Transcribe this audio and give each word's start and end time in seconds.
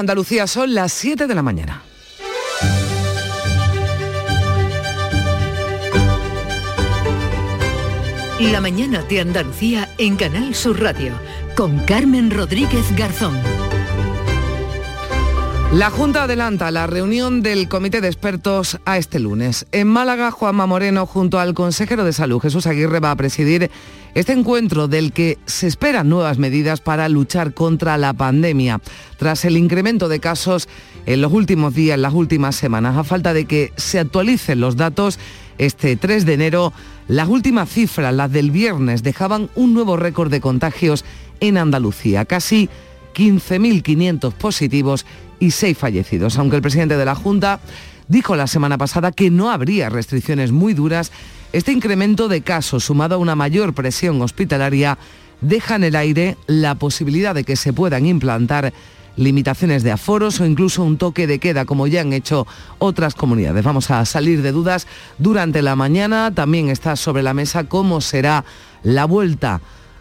Andalucía 0.00 0.46
son 0.46 0.74
las 0.74 0.92
7 0.94 1.26
de 1.26 1.34
la 1.34 1.42
mañana. 1.42 1.82
La 8.40 8.60
mañana 8.62 9.02
de 9.02 9.20
Andalucía 9.20 9.90
en 9.98 10.16
Canal 10.16 10.54
Sur 10.54 10.80
Radio 10.80 11.12
con 11.54 11.78
Carmen 11.80 12.30
Rodríguez 12.30 12.96
Garzón. 12.96 13.38
La 15.72 15.88
Junta 15.88 16.24
adelanta 16.24 16.72
la 16.72 16.88
reunión 16.88 17.42
del 17.42 17.68
Comité 17.68 18.00
de 18.00 18.08
Expertos 18.08 18.80
a 18.86 18.98
este 18.98 19.20
lunes. 19.20 19.66
En 19.70 19.86
Málaga, 19.86 20.32
Juanma 20.32 20.66
Moreno, 20.66 21.06
junto 21.06 21.38
al 21.38 21.54
consejero 21.54 22.04
de 22.04 22.12
Salud, 22.12 22.40
Jesús 22.40 22.66
Aguirre, 22.66 22.98
va 22.98 23.12
a 23.12 23.16
presidir 23.16 23.70
este 24.16 24.32
encuentro 24.32 24.88
del 24.88 25.12
que 25.12 25.38
se 25.46 25.68
esperan 25.68 26.08
nuevas 26.08 26.38
medidas 26.38 26.80
para 26.80 27.08
luchar 27.08 27.54
contra 27.54 27.96
la 27.98 28.12
pandemia. 28.12 28.80
Tras 29.16 29.44
el 29.44 29.56
incremento 29.56 30.08
de 30.08 30.18
casos 30.18 30.68
en 31.06 31.20
los 31.20 31.32
últimos 31.32 31.72
días, 31.72 31.94
en 31.94 32.02
las 32.02 32.14
últimas 32.14 32.56
semanas, 32.56 32.96
a 32.96 33.04
falta 33.04 33.32
de 33.32 33.44
que 33.44 33.72
se 33.76 34.00
actualicen 34.00 34.58
los 34.58 34.74
datos, 34.74 35.20
este 35.58 35.94
3 35.94 36.26
de 36.26 36.34
enero, 36.34 36.72
las 37.06 37.28
últimas 37.28 37.68
cifras, 37.68 38.12
las 38.12 38.32
del 38.32 38.50
viernes, 38.50 39.04
dejaban 39.04 39.48
un 39.54 39.72
nuevo 39.72 39.96
récord 39.96 40.32
de 40.32 40.40
contagios 40.40 41.04
en 41.38 41.58
Andalucía, 41.58 42.24
casi 42.24 42.68
15.500 43.14 44.32
positivos 44.32 45.06
y 45.40 45.50
6 45.50 45.76
fallecidos, 45.76 46.38
aunque 46.38 46.56
el 46.56 46.62
presidente 46.62 46.96
de 46.96 47.04
la 47.04 47.16
Junta 47.16 47.58
dijo 48.06 48.36
la 48.36 48.46
semana 48.46 48.78
pasada 48.78 49.10
que 49.10 49.30
no 49.30 49.50
habría 49.50 49.88
restricciones 49.88 50.52
muy 50.52 50.74
duras, 50.74 51.10
este 51.52 51.72
incremento 51.72 52.28
de 52.28 52.42
casos 52.42 52.84
sumado 52.84 53.16
a 53.16 53.18
una 53.18 53.34
mayor 53.34 53.74
presión 53.74 54.22
hospitalaria 54.22 54.98
deja 55.40 55.76
en 55.76 55.84
el 55.84 55.96
aire 55.96 56.36
la 56.46 56.76
posibilidad 56.76 57.34
de 57.34 57.44
que 57.44 57.56
se 57.56 57.72
puedan 57.72 58.06
implantar 58.06 58.72
limitaciones 59.16 59.82
de 59.82 59.92
aforos 59.92 60.40
o 60.40 60.46
incluso 60.46 60.84
un 60.84 60.96
toque 60.96 61.26
de 61.26 61.38
queda, 61.38 61.64
como 61.64 61.86
ya 61.86 62.02
han 62.02 62.12
hecho 62.12 62.46
otras 62.78 63.14
comunidades. 63.14 63.64
Vamos 63.64 63.90
a 63.90 64.04
salir 64.04 64.42
de 64.42 64.52
dudas 64.52 64.86
durante 65.18 65.62
la 65.62 65.76
mañana. 65.76 66.32
También 66.32 66.68
está 66.68 66.96
sobre 66.96 67.22
la 67.22 67.34
mesa 67.34 67.64
cómo 67.64 68.00
será 68.00 68.44
la 68.82 69.04
vuelta 69.04 69.60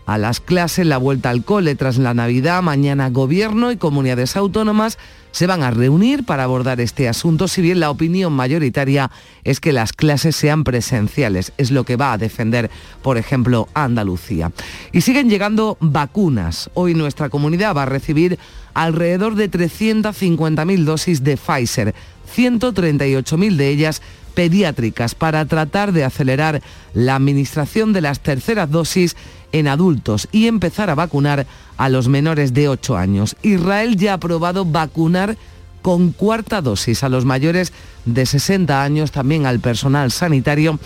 a 0.10 0.18
las 0.18 0.40
clases, 0.40 0.88
la 0.88 0.98
vuelta 0.98 1.30
al 1.30 1.44
cole 1.44 1.76
tras 1.76 1.98
la 1.98 2.16
Navidad. 2.16 2.64
Mañana 2.64 3.12
gobierno 3.12 3.72
y 3.72 3.78
comunidades 3.78 4.36
autónomas 4.36 4.98
se 5.32 5.46
van 5.46 5.62
a 5.62 5.70
reunir 5.70 6.26
para 6.26 6.46
abordar 6.46 6.82
este 6.82 7.08
asunto, 7.08 7.48
si 7.48 7.62
bien 7.62 7.80
la 7.80 7.92
opinión 7.92 8.34
mayoritaria 8.34 9.12
es 9.44 9.60
que 9.60 9.72
las 9.72 9.94
clases 9.94 10.36
sean 10.36 10.64
presenciales. 10.64 11.54
Es 11.58 11.70
lo 11.70 11.84
que 11.84 11.96
va 11.96 12.14
a 12.14 12.18
defender, 12.18 12.72
por 13.04 13.18
ejemplo, 13.18 13.70
Andalucía. 13.76 14.52
Y 14.92 15.02
siguen 15.02 15.30
llegando 15.30 15.78
vacunas. 15.80 16.72
Hoy 16.74 16.96
nuestra 16.96 17.30
comunidad 17.30 17.76
va 17.76 17.84
a 17.84 17.86
recibir 17.86 18.40
alrededor 18.74 19.36
de 19.36 19.52
350.000 19.52 20.84
dosis 20.86 21.24
de 21.24 21.38
Pfizer, 21.38 21.94
138.000 22.36 23.56
de 23.56 23.70
ellas 23.70 24.02
pediátricas, 24.34 25.14
para 25.14 25.46
tratar 25.46 25.92
de 25.92 26.04
acelerar 26.04 26.62
la 26.94 27.16
administración 27.16 27.94
de 27.94 28.02
las 28.02 28.22
terceras 28.22 28.72
dosis 28.72 29.16
en 29.52 29.68
adultos 29.68 30.28
y 30.32 30.48
empezar 30.48 30.90
a 30.90 30.96
vacunar 30.96 31.46
a 31.78 31.90
los 31.90 32.08
menores 32.08 32.54
de 32.54 32.68
8 32.70 32.98
años. 32.98 33.36
Israel 33.42 33.96
ya 33.96 34.12
ha 34.12 34.16
aprobado 34.16 34.66
vacunar 34.66 35.38
con 35.82 36.12
cuarta 36.12 36.62
dosis 36.62 37.04
a 37.04 37.10
los 37.10 37.26
mayores 37.26 37.74
de 38.06 38.26
60 38.26 38.84
años, 38.84 39.12
también 39.12 39.46
al 39.46 39.60
personal 39.60 40.12
sanitario. 40.12 40.80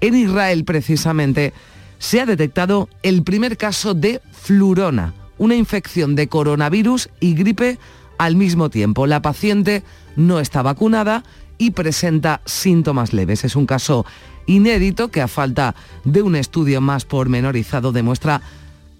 En 0.00 0.14
Israel 0.14 0.64
precisamente 0.64 1.52
se 1.98 2.20
ha 2.20 2.26
detectado 2.26 2.88
el 3.02 3.22
primer 3.22 3.56
caso 3.56 3.94
de 3.94 4.20
flurona, 4.32 5.14
una 5.38 5.54
infección 5.54 6.16
de 6.16 6.28
coronavirus 6.28 7.10
y 7.20 7.34
gripe 7.34 7.78
al 8.18 8.36
mismo 8.36 8.70
tiempo. 8.70 9.06
La 9.06 9.22
paciente 9.22 9.82
no 10.16 10.40
está 10.40 10.62
vacunada 10.62 11.22
y 11.58 11.72
presenta 11.72 12.40
síntomas 12.46 13.12
leves. 13.12 13.44
Es 13.44 13.54
un 13.54 13.66
caso 13.66 14.06
inédito 14.50 15.08
que 15.08 15.22
a 15.22 15.28
falta 15.28 15.74
de 16.04 16.22
un 16.22 16.36
estudio 16.36 16.80
más 16.80 17.04
pormenorizado 17.04 17.92
demuestra 17.92 18.42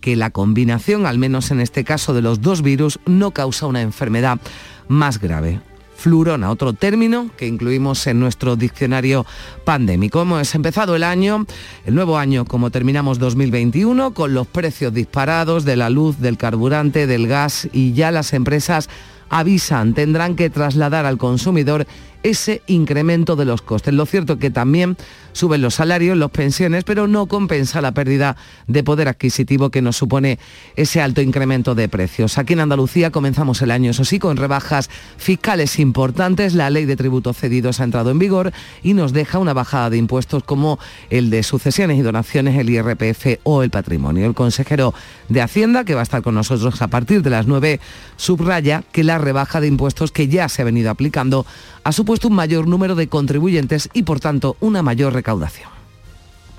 que 0.00 0.16
la 0.16 0.30
combinación, 0.30 1.06
al 1.06 1.19
menos 1.19 1.50
en 1.50 1.60
este 1.60 1.84
caso 1.84 2.14
de 2.14 2.22
los 2.22 2.41
dos 2.41 2.62
virus, 2.62 3.00
no 3.04 3.32
causa 3.32 3.66
una 3.66 3.82
enfermedad 3.82 4.41
más 4.88 5.20
grave. 5.20 5.60
Flurona, 5.97 6.50
otro 6.50 6.72
término 6.72 7.28
que 7.36 7.47
incluimos 7.47 8.06
en 8.06 8.19
nuestro 8.20 8.56
diccionario 8.56 9.26
pandémico. 9.64 10.22
Hemos 10.22 10.54
empezado 10.54 10.97
el 10.97 11.02
año, 11.02 11.44
el 11.84 11.94
nuevo 11.94 12.16
año 12.16 12.46
como 12.46 12.70
terminamos 12.70 13.19
2021, 13.19 14.14
con 14.14 14.32
los 14.32 14.46
precios 14.46 14.94
disparados 14.94 15.66
de 15.66 15.76
la 15.76 15.91
luz, 15.91 16.19
del 16.19 16.38
carburante, 16.38 17.06
del 17.06 17.28
gas 17.28 17.69
y 17.72 17.92
ya 17.92 18.10
las 18.12 18.32
empresas 18.32 18.88
avisan, 19.28 19.94
tendrán 19.94 20.36
que 20.36 20.48
trasladar 20.48 21.04
al 21.04 21.19
consumidor 21.19 21.86
ese 22.22 22.62
incremento 22.66 23.36
de 23.36 23.44
los 23.44 23.62
costes. 23.62 23.94
Lo 23.94 24.06
cierto 24.06 24.34
es 24.34 24.38
que 24.38 24.50
también 24.50 24.97
suben 25.32 25.62
los 25.62 25.75
salarios, 25.75 26.16
las 26.16 26.31
pensiones, 26.31 26.84
pero 26.84 27.06
no 27.06 27.26
compensa 27.26 27.81
la 27.81 27.92
pérdida 27.92 28.36
de 28.66 28.82
poder 28.82 29.08
adquisitivo 29.08 29.70
que 29.70 29.82
nos 29.82 29.97
supone 29.97 30.38
ese 30.76 31.00
alto 31.00 31.22
incremento 31.22 31.75
de 31.75 31.88
precios. 31.88 32.38
Aquí 32.38 32.54
en 32.54 32.60
Andalucía 32.60 33.10
comenzamos 33.10 33.62
el 33.62 33.70
año, 33.70 33.91
eso 33.91 34.04
sí, 34.04 34.19
con 34.19 34.36
rebajas 34.36 34.91
fiscales 35.16 35.78
importantes. 35.78 36.54
La 36.54 36.70
ley 36.70 36.84
de 36.84 36.97
tributos 36.97 37.36
cedidos 37.36 37.81
ha 37.81 37.84
entrado 37.84 38.10
en 38.10 38.19
vigor 38.19 38.52
y 38.82 38.94
nos 38.94 39.12
deja 39.12 39.38
una 39.38 39.52
bajada 39.52 39.91
de 39.91 39.97
impuestos 39.97 40.42
como 40.42 40.78
el 41.10 41.31
de 41.31 41.42
sucesiones 41.42 41.98
y 41.98 42.02
donaciones, 42.02 42.58
el 42.58 42.70
IRPF 42.70 43.41
o 43.44 43.62
el 43.62 43.70
patrimonio. 43.70 44.26
El 44.26 44.34
consejero 44.34 44.94
de 45.28 45.42
Hacienda, 45.42 45.84
que 45.84 45.94
va 45.94 46.00
a 46.00 46.02
estar 46.02 46.22
con 46.22 46.34
nosotros 46.34 46.82
a 46.82 46.88
partir 46.88 47.22
de 47.22 47.31
las 47.31 47.47
9, 47.47 47.81
subraya 48.16 48.82
que 48.92 49.04
la 49.04 49.19
rebaja 49.19 49.60
de 49.60 49.69
impuestos 49.69 50.12
que 50.12 50.28
ya 50.28 50.48
se 50.48 50.62
ha 50.62 50.64
venido 50.64 50.91
aplicando 50.91 51.47
ha 51.84 51.92
supuesto 52.10 52.26
un 52.26 52.34
mayor 52.34 52.66
número 52.66 52.97
de 52.97 53.09
contribuyentes 53.09 53.88
y 53.93 54.03
por 54.03 54.19
tanto 54.19 54.56
una 54.59 54.82
mayor 54.82 55.12
recaudación. 55.12 55.69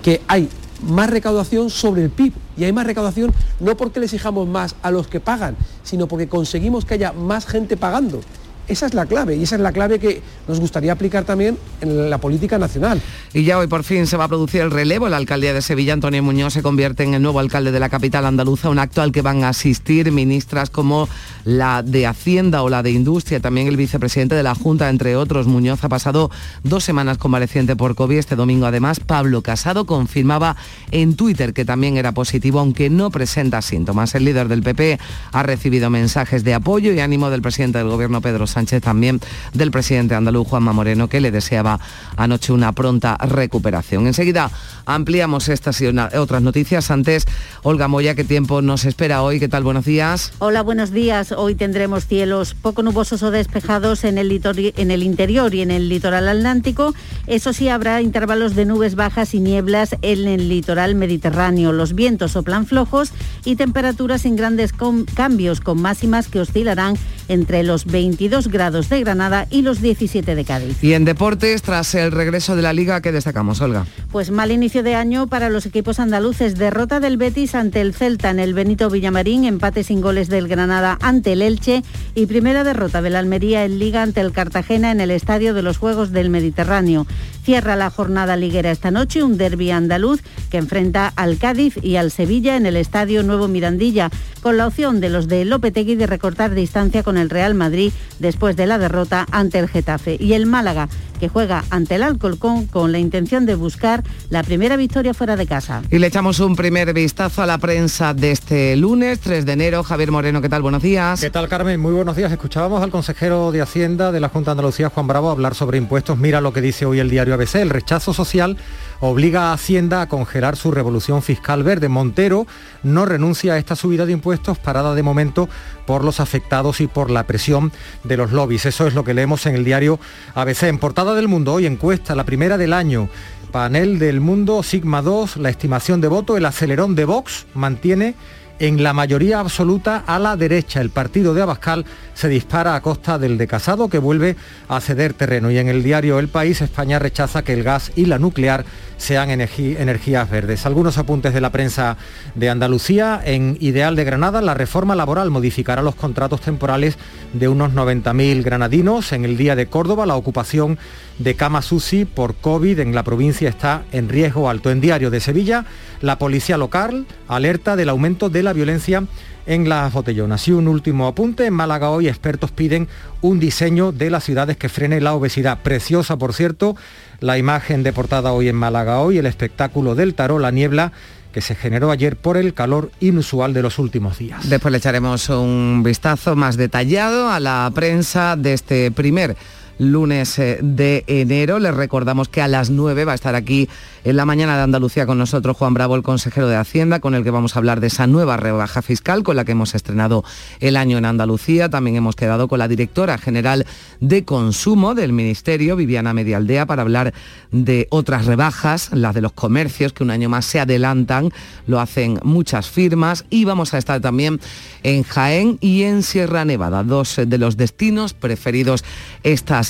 Que 0.00 0.22
hay 0.26 0.48
más 0.82 1.10
recaudación 1.10 1.68
sobre 1.68 2.04
el 2.04 2.08
PIB 2.08 2.32
y 2.56 2.64
hay 2.64 2.72
más 2.72 2.86
recaudación 2.86 3.34
no 3.60 3.76
porque 3.76 4.00
le 4.00 4.06
exijamos 4.06 4.48
más 4.48 4.76
a 4.80 4.90
los 4.90 5.08
que 5.08 5.20
pagan, 5.20 5.54
sino 5.82 6.08
porque 6.08 6.26
conseguimos 6.26 6.86
que 6.86 6.94
haya 6.94 7.12
más 7.12 7.44
gente 7.44 7.76
pagando. 7.76 8.22
Esa 8.72 8.86
es 8.86 8.94
la 8.94 9.04
clave 9.04 9.36
y 9.36 9.42
esa 9.42 9.56
es 9.56 9.60
la 9.60 9.70
clave 9.70 9.98
que 9.98 10.22
nos 10.48 10.58
gustaría 10.58 10.92
aplicar 10.92 11.24
también 11.24 11.58
en 11.82 12.08
la 12.08 12.16
política 12.16 12.56
nacional. 12.56 13.02
Y 13.34 13.44
ya 13.44 13.58
hoy 13.58 13.66
por 13.66 13.84
fin 13.84 14.06
se 14.06 14.16
va 14.16 14.24
a 14.24 14.28
producir 14.28 14.62
el 14.62 14.70
relevo. 14.70 15.10
La 15.10 15.18
alcaldía 15.18 15.52
de 15.52 15.60
Sevilla, 15.60 15.92
Antonio 15.92 16.22
Muñoz, 16.22 16.54
se 16.54 16.62
convierte 16.62 17.02
en 17.02 17.12
el 17.12 17.20
nuevo 17.20 17.38
alcalde 17.38 17.70
de 17.70 17.78
la 17.78 17.90
capital 17.90 18.24
andaluza, 18.24 18.70
un 18.70 18.78
acto 18.78 19.02
al 19.02 19.12
que 19.12 19.20
van 19.20 19.44
a 19.44 19.50
asistir 19.50 20.10
ministras 20.10 20.70
como 20.70 21.06
la 21.44 21.82
de 21.82 22.06
Hacienda 22.06 22.62
o 22.62 22.70
la 22.70 22.82
de 22.82 22.92
Industria, 22.92 23.40
también 23.40 23.68
el 23.68 23.76
vicepresidente 23.76 24.34
de 24.34 24.42
la 24.42 24.54
Junta, 24.54 24.88
entre 24.88 25.16
otros. 25.16 25.46
Muñoz 25.46 25.84
ha 25.84 25.90
pasado 25.90 26.30
dos 26.62 26.82
semanas 26.82 27.18
convaleciente 27.18 27.76
por 27.76 27.94
COVID. 27.94 28.16
Este 28.16 28.36
domingo, 28.36 28.64
además, 28.64 29.00
Pablo 29.00 29.42
Casado 29.42 29.84
confirmaba 29.84 30.56
en 30.92 31.14
Twitter 31.14 31.52
que 31.52 31.66
también 31.66 31.98
era 31.98 32.12
positivo, 32.12 32.58
aunque 32.58 32.88
no 32.88 33.10
presenta 33.10 33.60
síntomas. 33.60 34.14
El 34.14 34.24
líder 34.24 34.48
del 34.48 34.62
PP 34.62 34.98
ha 35.32 35.42
recibido 35.42 35.90
mensajes 35.90 36.42
de 36.42 36.54
apoyo 36.54 36.90
y 36.94 37.00
ánimo 37.00 37.28
del 37.28 37.42
presidente 37.42 37.76
del 37.76 37.88
Gobierno, 37.88 38.22
Pedro 38.22 38.46
Sánchez, 38.46 38.61
también 38.80 39.20
del 39.52 39.70
presidente 39.70 40.14
andaluz 40.14 40.48
Juanma 40.48 40.72
Moreno, 40.72 41.08
que 41.08 41.20
le 41.20 41.30
deseaba 41.30 41.80
anoche 42.16 42.52
una 42.52 42.72
pronta 42.72 43.16
recuperación. 43.16 44.06
Enseguida 44.06 44.50
ampliamos 44.86 45.48
estas 45.48 45.80
y 45.80 45.86
otras 45.86 46.42
noticias. 46.42 46.90
Antes, 46.90 47.24
Olga 47.62 47.88
Moya, 47.88 48.14
¿qué 48.14 48.24
tiempo 48.24 48.62
nos 48.62 48.84
espera 48.84 49.22
hoy? 49.22 49.40
¿Qué 49.40 49.48
tal? 49.48 49.62
Buenos 49.62 49.84
días. 49.84 50.32
Hola, 50.38 50.62
buenos 50.62 50.90
días. 50.90 51.32
Hoy 51.32 51.54
tendremos 51.54 52.06
cielos 52.06 52.54
poco 52.54 52.82
nubosos 52.82 53.22
o 53.22 53.30
despejados 53.30 54.04
en 54.04 54.18
el, 54.18 54.40
en 54.76 54.90
el 54.90 55.02
interior 55.02 55.54
y 55.54 55.62
en 55.62 55.70
el 55.70 55.88
litoral 55.88 56.28
atlántico. 56.28 56.94
Eso 57.26 57.52
sí, 57.52 57.68
habrá 57.68 58.02
intervalos 58.02 58.54
de 58.54 58.64
nubes 58.64 58.94
bajas 58.94 59.34
y 59.34 59.40
nieblas 59.40 59.96
en 60.02 60.28
el 60.28 60.48
litoral 60.48 60.94
mediterráneo. 60.94 61.72
Los 61.72 61.94
vientos 61.94 62.32
soplan 62.32 62.66
flojos 62.66 63.12
y 63.44 63.56
temperaturas 63.56 64.22
sin 64.22 64.36
grandes 64.36 64.72
cambios, 65.14 65.60
con 65.60 65.80
máximas 65.80 66.28
que 66.28 66.40
oscilarán 66.40 66.96
entre 67.28 67.62
los 67.62 67.86
22 67.86 68.41
grados 68.48 68.88
de 68.88 69.00
Granada 69.00 69.46
y 69.50 69.62
los 69.62 69.80
17 69.80 70.34
de 70.34 70.44
Cádiz. 70.44 70.82
Y 70.82 70.94
en 70.94 71.04
deportes, 71.04 71.62
tras 71.62 71.94
el 71.94 72.12
regreso 72.12 72.56
de 72.56 72.62
la 72.62 72.72
Liga, 72.72 73.00
¿qué 73.00 73.12
destacamos, 73.12 73.60
Olga? 73.60 73.86
Pues 74.10 74.30
mal 74.30 74.50
inicio 74.50 74.82
de 74.82 74.94
año 74.94 75.26
para 75.26 75.50
los 75.50 75.66
equipos 75.66 76.00
andaluces. 76.00 76.56
Derrota 76.56 77.00
del 77.00 77.16
Betis 77.16 77.54
ante 77.54 77.80
el 77.80 77.94
Celta 77.94 78.30
en 78.30 78.40
el 78.40 78.54
Benito 78.54 78.90
Villamarín, 78.90 79.44
empate 79.44 79.84
sin 79.84 80.00
goles 80.00 80.28
del 80.28 80.48
Granada 80.48 80.98
ante 81.00 81.32
el 81.32 81.42
Elche 81.42 81.82
y 82.14 82.26
primera 82.26 82.64
derrota 82.64 83.02
del 83.02 83.16
Almería 83.16 83.64
en 83.64 83.78
Liga 83.78 84.02
ante 84.02 84.20
el 84.20 84.32
Cartagena 84.32 84.90
en 84.90 85.00
el 85.00 85.10
Estadio 85.10 85.54
de 85.54 85.62
los 85.62 85.78
Juegos 85.78 86.12
del 86.12 86.30
Mediterráneo. 86.30 87.06
Cierra 87.42 87.74
la 87.74 87.90
jornada 87.90 88.36
liguera 88.36 88.70
esta 88.70 88.92
noche 88.92 89.24
un 89.24 89.36
derby 89.36 89.72
andaluz 89.72 90.22
que 90.48 90.58
enfrenta 90.58 91.12
al 91.16 91.38
Cádiz 91.38 91.76
y 91.82 91.96
al 91.96 92.12
Sevilla 92.12 92.56
en 92.56 92.66
el 92.66 92.76
Estadio 92.76 93.24
Nuevo 93.24 93.48
Mirandilla, 93.48 94.10
con 94.42 94.56
la 94.56 94.68
opción 94.68 95.00
de 95.00 95.10
los 95.10 95.26
de 95.26 95.44
Lopetegui 95.44 95.96
de 95.96 96.06
recortar 96.06 96.54
distancia 96.54 97.02
con 97.02 97.16
el 97.16 97.30
Real 97.30 97.54
Madrid 97.54 97.92
después 98.20 98.54
de 98.54 98.66
la 98.66 98.78
derrota 98.78 99.26
ante 99.32 99.58
el 99.58 99.68
Getafe. 99.68 100.16
Y 100.20 100.34
el 100.34 100.46
Málaga 100.46 100.88
que 101.22 101.28
juega 101.28 101.62
ante 101.70 101.94
el 101.94 102.02
Alcolcón 102.02 102.66
con 102.66 102.90
la 102.90 102.98
intención 102.98 103.46
de 103.46 103.54
buscar 103.54 104.02
la 104.28 104.42
primera 104.42 104.76
victoria 104.76 105.14
fuera 105.14 105.36
de 105.36 105.46
casa. 105.46 105.80
Y 105.88 106.00
le 106.00 106.08
echamos 106.08 106.40
un 106.40 106.56
primer 106.56 106.92
vistazo 106.92 107.42
a 107.42 107.46
la 107.46 107.58
prensa 107.58 108.12
de 108.12 108.32
este 108.32 108.74
lunes, 108.74 109.20
3 109.20 109.46
de 109.46 109.52
enero. 109.52 109.84
Javier 109.84 110.10
Moreno, 110.10 110.42
¿qué 110.42 110.48
tal? 110.48 110.62
Buenos 110.62 110.82
días. 110.82 111.20
¿Qué 111.20 111.30
tal, 111.30 111.48
Carmen? 111.48 111.78
Muy 111.78 111.92
buenos 111.92 112.16
días. 112.16 112.32
Escuchábamos 112.32 112.82
al 112.82 112.90
consejero 112.90 113.52
de 113.52 113.62
Hacienda 113.62 114.10
de 114.10 114.18
la 114.18 114.30
Junta 114.30 114.50
de 114.50 114.52
Andalucía, 114.54 114.88
Juan 114.88 115.06
Bravo, 115.06 115.30
hablar 115.30 115.54
sobre 115.54 115.78
impuestos. 115.78 116.18
Mira 116.18 116.40
lo 116.40 116.52
que 116.52 116.60
dice 116.60 116.86
hoy 116.86 116.98
el 116.98 117.08
diario 117.08 117.34
ABC. 117.34 117.54
El 117.54 117.70
rechazo 117.70 118.12
social 118.12 118.56
obliga 119.02 119.50
a 119.50 119.52
Hacienda 119.54 120.00
a 120.00 120.08
congelar 120.08 120.56
su 120.56 120.70
revolución 120.70 121.22
fiscal 121.22 121.64
verde. 121.64 121.88
Montero 121.88 122.46
no 122.84 123.04
renuncia 123.04 123.54
a 123.54 123.58
esta 123.58 123.74
subida 123.74 124.06
de 124.06 124.12
impuestos 124.12 124.58
parada 124.58 124.94
de 124.94 125.02
momento 125.02 125.48
por 125.86 126.04
los 126.04 126.20
afectados 126.20 126.80
y 126.80 126.86
por 126.86 127.10
la 127.10 127.26
presión 127.26 127.72
de 128.04 128.16
los 128.16 128.30
lobbies. 128.30 128.64
Eso 128.64 128.86
es 128.86 128.94
lo 128.94 129.02
que 129.02 129.12
leemos 129.12 129.44
en 129.46 129.56
el 129.56 129.64
diario 129.64 129.98
ABC. 130.36 130.64
En 130.64 130.78
portada 130.78 131.14
del 131.14 131.26
mundo, 131.26 131.54
hoy 131.54 131.66
encuesta, 131.66 132.14
la 132.14 132.24
primera 132.24 132.56
del 132.56 132.72
año. 132.72 133.08
Panel 133.50 133.98
del 133.98 134.20
mundo, 134.20 134.62
Sigma 134.62 135.02
2, 135.02 135.36
la 135.38 135.50
estimación 135.50 136.00
de 136.00 136.08
voto, 136.08 136.36
el 136.36 136.46
acelerón 136.46 136.94
de 136.94 137.04
Vox 137.04 137.46
mantiene 137.54 138.14
en 138.62 138.82
la 138.84 138.92
mayoría 138.92 139.40
absoluta 139.40 140.04
a 140.06 140.20
la 140.20 140.36
derecha. 140.36 140.80
El 140.80 140.90
partido 140.90 141.34
de 141.34 141.42
Abascal 141.42 141.84
se 142.14 142.28
dispara 142.28 142.76
a 142.76 142.80
costa 142.80 143.18
del 143.18 143.36
de 143.36 143.48
Casado 143.48 143.88
que 143.88 143.98
vuelve 143.98 144.36
a 144.68 144.80
ceder 144.80 145.14
terreno. 145.14 145.50
Y 145.50 145.58
en 145.58 145.68
el 145.68 145.82
diario 145.82 146.20
El 146.20 146.28
País, 146.28 146.60
España 146.60 147.00
rechaza 147.00 147.42
que 147.42 147.54
el 147.54 147.64
gas 147.64 147.90
y 147.96 148.06
la 148.06 148.20
nuclear 148.20 148.64
sean 149.02 149.30
energías 149.30 150.30
verdes. 150.30 150.64
Algunos 150.64 150.96
apuntes 150.96 151.34
de 151.34 151.40
la 151.40 151.50
prensa 151.50 151.96
de 152.36 152.48
Andalucía. 152.48 153.20
En 153.24 153.56
Ideal 153.60 153.96
de 153.96 154.04
Granada, 154.04 154.40
la 154.40 154.54
reforma 154.54 154.94
laboral 154.94 155.28
modificará 155.28 155.82
los 155.82 155.96
contratos 155.96 156.40
temporales 156.40 156.96
de 157.32 157.48
unos 157.48 157.72
90.000 157.72 158.44
granadinos. 158.44 159.12
En 159.12 159.24
el 159.24 159.36
día 159.36 159.56
de 159.56 159.66
Córdoba, 159.66 160.06
la 160.06 160.14
ocupación 160.14 160.78
de 161.18 161.34
Cama 161.34 161.62
Susi 161.62 162.04
por 162.04 162.36
COVID 162.36 162.78
en 162.78 162.94
la 162.94 163.02
provincia 163.02 163.48
está 163.48 163.82
en 163.90 164.08
riesgo 164.08 164.48
alto. 164.48 164.70
En 164.70 164.80
Diario 164.80 165.10
de 165.10 165.18
Sevilla, 165.18 165.64
la 166.00 166.18
policía 166.18 166.56
local 166.56 167.06
alerta 167.26 167.74
del 167.74 167.88
aumento 167.88 168.30
de 168.30 168.44
la 168.44 168.52
violencia 168.52 169.02
en 169.46 169.68
las 169.68 169.92
botellonas. 169.92 170.46
Y 170.48 170.52
un 170.52 170.68
último 170.68 171.06
apunte, 171.06 171.46
en 171.46 171.54
Málaga 171.54 171.90
hoy 171.90 172.08
expertos 172.08 172.50
piden 172.50 172.88
un 173.20 173.40
diseño 173.40 173.92
de 173.92 174.10
las 174.10 174.24
ciudades 174.24 174.56
que 174.56 174.68
frene 174.68 175.00
la 175.00 175.14
obesidad. 175.14 175.58
Preciosa, 175.62 176.16
por 176.16 176.34
cierto, 176.34 176.76
la 177.20 177.38
imagen 177.38 177.82
de 177.82 177.92
portada 177.92 178.32
hoy 178.32 178.48
en 178.48 178.56
Málaga 178.56 179.00
hoy, 179.00 179.18
el 179.18 179.26
espectáculo 179.26 179.94
del 179.94 180.14
tarot, 180.14 180.40
la 180.40 180.50
niebla 180.50 180.92
que 181.32 181.40
se 181.40 181.54
generó 181.54 181.90
ayer 181.90 182.16
por 182.16 182.36
el 182.36 182.54
calor 182.54 182.90
inusual 183.00 183.54
de 183.54 183.62
los 183.62 183.78
últimos 183.78 184.18
días. 184.18 184.48
Después 184.48 184.70
le 184.70 184.78
echaremos 184.78 185.28
un 185.30 185.82
vistazo 185.82 186.36
más 186.36 186.56
detallado 186.56 187.30
a 187.30 187.40
la 187.40 187.70
prensa 187.74 188.36
de 188.36 188.52
este 188.52 188.90
primer 188.90 189.36
lunes 189.78 190.38
eh, 190.38 190.58
de 190.62 191.04
enero. 191.06 191.58
Les 191.58 191.74
recordamos 191.74 192.28
que 192.28 192.42
a 192.42 192.48
las 192.48 192.70
9 192.70 193.04
va 193.04 193.12
a 193.12 193.14
estar 193.14 193.34
aquí 193.34 193.68
en 194.04 194.16
la 194.16 194.24
mañana 194.24 194.56
de 194.56 194.62
Andalucía 194.62 195.06
con 195.06 195.18
nosotros 195.18 195.56
Juan 195.56 195.74
Bravo, 195.74 195.94
el 195.94 196.02
consejero 196.02 196.48
de 196.48 196.56
Hacienda, 196.56 197.00
con 197.00 197.14
el 197.14 197.22
que 197.22 197.30
vamos 197.30 197.54
a 197.54 197.58
hablar 197.58 197.80
de 197.80 197.86
esa 197.86 198.06
nueva 198.06 198.36
rebaja 198.36 198.82
fiscal 198.82 199.22
con 199.22 199.36
la 199.36 199.44
que 199.44 199.52
hemos 199.52 199.74
estrenado 199.74 200.24
el 200.60 200.76
año 200.76 200.98
en 200.98 201.04
Andalucía. 201.04 201.68
También 201.68 201.96
hemos 201.96 202.16
quedado 202.16 202.48
con 202.48 202.58
la 202.58 202.68
directora 202.68 203.18
general 203.18 203.66
de 204.00 204.24
Consumo 204.24 204.94
del 204.94 205.12
Ministerio, 205.12 205.76
Viviana 205.76 206.14
Medialdea, 206.14 206.66
para 206.66 206.82
hablar 206.82 207.14
de 207.50 207.86
otras 207.90 208.26
rebajas, 208.26 208.90
las 208.92 209.14
de 209.14 209.20
los 209.20 209.32
comercios, 209.32 209.92
que 209.92 210.02
un 210.02 210.10
año 210.10 210.28
más 210.28 210.46
se 210.46 210.60
adelantan, 210.60 211.30
lo 211.66 211.80
hacen 211.80 212.18
muchas 212.22 212.68
firmas. 212.68 213.24
Y 213.30 213.44
vamos 213.44 213.74
a 213.74 213.78
estar 213.78 214.00
también 214.00 214.40
en 214.82 215.02
Jaén 215.04 215.58
y 215.60 215.82
en 215.82 216.02
Sierra 216.02 216.44
Nevada, 216.44 216.82
dos 216.82 217.20
de 217.24 217.38
los 217.38 217.56
destinos 217.56 218.14
preferidos 218.14 218.84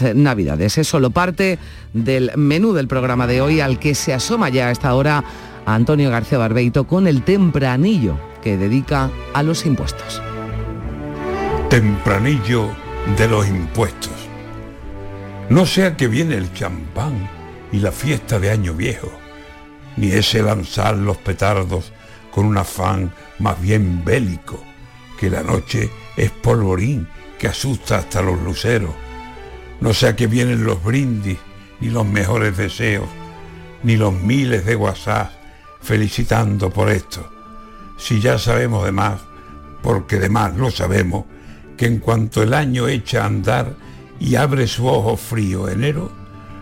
Navidades. 0.01 0.79
Es 0.79 0.89
solo 0.89 1.11
parte 1.11 1.59
del 1.93 2.31
menú 2.37 2.73
del 2.73 2.89
programa 2.89 3.27
de 3.27 3.43
hoy 3.43 3.61
al 3.61 3.79
que 3.79 3.95
se 3.95 4.15
asoma 4.15 4.49
ya 4.49 4.69
a 4.69 4.71
esta 4.71 4.95
hora 4.95 5.23
Antonio 5.67 6.11
García 6.11 6.39
Barbeito 6.39 6.87
con 6.87 7.07
el 7.07 7.23
tempranillo 7.23 8.19
que 8.43 8.57
dedica 8.57 9.11
a 9.35 9.43
los 9.43 9.67
impuestos. 9.67 10.23
Tempranillo 11.69 12.71
de 13.17 13.29
los 13.29 13.47
impuestos. 13.47 14.13
No 15.49 15.67
sea 15.67 15.97
que 15.97 16.09
viene 16.09 16.37
el 16.37 16.53
champán 16.55 17.29
y 17.73 17.79
la 17.79 17.93
fiesta 17.93 18.39
de 18.39 18.51
Año 18.51 18.75
Viejo, 18.75 19.13
ni 19.97 20.09
ese 20.13 20.43
lanzar 20.43 20.97
los 20.97 21.19
petardos 21.19 21.93
con 22.31 22.47
un 22.47 22.57
afán 22.57 23.13
más 23.39 23.61
bien 23.61 24.05
bélico, 24.05 24.63
que 25.19 25.31
la 25.31 25.43
noche 25.43 25.91
es 26.17 26.31
polvorín 26.31 27.07
que 27.39 27.49
asusta 27.49 27.99
hasta 27.99 28.23
los 28.23 28.41
luceros 28.41 28.95
no 29.83 29.93
sea 29.93 30.15
que 30.15 30.29
vienen 30.29 30.63
los 30.63 30.83
brindis, 30.83 31.39
ni 31.81 31.91
los 31.91 32.07
mejores 32.07 32.57
deseos, 32.57 33.09
ni 33.83 33.97
los 33.97 34.15
miles 34.15 34.65
de 34.65 34.77
WhatsApp 34.77 35.33
felicitando 35.81 36.71
por 36.71 36.89
esto. 36.89 37.29
Si 37.99 38.21
ya 38.21 38.39
sabemos 38.39 38.85
de 38.85 38.93
más, 38.93 39.21
porque 39.83 40.21
de 40.21 40.29
más 40.29 40.57
lo 40.57 40.71
sabemos, 40.71 41.25
que 41.77 41.87
en 41.87 41.99
cuanto 41.99 42.45
el 42.45 42.55
año 42.55 42.87
echa 42.87 43.25
a 43.25 43.27
andar 43.27 43.75
y 44.21 44.37
abre 44.37 44.69
su 44.69 44.87
ojo 44.87 45.17
frío 45.17 45.69
enero, 45.69 46.13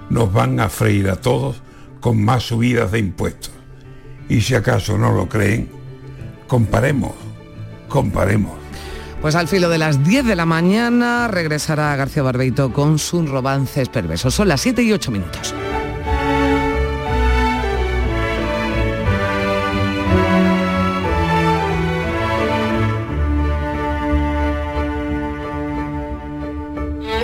nos 0.08 0.32
van 0.32 0.58
a 0.58 0.70
freír 0.70 1.10
a 1.10 1.16
todos 1.16 1.60
con 2.00 2.24
más 2.24 2.44
subidas 2.44 2.90
de 2.90 3.00
impuestos. 3.00 3.52
Y 4.30 4.40
si 4.40 4.54
acaso 4.54 4.96
no 4.96 5.12
lo 5.12 5.28
creen, 5.28 5.68
comparemos, 6.48 7.12
comparemos. 7.86 8.59
Pues 9.20 9.34
al 9.34 9.48
filo 9.48 9.68
de 9.68 9.76
las 9.76 10.02
10 10.02 10.24
de 10.24 10.34
la 10.34 10.46
mañana 10.46 11.28
regresará 11.28 11.94
García 11.94 12.22
Barbeito 12.22 12.72
con 12.72 12.98
sus 12.98 13.28
romances 13.28 13.90
perversos. 13.90 14.34
Son 14.34 14.48
las 14.48 14.62
7 14.62 14.82
y 14.82 14.92
8 14.92 15.10
minutos. 15.10 15.54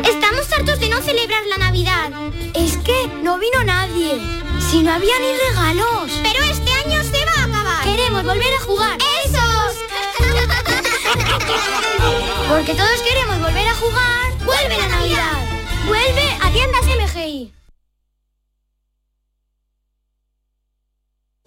Estamos 0.04 0.52
hartos 0.52 0.78
de 0.78 0.90
no 0.90 1.00
celebrar 1.00 1.42
la 1.48 1.56
Navidad. 1.56 2.10
Es 2.54 2.76
que 2.76 3.08
no 3.22 3.38
vino 3.38 3.64
nadie. 3.64 4.20
Si 4.70 4.82
no 4.82 4.92
había 4.92 5.14
ni 5.18 5.48
regalos. 5.48 6.12
Pero 6.22 6.44
este 6.44 6.70
año 6.72 7.02
se 7.02 7.24
va 7.24 7.40
a 7.40 7.44
acabar. 7.44 7.84
Queremos 7.84 8.22
volver 8.22 8.52
a 8.60 8.64
jugar. 8.64 9.05
Porque 12.48 12.74
todos 12.74 13.02
queremos 13.02 13.40
volver 13.40 13.66
a 13.66 13.74
jugar. 13.74 14.32
¡Vuelve 14.44 14.76
la 14.78 14.88
Navidad! 14.88 15.38
¡Vuelve 15.86 16.38
a 16.40 16.50
tiendas 16.50 16.82
MGI! 16.84 17.55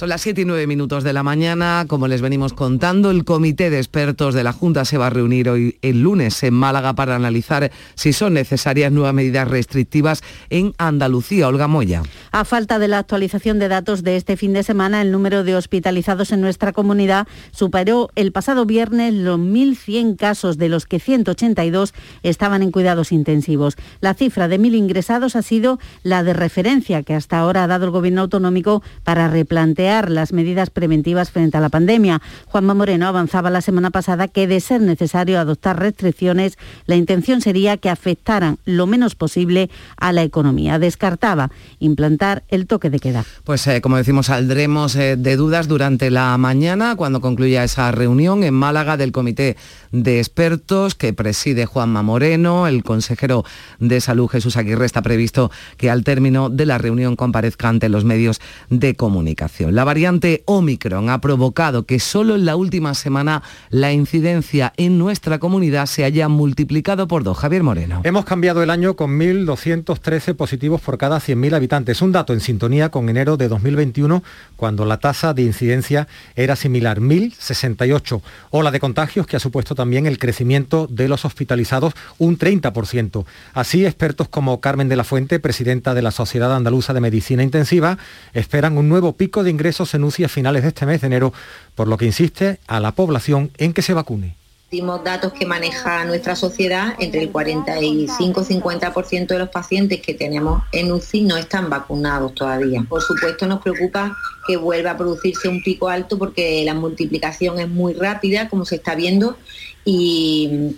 Son 0.00 0.08
las 0.08 0.22
7 0.22 0.40
y 0.40 0.44
9 0.46 0.66
minutos 0.66 1.04
de 1.04 1.12
la 1.12 1.22
mañana. 1.22 1.84
Como 1.86 2.08
les 2.08 2.22
venimos 2.22 2.54
contando, 2.54 3.10
el 3.10 3.26
comité 3.26 3.68
de 3.68 3.76
expertos 3.76 4.32
de 4.32 4.42
la 4.42 4.54
Junta 4.54 4.86
se 4.86 4.96
va 4.96 5.08
a 5.08 5.10
reunir 5.10 5.50
hoy 5.50 5.76
el 5.82 6.00
lunes 6.00 6.42
en 6.42 6.54
Málaga 6.54 6.94
para 6.94 7.16
analizar 7.16 7.70
si 7.96 8.14
son 8.14 8.32
necesarias 8.32 8.90
nuevas 8.92 9.12
medidas 9.12 9.46
restrictivas 9.46 10.22
en 10.48 10.72
Andalucía. 10.78 11.48
Olga 11.48 11.68
Moya. 11.68 12.02
A 12.32 12.46
falta 12.46 12.78
de 12.78 12.88
la 12.88 12.98
actualización 12.98 13.58
de 13.58 13.68
datos 13.68 14.02
de 14.02 14.16
este 14.16 14.38
fin 14.38 14.54
de 14.54 14.62
semana, 14.62 15.02
el 15.02 15.12
número 15.12 15.44
de 15.44 15.54
hospitalizados 15.54 16.32
en 16.32 16.40
nuestra 16.40 16.72
comunidad 16.72 17.28
superó 17.50 18.08
el 18.14 18.32
pasado 18.32 18.64
viernes 18.64 19.12
los 19.12 19.38
1.100 19.38 20.16
casos, 20.16 20.56
de 20.56 20.70
los 20.70 20.86
que 20.86 20.98
182 20.98 21.92
estaban 22.22 22.62
en 22.62 22.70
cuidados 22.70 23.12
intensivos. 23.12 23.76
La 24.00 24.14
cifra 24.14 24.48
de 24.48 24.58
1.000 24.58 24.76
ingresados 24.76 25.36
ha 25.36 25.42
sido 25.42 25.78
la 26.04 26.22
de 26.22 26.32
referencia 26.32 27.02
que 27.02 27.12
hasta 27.12 27.38
ahora 27.38 27.64
ha 27.64 27.66
dado 27.66 27.84
el 27.84 27.90
Gobierno 27.90 28.22
autonómico 28.22 28.82
para 29.04 29.28
replantear 29.28 29.89
las 29.90 30.32
medidas 30.32 30.70
preventivas 30.70 31.30
frente 31.30 31.56
a 31.56 31.60
la 31.60 31.68
pandemia. 31.68 32.22
Juanma 32.46 32.74
Moreno 32.74 33.08
avanzaba 33.08 33.50
la 33.50 33.60
semana 33.60 33.90
pasada 33.90 34.28
que 34.28 34.46
de 34.46 34.60
ser 34.60 34.80
necesario 34.80 35.40
adoptar 35.40 35.80
restricciones, 35.80 36.58
la 36.86 36.96
intención 36.96 37.40
sería 37.40 37.76
que 37.76 37.90
afectaran 37.90 38.58
lo 38.64 38.86
menos 38.86 39.14
posible 39.14 39.68
a 39.96 40.12
la 40.12 40.22
economía. 40.22 40.78
Descartaba 40.78 41.50
implantar 41.80 42.44
el 42.48 42.66
toque 42.66 42.90
de 42.90 43.00
queda. 43.00 43.24
Pues 43.44 43.66
eh, 43.66 43.80
como 43.80 43.96
decimos, 43.96 44.26
saldremos 44.26 44.94
eh, 44.94 45.16
de 45.16 45.36
dudas 45.36 45.66
durante 45.66 46.10
la 46.10 46.36
mañana 46.38 46.94
cuando 46.94 47.20
concluya 47.20 47.64
esa 47.64 47.90
reunión 47.90 48.44
en 48.44 48.54
Málaga 48.54 48.96
del 48.96 49.12
Comité 49.12 49.56
de 49.92 50.18
Expertos 50.18 50.94
que 50.94 51.12
preside 51.12 51.66
Juanma 51.66 52.02
Moreno. 52.02 52.66
El 52.66 52.82
consejero 52.82 53.44
de 53.78 54.00
Salud 54.00 54.28
Jesús 54.28 54.56
Aguirre 54.56 54.86
está 54.86 55.02
previsto 55.02 55.50
que 55.76 55.90
al 55.90 56.04
término 56.04 56.50
de 56.50 56.66
la 56.66 56.78
reunión 56.78 57.16
comparezca 57.16 57.68
ante 57.68 57.88
los 57.88 58.04
medios 58.04 58.40
de 58.68 58.94
comunicación. 58.94 59.74
La 59.74 59.84
variante 59.84 60.42
Omicron 60.46 61.10
ha 61.10 61.20
provocado 61.20 61.86
que 61.86 61.98
solo 61.98 62.34
en 62.34 62.44
la 62.44 62.56
última 62.56 62.94
semana 62.94 63.42
la 63.70 63.92
incidencia 63.92 64.72
en 64.76 64.98
nuestra 64.98 65.38
comunidad 65.38 65.86
se 65.86 66.04
haya 66.04 66.28
multiplicado 66.28 67.08
por 67.08 67.24
dos. 67.24 67.38
Javier 67.38 67.62
Moreno. 67.62 68.00
Hemos 68.04 68.24
cambiado 68.24 68.62
el 68.62 68.70
año 68.70 68.96
con 68.96 69.18
1.213 69.18 70.34
positivos 70.34 70.80
por 70.80 70.98
cada 70.98 71.18
100.000 71.18 71.54
habitantes, 71.54 72.02
un 72.02 72.12
dato 72.12 72.32
en 72.32 72.40
sintonía 72.40 72.90
con 72.90 73.08
enero 73.08 73.36
de 73.36 73.48
2021, 73.48 74.22
cuando 74.56 74.84
la 74.84 74.98
tasa 74.98 75.34
de 75.34 75.42
incidencia 75.42 76.06
era 76.36 76.56
similar, 76.56 77.00
1.068, 77.00 78.20
o 78.50 78.62
la 78.62 78.70
de 78.70 78.80
contagios 78.80 79.26
que 79.26 79.36
ha 79.36 79.40
supuesto 79.40 79.74
también 79.80 80.04
el 80.06 80.18
crecimiento 80.18 80.86
de 80.90 81.08
los 81.08 81.24
hospitalizados, 81.24 81.94
un 82.18 82.38
30%. 82.38 83.24
Así, 83.54 83.86
expertos 83.86 84.28
como 84.28 84.60
Carmen 84.60 84.90
de 84.90 84.96
la 84.96 85.04
Fuente, 85.04 85.40
presidenta 85.40 85.94
de 85.94 86.02
la 86.02 86.10
Sociedad 86.10 86.54
Andaluza 86.54 86.92
de 86.92 87.00
Medicina 87.00 87.42
Intensiva, 87.42 87.96
esperan 88.34 88.76
un 88.76 88.90
nuevo 88.90 89.14
pico 89.14 89.42
de 89.42 89.48
ingresos 89.48 89.94
en 89.94 90.04
UCI 90.04 90.24
a 90.24 90.28
finales 90.28 90.64
de 90.64 90.68
este 90.68 90.84
mes 90.84 91.00
de 91.00 91.06
enero, 91.06 91.32
por 91.74 91.88
lo 91.88 91.96
que 91.96 92.04
insiste 92.04 92.60
a 92.66 92.78
la 92.78 92.92
población 92.92 93.52
en 93.56 93.72
que 93.72 93.80
se 93.80 93.94
vacune 93.94 94.36
últimos 94.72 95.02
datos 95.02 95.32
que 95.32 95.46
maneja 95.46 96.04
nuestra 96.04 96.36
sociedad, 96.36 96.94
entre 97.00 97.22
el 97.22 97.32
45 97.32 98.46
y 98.48 98.54
50% 98.54 99.26
de 99.26 99.38
los 99.40 99.48
pacientes 99.48 100.00
que 100.00 100.14
tenemos 100.14 100.62
en 100.70 100.92
UCI 100.92 101.22
no 101.22 101.36
están 101.36 101.68
vacunados 101.68 102.36
todavía. 102.36 102.86
Por 102.88 103.02
supuesto 103.02 103.48
nos 103.48 103.60
preocupa 103.62 104.16
que 104.46 104.56
vuelva 104.56 104.92
a 104.92 104.96
producirse 104.96 105.48
un 105.48 105.60
pico 105.60 105.88
alto 105.88 106.18
porque 106.18 106.62
la 106.64 106.74
multiplicación 106.74 107.58
es 107.58 107.68
muy 107.68 107.94
rápida, 107.94 108.48
como 108.48 108.64
se 108.64 108.76
está 108.76 108.94
viendo, 108.94 109.36
y 109.84 110.76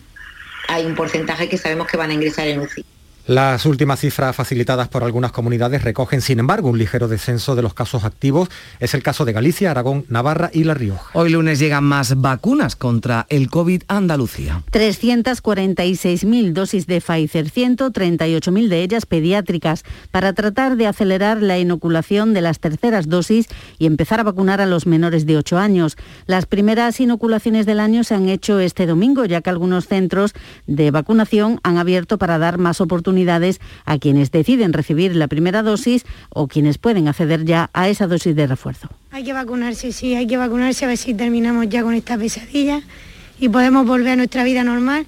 hay 0.69 0.85
un 0.87 0.95
porcentaje 0.95 1.49
que 1.49 1.59
sabemos 1.59 1.87
que 1.87 1.97
van 1.97 2.11
a 2.11 2.15
ingresar 2.15 2.47
en 2.49 2.61
UCI. 2.61 2.85
Las 3.29 3.67
últimas 3.67 4.01
cifras 4.01 4.35
facilitadas 4.35 4.89
por 4.89 5.05
algunas 5.05 5.31
comunidades 5.31 5.85
recogen, 5.85 6.21
sin 6.21 6.41
embargo, 6.41 6.69
un 6.71 6.79
ligero 6.79 7.07
descenso 7.07 7.55
de 7.55 7.63
los 7.63 7.73
casos 7.73 8.03
activos. 8.03 8.49
Es 8.81 8.95
el 8.95 9.05
caso 9.05 9.25
de 9.25 9.33
Galicia, 9.33 9.71
Aragón, 9.71 10.05
Navarra 10.09 10.51
y 10.53 10.65
La 10.65 10.75
Rioja. 10.75 11.09
Hoy 11.13 11.31
lunes 11.31 11.61
llegan 11.61 11.85
más 11.85 12.21
vacunas 12.21 12.75
contra 12.75 13.27
el 13.29 13.49
COVID 13.49 13.85
a 13.87 13.99
Andalucía. 13.99 14.65
346.000 14.73 16.53
dosis 16.53 16.89
de 16.89 17.01
Pfizer, 17.01 17.49
138.000 17.49 18.69
de 18.69 18.83
ellas 18.83 19.07
pediátricas, 19.07 19.85
para 20.11 20.33
tratar 20.33 20.77
de 20.77 20.89
acelerar 20.89 21.43
la 21.43 21.61
inoculación 21.61 22.35
de 22.35 22.41
las 22.41 22.59
terceras 22.59 23.09
dosis 23.09 23.47
y 23.79 23.87
empezar 23.87 24.19
a 24.19 24.25
vacunar 24.25 24.61
a 24.61 24.67
los 24.67 24.89
menores 24.89 25.27
de 25.27 25.37
8 25.37 25.59
años. 25.59 25.97
Las 26.27 26.47
primeras 26.47 26.99
inoculaciones 26.99 27.67
del 27.67 27.79
año 27.79 28.03
se 28.03 28.17
han 28.17 28.29
hecho 28.29 28.59
este 28.59 28.85
domingo, 28.87 29.27
ya 29.27 29.43
que 29.43 29.51
algunos 29.51 29.87
centros 29.87 30.33
de 30.67 30.91
vacunación 30.91 31.61
han 31.63 31.79
abierto 31.79 32.19
para 32.19 32.39
dar 32.39 32.59
más 32.59 32.81
oportunidades 32.81 33.12
a 33.85 33.99
quienes 33.99 34.31
deciden 34.31 34.73
recibir 34.73 35.15
la 35.17 35.29
primera 35.29 35.63
dosis 35.63 36.05
o 36.31 36.49
quienes 36.49 36.79
pueden 36.79 37.09
acceder 37.09 37.45
ya 37.45 37.71
a 37.73 37.89
esa 37.89 38.07
dosis 38.07 38.35
de 38.35 38.47
refuerzo. 38.47 38.89
Hay 39.11 39.25
que 39.25 39.33
vacunarse, 39.33 39.93
sí, 39.93 40.15
hay 40.15 40.27
que 40.27 40.37
vacunarse 40.37 40.85
a 40.85 40.89
ver 40.89 40.97
si 40.97 41.15
terminamos 41.15 41.69
ya 41.69 41.83
con 41.83 41.95
esta 41.95 42.17
pesadilla 42.17 42.83
y 43.39 43.49
podemos 43.49 43.87
volver 43.87 44.13
a 44.13 44.17
nuestra 44.17 44.45
vida 44.45 44.65
normal, 44.65 45.07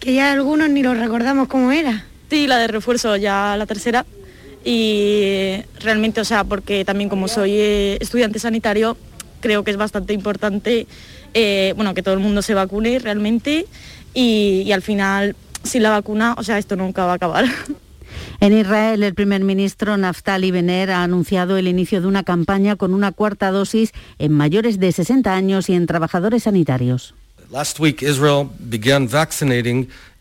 que 0.00 0.14
ya 0.14 0.32
algunos 0.32 0.70
ni 0.70 0.82
lo 0.82 0.94
recordamos 0.94 1.48
como 1.48 1.72
era. 1.72 2.04
Sí, 2.30 2.46
la 2.46 2.58
de 2.58 2.68
refuerzo 2.68 3.16
ya 3.16 3.56
la 3.58 3.66
tercera 3.66 4.06
y 4.64 5.56
realmente, 5.80 6.20
o 6.20 6.24
sea, 6.24 6.44
porque 6.44 6.84
también 6.84 7.10
como 7.10 7.28
soy 7.28 7.52
eh, 7.52 7.98
estudiante 8.00 8.38
sanitario, 8.38 8.96
creo 9.40 9.64
que 9.64 9.72
es 9.72 9.76
bastante 9.76 10.14
importante 10.14 10.86
eh, 11.34 11.72
bueno, 11.76 11.94
que 11.94 12.02
todo 12.02 12.14
el 12.14 12.20
mundo 12.20 12.42
se 12.42 12.54
vacune 12.54 12.98
realmente 12.98 13.66
y, 14.14 14.62
y 14.64 14.72
al 14.72 14.82
final 14.82 15.34
sin 15.64 15.82
la 15.82 15.90
vacuna, 15.90 16.34
o 16.38 16.42
sea, 16.42 16.58
esto 16.58 16.76
nunca 16.76 17.04
va 17.04 17.12
a 17.12 17.16
acabar. 17.16 17.44
En 18.40 18.52
Israel, 18.52 19.02
el 19.04 19.14
primer 19.14 19.42
ministro 19.42 19.96
Naftali 19.96 20.50
Bennett 20.50 20.90
ha 20.90 21.02
anunciado 21.02 21.56
el 21.56 21.68
inicio 21.68 22.00
de 22.00 22.08
una 22.08 22.24
campaña 22.24 22.76
con 22.76 22.92
una 22.92 23.12
cuarta 23.12 23.50
dosis 23.50 23.92
en 24.18 24.32
mayores 24.32 24.80
de 24.80 24.90
60 24.90 25.32
años 25.32 25.70
y 25.70 25.74
en 25.74 25.86
trabajadores 25.86 26.42
sanitarios. 26.42 27.14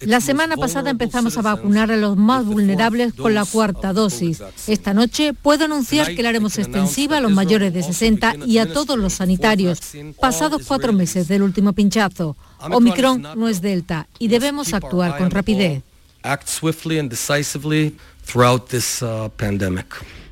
La 0.01 0.19
semana 0.19 0.57
pasada 0.57 0.89
empezamos 0.89 1.37
a 1.37 1.41
vacunar 1.41 1.89
a 1.89 1.95
los 1.95 2.17
más 2.17 2.45
vulnerables 2.45 3.13
con 3.13 3.33
la 3.33 3.45
cuarta 3.45 3.93
dosis. 3.93 4.43
Esta 4.67 4.93
noche 4.93 5.33
puedo 5.33 5.65
anunciar 5.65 6.13
que 6.13 6.23
la 6.23 6.29
haremos 6.29 6.57
extensiva 6.57 7.17
a 7.17 7.21
los 7.21 7.31
mayores 7.31 7.73
de 7.73 7.83
60 7.83 8.35
y 8.45 8.57
a 8.57 8.73
todos 8.73 8.97
los 8.97 9.13
sanitarios, 9.13 9.79
pasados 10.19 10.63
cuatro 10.67 10.91
meses 10.91 11.29
del 11.29 11.43
último 11.43 11.71
pinchazo. 11.71 12.35
Omicron 12.59 13.21
no 13.21 13.47
es 13.47 13.61
Delta 13.61 14.07
y 14.19 14.27
debemos 14.27 14.73
actuar 14.73 15.17
con 15.17 15.31
rapidez. 15.31 15.83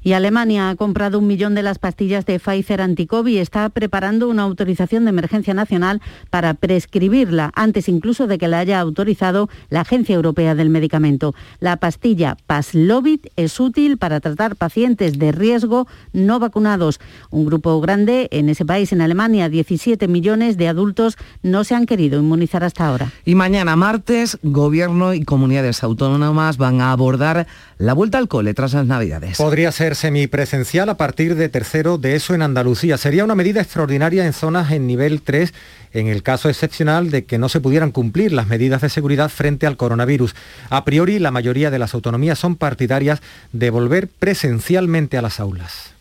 Y 0.04 0.14
Alemania 0.14 0.70
ha 0.70 0.76
comprado 0.76 1.20
un 1.20 1.28
millón 1.28 1.56
de 1.56 1.64
las 1.64 1.80
pastillas 1.80 2.26
de 2.26 2.40
Pfizer 2.40 2.82
anticovid 2.82 3.30
y 3.30 3.38
está 3.38 3.70
preparando 3.70 4.28
una 4.28 4.44
autorización 4.44 5.06
de 5.06 5.10
emergencia 5.10 5.54
nacional 5.54 6.02
para 6.30 6.54
prescribirla, 6.54 7.52
antes 7.56 7.90
incluso 7.90 8.28
de 8.28 8.38
que 8.38 8.48
la 8.48 8.60
haya 8.60 8.80
autorizado 8.80 9.50
la 9.70 9.82
Agencia 9.82 10.16
Europea 10.16 10.56
del 10.56 10.70
Medicamento. 10.70 11.36
La 11.60 11.78
pastilla 11.78 12.38
Paslovit 12.48 13.28
es 13.36 13.60
útil 13.60 13.98
para 13.98 14.20
tratar 14.20 14.56
pacientes 14.56 15.20
de 15.20 15.32
riesgo 15.32 15.88
no 16.14 16.40
vacunados. 16.40 17.00
Un 17.30 17.46
grupo 17.46 17.80
grande 17.82 18.28
en 18.32 18.50
ese 18.50 18.66
país, 18.66 18.92
en 18.92 19.02
Alemania, 19.02 19.50
17 19.50 20.08
millones 20.08 20.58
de 20.58 20.68
adultos 20.68 21.18
no 21.44 21.64
se 21.64 21.76
han 21.76 21.86
querido 21.86 22.20
inmunizar 22.20 22.64
hasta 22.64 22.88
ahora. 22.88 23.12
Y 23.26 23.36
mañana 23.36 23.76
martes, 23.76 24.38
Gobierno 24.44 25.14
y 25.14 25.24
comunidades 25.24 25.84
autónomas 25.84 26.58
van 26.58 26.82
a 26.82 26.92
abordar 26.92 27.48
la 27.78 27.94
vuelta 27.94 28.18
al 28.18 28.28
cole 28.28 28.54
tras 28.54 28.74
las 28.74 28.86
Navidades. 28.86 29.38
Podría 29.38 29.72
ser 29.72 29.89
semipresencial 29.96 30.90
a 30.90 30.98
partir 30.98 31.36
de 31.36 31.50
tercero 31.50 31.98
de 31.98 32.16
eso 32.16 32.34
en 32.34 32.42
Andalucía. 32.42 32.98
Sería 32.98 33.24
una 33.24 33.36
medida 33.36 33.62
extraordinaria 33.62 34.26
en 34.26 34.34
zonas 34.34 34.72
en 34.72 34.88
nivel 34.88 35.22
3 35.22 35.54
en 35.94 36.08
el 36.08 36.24
caso 36.24 36.50
excepcional 36.50 37.12
de 37.12 37.26
que 37.26 37.38
no 37.38 37.50
se 37.50 37.62
pudieran 37.62 37.92
cumplir 37.92 38.32
las 38.32 38.48
medidas 38.48 38.82
de 38.82 38.90
seguridad 38.90 39.30
frente 39.30 39.68
al 39.68 39.78
coronavirus. 39.78 40.36
A 40.70 40.86
priori, 40.86 41.20
la 41.20 41.32
mayoría 41.32 41.72
de 41.72 41.80
las 41.80 41.94
autonomías 41.94 42.40
son 42.40 42.56
partidarias 42.56 43.22
de 43.52 43.70
volver 43.70 44.08
presencialmente 44.08 45.18
a 45.18 45.22
las 45.22 45.40
aulas 45.40 45.99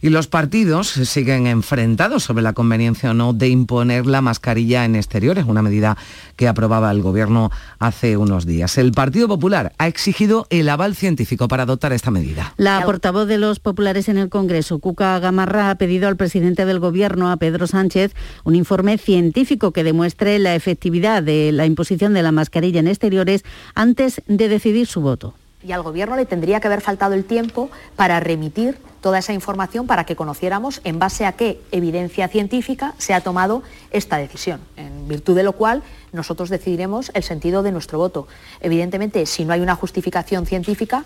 y 0.00 0.10
los 0.10 0.26
partidos 0.26 0.88
siguen 0.88 1.46
enfrentados 1.46 2.24
sobre 2.24 2.42
la 2.42 2.52
conveniencia 2.52 3.10
o 3.10 3.14
no 3.14 3.32
de 3.32 3.48
imponer 3.48 4.06
la 4.06 4.20
mascarilla 4.20 4.84
en 4.84 4.96
exteriores, 4.96 5.44
una 5.46 5.62
medida 5.62 5.96
que 6.36 6.48
aprobaba 6.48 6.90
el 6.90 7.02
Gobierno 7.02 7.50
hace 7.78 8.16
unos 8.16 8.46
días. 8.46 8.78
El 8.78 8.92
Partido 8.92 9.28
Popular 9.28 9.72
ha 9.78 9.86
exigido 9.86 10.46
el 10.50 10.68
aval 10.68 10.94
científico 10.94 11.48
para 11.48 11.64
adoptar 11.64 11.92
esta 11.92 12.10
medida. 12.10 12.54
La 12.56 12.82
portavoz 12.84 13.26
de 13.26 13.38
los 13.38 13.60
populares 13.60 14.08
en 14.08 14.18
el 14.18 14.28
Congreso, 14.28 14.78
Cuca 14.78 15.18
Gamarra, 15.18 15.70
ha 15.70 15.74
pedido 15.76 16.08
al 16.08 16.16
presidente 16.16 16.64
del 16.64 16.80
Gobierno, 16.80 17.30
a 17.30 17.36
Pedro 17.36 17.66
Sánchez, 17.66 18.14
un 18.44 18.54
informe 18.54 18.98
científico 18.98 19.72
que 19.72 19.84
demuestre 19.84 20.38
la 20.38 20.54
efectividad 20.54 21.22
de 21.22 21.52
la 21.52 21.66
imposición 21.66 22.14
de 22.14 22.22
la 22.22 22.32
mascarilla 22.32 22.80
en 22.80 22.88
exteriores 22.88 23.44
antes 23.74 24.22
de 24.26 24.48
decidir 24.48 24.86
su 24.86 25.00
voto 25.00 25.34
y 25.62 25.72
al 25.72 25.82
Gobierno 25.82 26.16
le 26.16 26.26
tendría 26.26 26.60
que 26.60 26.68
haber 26.68 26.80
faltado 26.80 27.14
el 27.14 27.24
tiempo 27.24 27.70
para 27.96 28.20
remitir 28.20 28.78
toda 29.00 29.18
esa 29.18 29.32
información 29.32 29.86
para 29.86 30.04
que 30.04 30.16
conociéramos 30.16 30.80
en 30.84 30.98
base 30.98 31.26
a 31.26 31.32
qué 31.32 31.60
evidencia 31.72 32.28
científica 32.28 32.94
se 32.98 33.14
ha 33.14 33.20
tomado 33.20 33.62
esta 33.90 34.18
decisión, 34.18 34.60
en 34.76 35.08
virtud 35.08 35.34
de 35.34 35.42
lo 35.42 35.52
cual 35.52 35.82
nosotros 36.12 36.48
decidiremos 36.48 37.10
el 37.14 37.22
sentido 37.22 37.62
de 37.62 37.72
nuestro 37.72 37.98
voto. 37.98 38.28
Evidentemente, 38.60 39.26
si 39.26 39.44
no 39.44 39.52
hay 39.52 39.60
una 39.60 39.74
justificación 39.74 40.46
científica, 40.46 41.04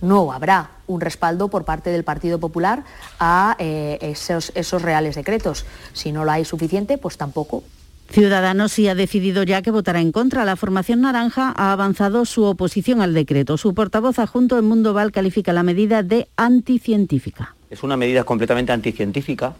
no 0.00 0.32
habrá 0.32 0.70
un 0.86 1.00
respaldo 1.00 1.48
por 1.48 1.64
parte 1.64 1.90
del 1.90 2.04
Partido 2.04 2.38
Popular 2.38 2.84
a 3.18 3.56
eh, 3.58 3.98
esos, 4.02 4.52
esos 4.54 4.82
reales 4.82 5.14
decretos. 5.14 5.64
Si 5.94 6.12
no 6.12 6.24
lo 6.24 6.32
hay 6.32 6.44
suficiente, 6.44 6.98
pues 6.98 7.16
tampoco 7.16 7.62
Ciudadanos 8.10 8.72
sí 8.72 8.86
ha 8.86 8.94
decidido 8.94 9.42
ya 9.42 9.62
que 9.62 9.70
votará 9.70 10.00
en 10.00 10.12
contra. 10.12 10.44
La 10.44 10.56
formación 10.56 11.00
naranja 11.00 11.52
ha 11.56 11.72
avanzado 11.72 12.24
su 12.24 12.44
oposición 12.44 13.00
al 13.00 13.14
decreto. 13.14 13.56
Su 13.56 13.74
portavoz 13.74 14.18
adjunto 14.18 14.58
en 14.58 14.66
Mundo 14.66 14.94
Val 14.94 15.10
califica 15.10 15.52
la 15.52 15.62
medida 15.62 16.02
de 16.02 16.28
anticientífica. 16.36 17.56
Es 17.70 17.82
una 17.82 17.96
medida 17.96 18.24
completamente 18.24 18.72
anticientífica. 18.72 19.54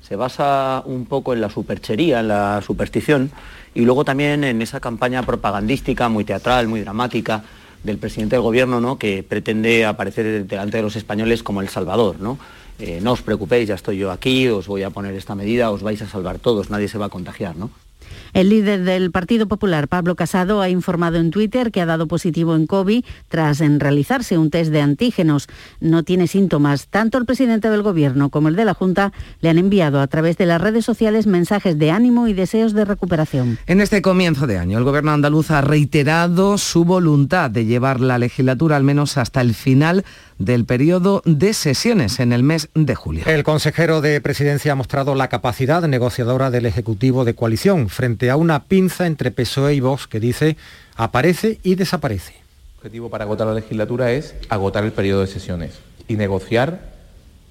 Se 0.00 0.16
basa 0.16 0.82
un 0.86 1.06
poco 1.06 1.34
en 1.34 1.40
la 1.40 1.50
superchería, 1.50 2.20
en 2.20 2.28
la 2.28 2.62
superstición 2.64 3.30
y 3.74 3.82
luego 3.82 4.04
también 4.04 4.44
en 4.44 4.62
esa 4.62 4.80
campaña 4.80 5.22
propagandística 5.22 6.08
muy 6.08 6.24
teatral, 6.24 6.68
muy 6.68 6.80
dramática 6.80 7.42
del 7.82 7.98
presidente 7.98 8.36
del 8.36 8.42
gobierno, 8.42 8.80
¿no? 8.80 8.98
que 8.98 9.22
pretende 9.22 9.84
aparecer 9.84 10.46
delante 10.46 10.78
de 10.78 10.82
los 10.82 10.96
españoles 10.96 11.42
como 11.42 11.60
el 11.60 11.68
Salvador. 11.68 12.16
¿no? 12.20 12.38
eh, 12.78 13.00
no 13.02 13.12
os 13.12 13.22
preocupéis, 13.22 13.68
ya 13.68 13.74
estoy 13.74 13.98
yo 13.98 14.10
aquí, 14.10 14.48
os 14.48 14.66
voy 14.66 14.82
a 14.82 14.90
poner 14.90 15.14
esta 15.14 15.34
medida, 15.34 15.70
os 15.70 15.82
vais 15.82 16.00
a 16.02 16.06
salvar 16.06 16.38
todos, 16.38 16.70
nadie 16.70 16.88
se 16.88 16.98
va 16.98 17.06
a 17.06 17.08
contagiar, 17.08 17.56
¿no? 17.56 17.70
El 18.38 18.50
líder 18.50 18.84
del 18.84 19.10
Partido 19.10 19.48
Popular, 19.48 19.88
Pablo 19.88 20.14
Casado, 20.14 20.60
ha 20.60 20.68
informado 20.68 21.16
en 21.16 21.32
Twitter 21.32 21.72
que 21.72 21.80
ha 21.80 21.86
dado 21.86 22.06
positivo 22.06 22.54
en 22.54 22.68
COVID 22.68 23.04
tras 23.26 23.60
en 23.60 23.80
realizarse 23.80 24.38
un 24.38 24.50
test 24.50 24.70
de 24.70 24.80
antígenos. 24.80 25.48
No 25.80 26.04
tiene 26.04 26.28
síntomas. 26.28 26.86
Tanto 26.86 27.18
el 27.18 27.26
presidente 27.26 27.68
del 27.68 27.82
Gobierno 27.82 28.30
como 28.30 28.46
el 28.46 28.54
de 28.54 28.64
la 28.64 28.74
Junta 28.74 29.12
le 29.40 29.48
han 29.48 29.58
enviado 29.58 30.00
a 30.00 30.06
través 30.06 30.36
de 30.36 30.46
las 30.46 30.60
redes 30.60 30.84
sociales 30.84 31.26
mensajes 31.26 31.80
de 31.80 31.90
ánimo 31.90 32.28
y 32.28 32.32
deseos 32.32 32.74
de 32.74 32.84
recuperación. 32.84 33.58
En 33.66 33.80
este 33.80 34.02
comienzo 34.02 34.46
de 34.46 34.58
año, 34.58 34.78
el 34.78 34.84
Gobierno 34.84 35.10
andaluz 35.10 35.50
ha 35.50 35.60
reiterado 35.60 36.58
su 36.58 36.84
voluntad 36.84 37.50
de 37.50 37.64
llevar 37.64 37.98
la 37.98 38.18
legislatura 38.18 38.76
al 38.76 38.84
menos 38.84 39.18
hasta 39.18 39.40
el 39.40 39.52
final 39.52 40.04
del 40.38 40.64
periodo 40.64 41.22
de 41.24 41.52
sesiones 41.52 42.20
en 42.20 42.32
el 42.32 42.42
mes 42.42 42.68
de 42.74 42.94
julio. 42.94 43.24
El 43.26 43.42
consejero 43.42 44.00
de 44.00 44.20
Presidencia 44.20 44.72
ha 44.72 44.76
mostrado 44.76 45.14
la 45.14 45.28
capacidad 45.28 45.86
negociadora 45.86 46.50
del 46.50 46.66
Ejecutivo 46.66 47.24
de 47.24 47.34
coalición 47.34 47.88
frente 47.88 48.30
a 48.30 48.36
una 48.36 48.64
pinza 48.64 49.06
entre 49.06 49.30
PSOE 49.30 49.74
y 49.74 49.80
Vox 49.80 50.06
que 50.06 50.20
dice 50.20 50.56
aparece 50.96 51.58
y 51.62 51.74
desaparece. 51.74 52.34
El 52.34 52.76
objetivo 52.78 53.10
para 53.10 53.24
agotar 53.24 53.46
la 53.46 53.54
legislatura 53.54 54.12
es 54.12 54.34
agotar 54.48 54.84
el 54.84 54.92
periodo 54.92 55.22
de 55.22 55.26
sesiones 55.26 55.80
y 56.06 56.14
negociar 56.14 56.80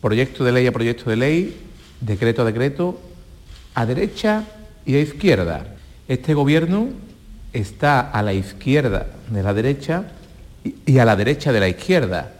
proyecto 0.01 0.44
de 0.44 0.51
ley 0.53 0.67
a 0.67 0.72
proyecto 0.72 1.10
de 1.10 1.15
ley, 1.17 1.58
decreto 2.00 2.44
a 2.44 2.46
decreto, 2.46 3.00
a 3.75 3.86
derecha 3.86 4.46
y 4.86 4.96
a 4.96 5.01
izquierda. 5.01 5.75
Este 6.08 6.34
gobierno 6.34 6.89
está 7.51 8.00
a 8.00 8.24
la 8.24 8.34
izquierda 8.34 9.08
de 9.29 9.44
la 9.44 9.53
derecha 9.53 10.06
y 10.86 11.00
a 11.00 11.06
la 11.06 11.15
derecha 11.15 11.51
de 11.51 11.60
la 11.60 11.67
izquierda. 11.67 12.37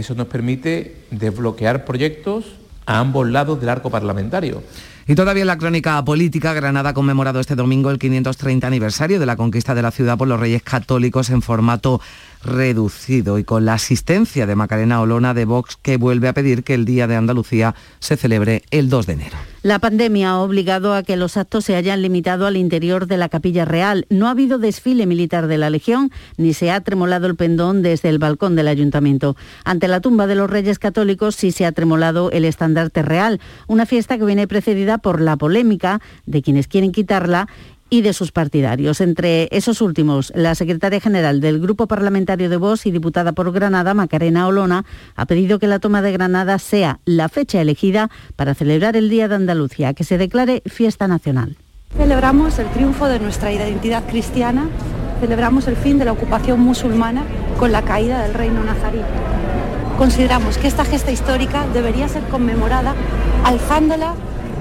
Eso 0.00 0.14
nos 0.14 0.28
permite 0.28 0.96
desbloquear 1.10 1.84
proyectos 1.84 2.46
a 2.86 2.98
ambos 3.00 3.28
lados 3.28 3.60
del 3.60 3.68
arco 3.68 3.90
parlamentario. 3.90 4.62
Y 5.06 5.14
todavía 5.14 5.42
en 5.42 5.48
la 5.48 5.58
crónica 5.58 6.02
política, 6.04 6.54
Granada 6.54 6.90
ha 6.90 6.94
conmemorado 6.94 7.38
este 7.38 7.54
domingo 7.54 7.90
el 7.90 7.98
530 7.98 8.66
aniversario 8.66 9.20
de 9.20 9.26
la 9.26 9.36
conquista 9.36 9.74
de 9.74 9.82
la 9.82 9.90
ciudad 9.90 10.16
por 10.16 10.26
los 10.26 10.40
reyes 10.40 10.62
católicos 10.62 11.28
en 11.28 11.42
formato 11.42 12.00
reducido 12.42 13.38
y 13.38 13.44
con 13.44 13.64
la 13.64 13.74
asistencia 13.74 14.46
de 14.46 14.56
Macarena 14.56 15.00
Olona 15.00 15.34
de 15.34 15.44
Vox 15.44 15.76
que 15.76 15.96
vuelve 15.96 16.28
a 16.28 16.32
pedir 16.32 16.64
que 16.64 16.74
el 16.74 16.84
Día 16.84 17.06
de 17.06 17.16
Andalucía 17.16 17.74
se 17.98 18.16
celebre 18.16 18.62
el 18.70 18.88
2 18.88 19.06
de 19.06 19.12
enero. 19.12 19.36
La 19.62 19.78
pandemia 19.78 20.30
ha 20.30 20.38
obligado 20.38 20.94
a 20.94 21.02
que 21.02 21.18
los 21.18 21.36
actos 21.36 21.66
se 21.66 21.76
hayan 21.76 22.00
limitado 22.00 22.46
al 22.46 22.56
interior 22.56 23.06
de 23.06 23.18
la 23.18 23.28
Capilla 23.28 23.66
Real. 23.66 24.06
No 24.08 24.26
ha 24.26 24.30
habido 24.30 24.58
desfile 24.58 25.04
militar 25.04 25.48
de 25.48 25.58
la 25.58 25.68
Legión 25.68 26.10
ni 26.38 26.54
se 26.54 26.70
ha 26.70 26.80
tremolado 26.80 27.26
el 27.26 27.36
pendón 27.36 27.82
desde 27.82 28.08
el 28.08 28.18
balcón 28.18 28.56
del 28.56 28.68
ayuntamiento. 28.68 29.36
Ante 29.64 29.86
la 29.86 30.00
tumba 30.00 30.26
de 30.26 30.34
los 30.34 30.48
Reyes 30.48 30.78
Católicos 30.78 31.36
sí 31.36 31.52
se 31.52 31.66
ha 31.66 31.72
tremolado 31.72 32.30
el 32.30 32.46
estandarte 32.46 33.02
real, 33.02 33.38
una 33.66 33.84
fiesta 33.84 34.16
que 34.16 34.24
viene 34.24 34.48
precedida 34.48 34.96
por 34.96 35.20
la 35.20 35.36
polémica 35.36 36.00
de 36.24 36.40
quienes 36.40 36.66
quieren 36.66 36.92
quitarla 36.92 37.48
y 37.90 38.02
de 38.02 38.12
sus 38.12 38.32
partidarios. 38.32 39.00
Entre 39.00 39.48
esos 39.50 39.82
últimos, 39.82 40.32
la 40.34 40.54
secretaria 40.54 41.00
general 41.00 41.40
del 41.40 41.60
Grupo 41.60 41.86
Parlamentario 41.86 42.48
de 42.48 42.56
Vox 42.56 42.86
y 42.86 42.92
diputada 42.92 43.32
por 43.32 43.52
Granada, 43.52 43.92
Macarena 43.92 44.46
Olona, 44.46 44.84
ha 45.16 45.26
pedido 45.26 45.58
que 45.58 45.66
la 45.66 45.80
toma 45.80 46.00
de 46.00 46.12
Granada 46.12 46.58
sea 46.58 47.00
la 47.04 47.28
fecha 47.28 47.60
elegida 47.60 48.08
para 48.36 48.54
celebrar 48.54 48.96
el 48.96 49.10
Día 49.10 49.28
de 49.28 49.34
Andalucía, 49.34 49.92
que 49.92 50.04
se 50.04 50.16
declare 50.16 50.62
fiesta 50.66 51.08
nacional. 51.08 51.56
Celebramos 51.96 52.58
el 52.60 52.68
triunfo 52.68 53.06
de 53.06 53.18
nuestra 53.18 53.52
identidad 53.52 54.04
cristiana, 54.06 54.68
celebramos 55.20 55.66
el 55.66 55.76
fin 55.76 55.98
de 55.98 56.04
la 56.04 56.12
ocupación 56.12 56.60
musulmana 56.60 57.24
con 57.58 57.72
la 57.72 57.82
caída 57.82 58.22
del 58.22 58.34
reino 58.34 58.62
nazarí. 58.62 59.00
Consideramos 59.98 60.56
que 60.56 60.68
esta 60.68 60.84
gesta 60.84 61.10
histórica 61.10 61.66
debería 61.74 62.08
ser 62.08 62.22
conmemorada 62.28 62.94
alzándola 63.44 64.14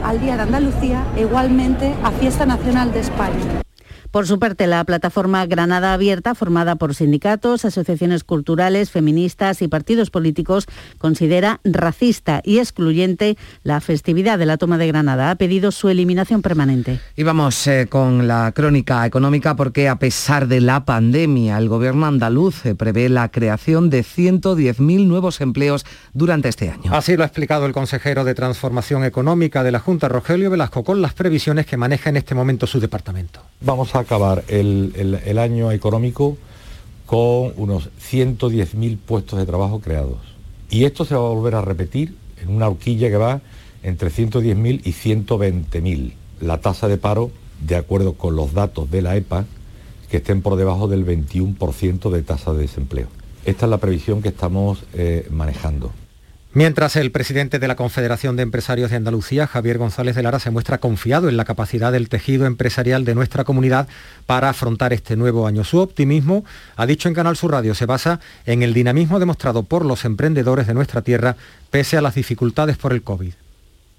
al 0.03 0.19
Día 0.19 0.35
de 0.35 0.43
Andalucía 0.43 1.03
igualmente 1.17 1.93
a 2.03 2.11
Fiesta 2.11 2.45
Nacional 2.45 2.91
de 2.91 2.99
España. 2.99 3.68
Por 4.11 4.25
su 4.25 4.39
parte, 4.39 4.65
la 4.65 4.83
plataforma 4.85 5.45
Granada 5.45 5.93
Abierta, 5.93 6.33
formada 6.33 6.77
por 6.77 6.95
sindicatos, 6.95 7.63
asociaciones 7.63 8.23
culturales, 8.23 8.89
feministas 8.89 9.61
y 9.61 9.67
partidos 9.67 10.09
políticos, 10.09 10.65
considera 10.97 11.59
racista 11.63 12.41
y 12.43 12.57
excluyente 12.57 13.37
la 13.61 13.79
festividad 13.81 14.39
de 14.39 14.47
la 14.47 14.57
toma 14.57 14.79
de 14.79 14.87
Granada. 14.87 15.29
Ha 15.29 15.35
pedido 15.35 15.71
su 15.71 15.89
eliminación 15.89 16.41
permanente. 16.41 16.99
Y 17.15 17.21
vamos 17.21 17.67
eh, 17.67 17.85
con 17.87 18.27
la 18.27 18.51
crónica 18.51 19.05
económica 19.05 19.55
porque 19.55 19.87
a 19.87 19.99
pesar 19.99 20.47
de 20.47 20.59
la 20.59 20.85
pandemia, 20.85 21.59
el 21.59 21.69
gobierno 21.69 22.07
andaluz 22.07 22.65
eh, 22.65 22.73
prevé 22.73 23.09
la 23.09 23.29
creación 23.29 23.91
de 23.91 24.03
110.000 24.03 25.05
nuevos 25.05 25.39
empleos 25.39 25.85
durante 26.13 26.49
este 26.49 26.71
año. 26.71 26.95
Así 26.95 27.15
lo 27.15 27.21
ha 27.21 27.27
explicado 27.27 27.67
el 27.67 27.73
consejero 27.73 28.23
de 28.23 28.33
Transformación 28.33 29.03
Económica 29.03 29.63
de 29.63 29.71
la 29.71 29.79
Junta, 29.79 30.07
Rogelio 30.07 30.49
Velasco, 30.49 30.83
con 30.83 30.99
las 31.03 31.13
previsiones 31.13 31.67
que 31.67 31.77
maneja 31.77 32.09
en 32.09 32.17
este 32.17 32.33
momento 32.33 32.65
su 32.65 32.79
departamento. 32.79 33.41
Vamos 33.61 33.93
a 33.95 33.98
acabar 33.99 34.43
el, 34.47 35.19
el 35.25 35.37
año 35.37 35.71
económico 35.71 36.37
con 37.05 37.53
unos 37.57 37.89
110.000 38.11 38.97
puestos 38.97 39.39
de 39.39 39.45
trabajo 39.45 39.79
creados. 39.79 40.19
Y 40.69 40.83
esto 40.83 41.05
se 41.05 41.15
va 41.15 41.21
a 41.21 41.33
volver 41.33 41.55
a 41.55 41.61
repetir 41.61 42.15
en 42.41 42.55
una 42.55 42.67
horquilla 42.67 43.09
que 43.09 43.17
va 43.17 43.41
entre 43.83 44.11
110.000 44.11 44.81
y 44.83 44.91
120.000. 44.91 46.13
La 46.41 46.61
tasa 46.61 46.87
de 46.87 46.97
paro, 46.97 47.31
de 47.61 47.75
acuerdo 47.75 48.13
con 48.13 48.35
los 48.35 48.53
datos 48.53 48.91
de 48.91 49.01
la 49.01 49.15
EPA, 49.15 49.45
que 50.09 50.17
estén 50.17 50.41
por 50.41 50.55
debajo 50.55 50.87
del 50.87 51.05
21% 51.05 52.09
de 52.09 52.23
tasa 52.23 52.53
de 52.53 52.61
desempleo. 52.61 53.07
Esta 53.45 53.65
es 53.65 53.69
la 53.69 53.77
previsión 53.77 54.21
que 54.21 54.29
estamos 54.29 54.83
eh, 54.93 55.27
manejando. 55.31 55.91
Mientras 56.51 56.95
el 56.95 57.11
presidente 57.11 57.59
de 57.59 57.67
la 57.67 57.75
Confederación 57.75 58.35
de 58.35 58.41
Empresarios 58.41 58.89
de 58.89 58.95
Andalucía, 58.95 59.45
Javier 59.45 59.77
González 59.77 60.15
de 60.15 60.23
Lara, 60.23 60.39
se 60.39 60.49
muestra 60.49 60.79
confiado 60.79 61.29
en 61.29 61.37
la 61.37 61.45
capacidad 61.45 61.91
del 61.91 62.09
tejido 62.09 62.47
empresarial 62.47 63.05
de 63.05 63.13
nuestra 63.13 63.43
comunidad 63.43 63.87
para 64.25 64.49
afrontar 64.49 64.91
este 64.91 65.15
nuevo 65.15 65.45
año. 65.45 65.63
Su 65.63 65.77
optimismo, 65.77 66.43
ha 66.75 66.87
dicho 66.87 67.07
en 67.07 67.13
Canal 67.13 67.37
Sur 67.37 67.51
Radio, 67.51 67.75
se 67.75 67.85
basa 67.85 68.19
en 68.47 68.63
el 68.63 68.73
dinamismo 68.73 69.19
demostrado 69.19 69.61
por 69.61 69.85
los 69.85 70.05
emprendedores 70.05 70.65
de 70.65 70.73
nuestra 70.73 71.03
tierra 71.03 71.35
pese 71.69 71.97
a 71.97 72.01
las 72.01 72.15
dificultades 72.15 72.77
por 72.77 72.93
el 72.93 73.03
COVID. 73.03 73.33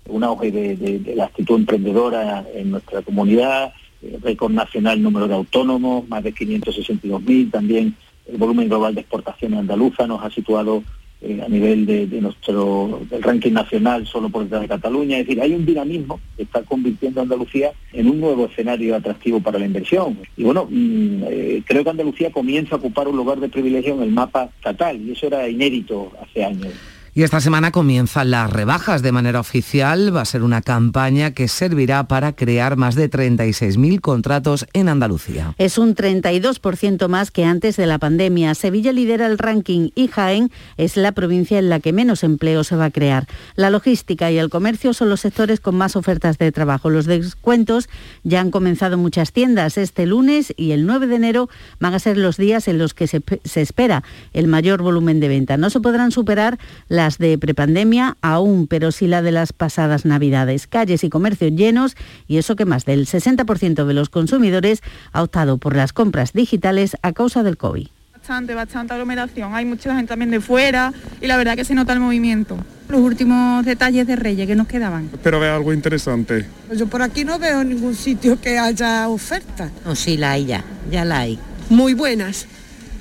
Un 0.09 0.25
auge 0.25 0.51
de, 0.51 1.15
la 1.15 1.27
actitud 1.27 1.55
emprendedora 1.55 2.45
en 2.53 2.73
nuestra 2.73 3.03
comunidad, 3.03 3.73
eh, 4.03 4.19
récord 4.21 4.51
nacional 4.51 5.01
número 5.01 5.29
de 5.29 5.35
autónomos, 5.35 6.09
más 6.09 6.25
de 6.25 6.35
562.000, 6.35 7.53
también 7.53 7.95
el 8.27 8.39
volumen 8.39 8.69
global 8.69 8.97
de 8.97 9.03
exportaciones 9.03 9.61
andaluza 9.61 10.09
nos 10.09 10.25
ha 10.25 10.31
situado 10.31 10.83
eh, 11.23 11.43
a 11.45 11.49
nivel 11.49 11.85
de, 11.85 12.07
nuestro 12.21 13.03
del 13.11 13.23
ranking 13.23 13.53
nacional 13.53 14.07
solo 14.07 14.31
por 14.31 14.45
detrás 14.45 14.63
de 14.63 14.69
Cataluña. 14.69 15.19
Es 15.19 15.27
decir, 15.27 15.43
hay 15.43 15.53
un 15.53 15.67
dinamismo 15.67 16.19
que 16.37 16.45
está 16.45 16.63
convirtiendo 16.63 17.21
a 17.21 17.25
Andalucía 17.25 17.73
en 17.93 18.09
un 18.09 18.21
nuevo 18.21 18.47
escenario 18.47 18.97
atractivo 18.97 19.41
para 19.41 19.59
la 19.59 19.67
inversión. 19.67 20.19
Y 20.37 20.45
bueno, 20.45 20.67
mm, 20.71 21.23
eh, 21.29 21.63
creo 21.67 21.85
que 21.85 21.91
Andalucía 21.91 22.31
comienza 22.33 22.77
a 22.77 22.79
ocupar 22.79 23.07
un 23.07 23.17
lugar 23.17 23.39
de 23.39 23.51
privilegio 23.51 23.95
en 23.95 24.03
el 24.03 24.11
mapa 24.11 24.51
estatal 24.57 25.01
y 25.01 25.13
eso 25.13 25.27
era 25.27 25.47
inédito 25.49 26.11
hace 26.23 26.45
años. 26.45 26.73
Y 27.13 27.25
esta 27.25 27.41
semana 27.41 27.73
comienzan 27.73 28.31
las 28.31 28.51
rebajas 28.51 29.03
de 29.03 29.11
manera 29.11 29.41
oficial. 29.41 30.15
Va 30.15 30.21
a 30.21 30.25
ser 30.25 30.45
una 30.45 30.63
campaña 30.63 31.33
que 31.33 31.49
servirá 31.49 32.05
para 32.05 32.35
crear 32.35 32.77
más 32.77 32.95
de 32.95 33.11
36.000 33.11 34.01
contratos 34.01 34.67
en 34.75 34.89
Andalucía. 34.89 35.55
Es 35.59 35.77
un 35.77 35.97
32% 35.97 37.09
más 37.09 37.33
que 37.33 37.45
antes 37.45 37.77
de 37.77 37.87
la 37.87 37.99
pandemia. 37.99 38.55
Sevilla 38.55 38.93
lidera 38.93 39.27
el 39.27 39.39
ranking 39.39 39.91
y 39.97 40.07
Jaén 40.07 40.53
es 40.77 40.97
la 40.97 41.11
provincia 41.11 41.59
en 41.59 41.69
la 41.69 41.81
que 41.81 41.93
menos 41.93 42.23
empleo 42.23 42.63
se 42.63 42.77
va 42.77 42.87
a 42.87 42.91
crear. 42.91 43.27
La 43.57 43.71
logística 43.71 44.31
y 44.31 44.39
el 44.39 44.49
comercio 44.49 44.95
son 44.95 45.09
los 45.09 45.21
sectores 45.21 45.59
con 45.59 45.75
más 45.75 45.97
ofertas 45.97 46.39
de 46.39 46.53
trabajo. 46.53 46.91
Los 46.91 47.07
descuentos 47.07 47.89
ya 48.23 48.41
han 48.41 48.53
comenzado 48.53 48.95
en 48.95 49.01
muchas 49.01 49.33
tiendas. 49.33 49.79
Este 49.79 50.07
lunes 50.07 50.55
y 50.57 50.71
el 50.71 50.87
9 50.87 51.09
de 51.09 51.17
enero 51.17 51.49
van 51.81 51.95
a 51.95 51.99
ser 51.99 52.17
los 52.17 52.37
días 52.37 52.69
en 52.69 52.79
los 52.79 52.95
que 52.95 53.09
se, 53.09 53.21
se 53.45 53.63
espera 53.63 54.05
el 54.33 54.47
mayor 54.47 54.83
volumen 54.83 55.19
de 55.19 55.29
venta. 55.29 55.57
No 55.57 55.71
se 55.71 55.81
podrán 55.81 56.13
superar 56.13 56.59
las 57.01 57.17
de 57.17 57.39
prepandemia 57.39 58.19
aún, 58.21 58.67
pero 58.67 58.93
sí 58.93 59.07
la 59.07 59.23
de 59.23 59.33
las 59.33 59.55
pasadas 59.55 60.05
Navidades. 60.05 60.67
Calles 60.67 61.03
y 61.03 61.09
comercios 61.09 61.53
llenos 61.53 61.97
y 62.29 62.37
eso 62.37 62.57
que 62.57 62.67
más 62.67 62.85
del 62.85 63.07
60% 63.07 63.87
de 63.87 63.95
los 63.95 64.11
consumidores 64.11 64.83
ha 65.13 65.23
optado 65.23 65.57
por 65.57 65.75
las 65.75 65.95
compras 65.95 66.35
digitales 66.35 66.99
a 67.01 67.13
causa 67.13 67.43
del 67.43 67.57
COVID. 67.57 67.89
Bastante, 68.13 68.55
bastante 68.55 68.93
aglomeración. 68.93 69.55
Hay 69.55 69.65
mucha 69.65 69.95
gente 69.95 70.11
también 70.11 70.31
de 70.31 70.43
fuera 70.43 70.93
y 71.23 71.27
la 71.27 71.39
verdad 71.39 71.57
que 71.57 71.65
se 71.65 71.75
nota 71.75 71.95
el 71.95 72.01
movimiento. 72.01 72.59
Los 72.91 73.01
últimos 73.01 73.65
detalles 73.65 74.07
de 74.07 74.17
Reyes 74.17 74.47
que 74.47 74.55
nos 74.55 74.67
quedaban. 74.67 75.09
Espero 75.11 75.41
ver 75.41 75.53
algo 75.53 75.73
interesante. 75.73 76.45
Yo 76.77 76.87
por 76.87 77.01
aquí 77.01 77.25
no 77.25 77.39
veo 77.39 77.65
ningún 77.65 77.95
sitio 77.95 78.39
que 78.39 78.59
haya 78.59 79.09
oferta. 79.09 79.71
No, 79.87 79.97
sí 79.97 80.19
la 80.19 80.33
hay 80.33 80.45
ya, 80.45 80.65
ya 80.91 81.07
la 81.07 81.21
hay. 81.21 81.39
Muy 81.71 81.95
buenas, 81.95 82.47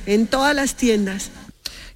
en 0.06 0.26
todas 0.26 0.56
las 0.56 0.76
tiendas. 0.76 1.32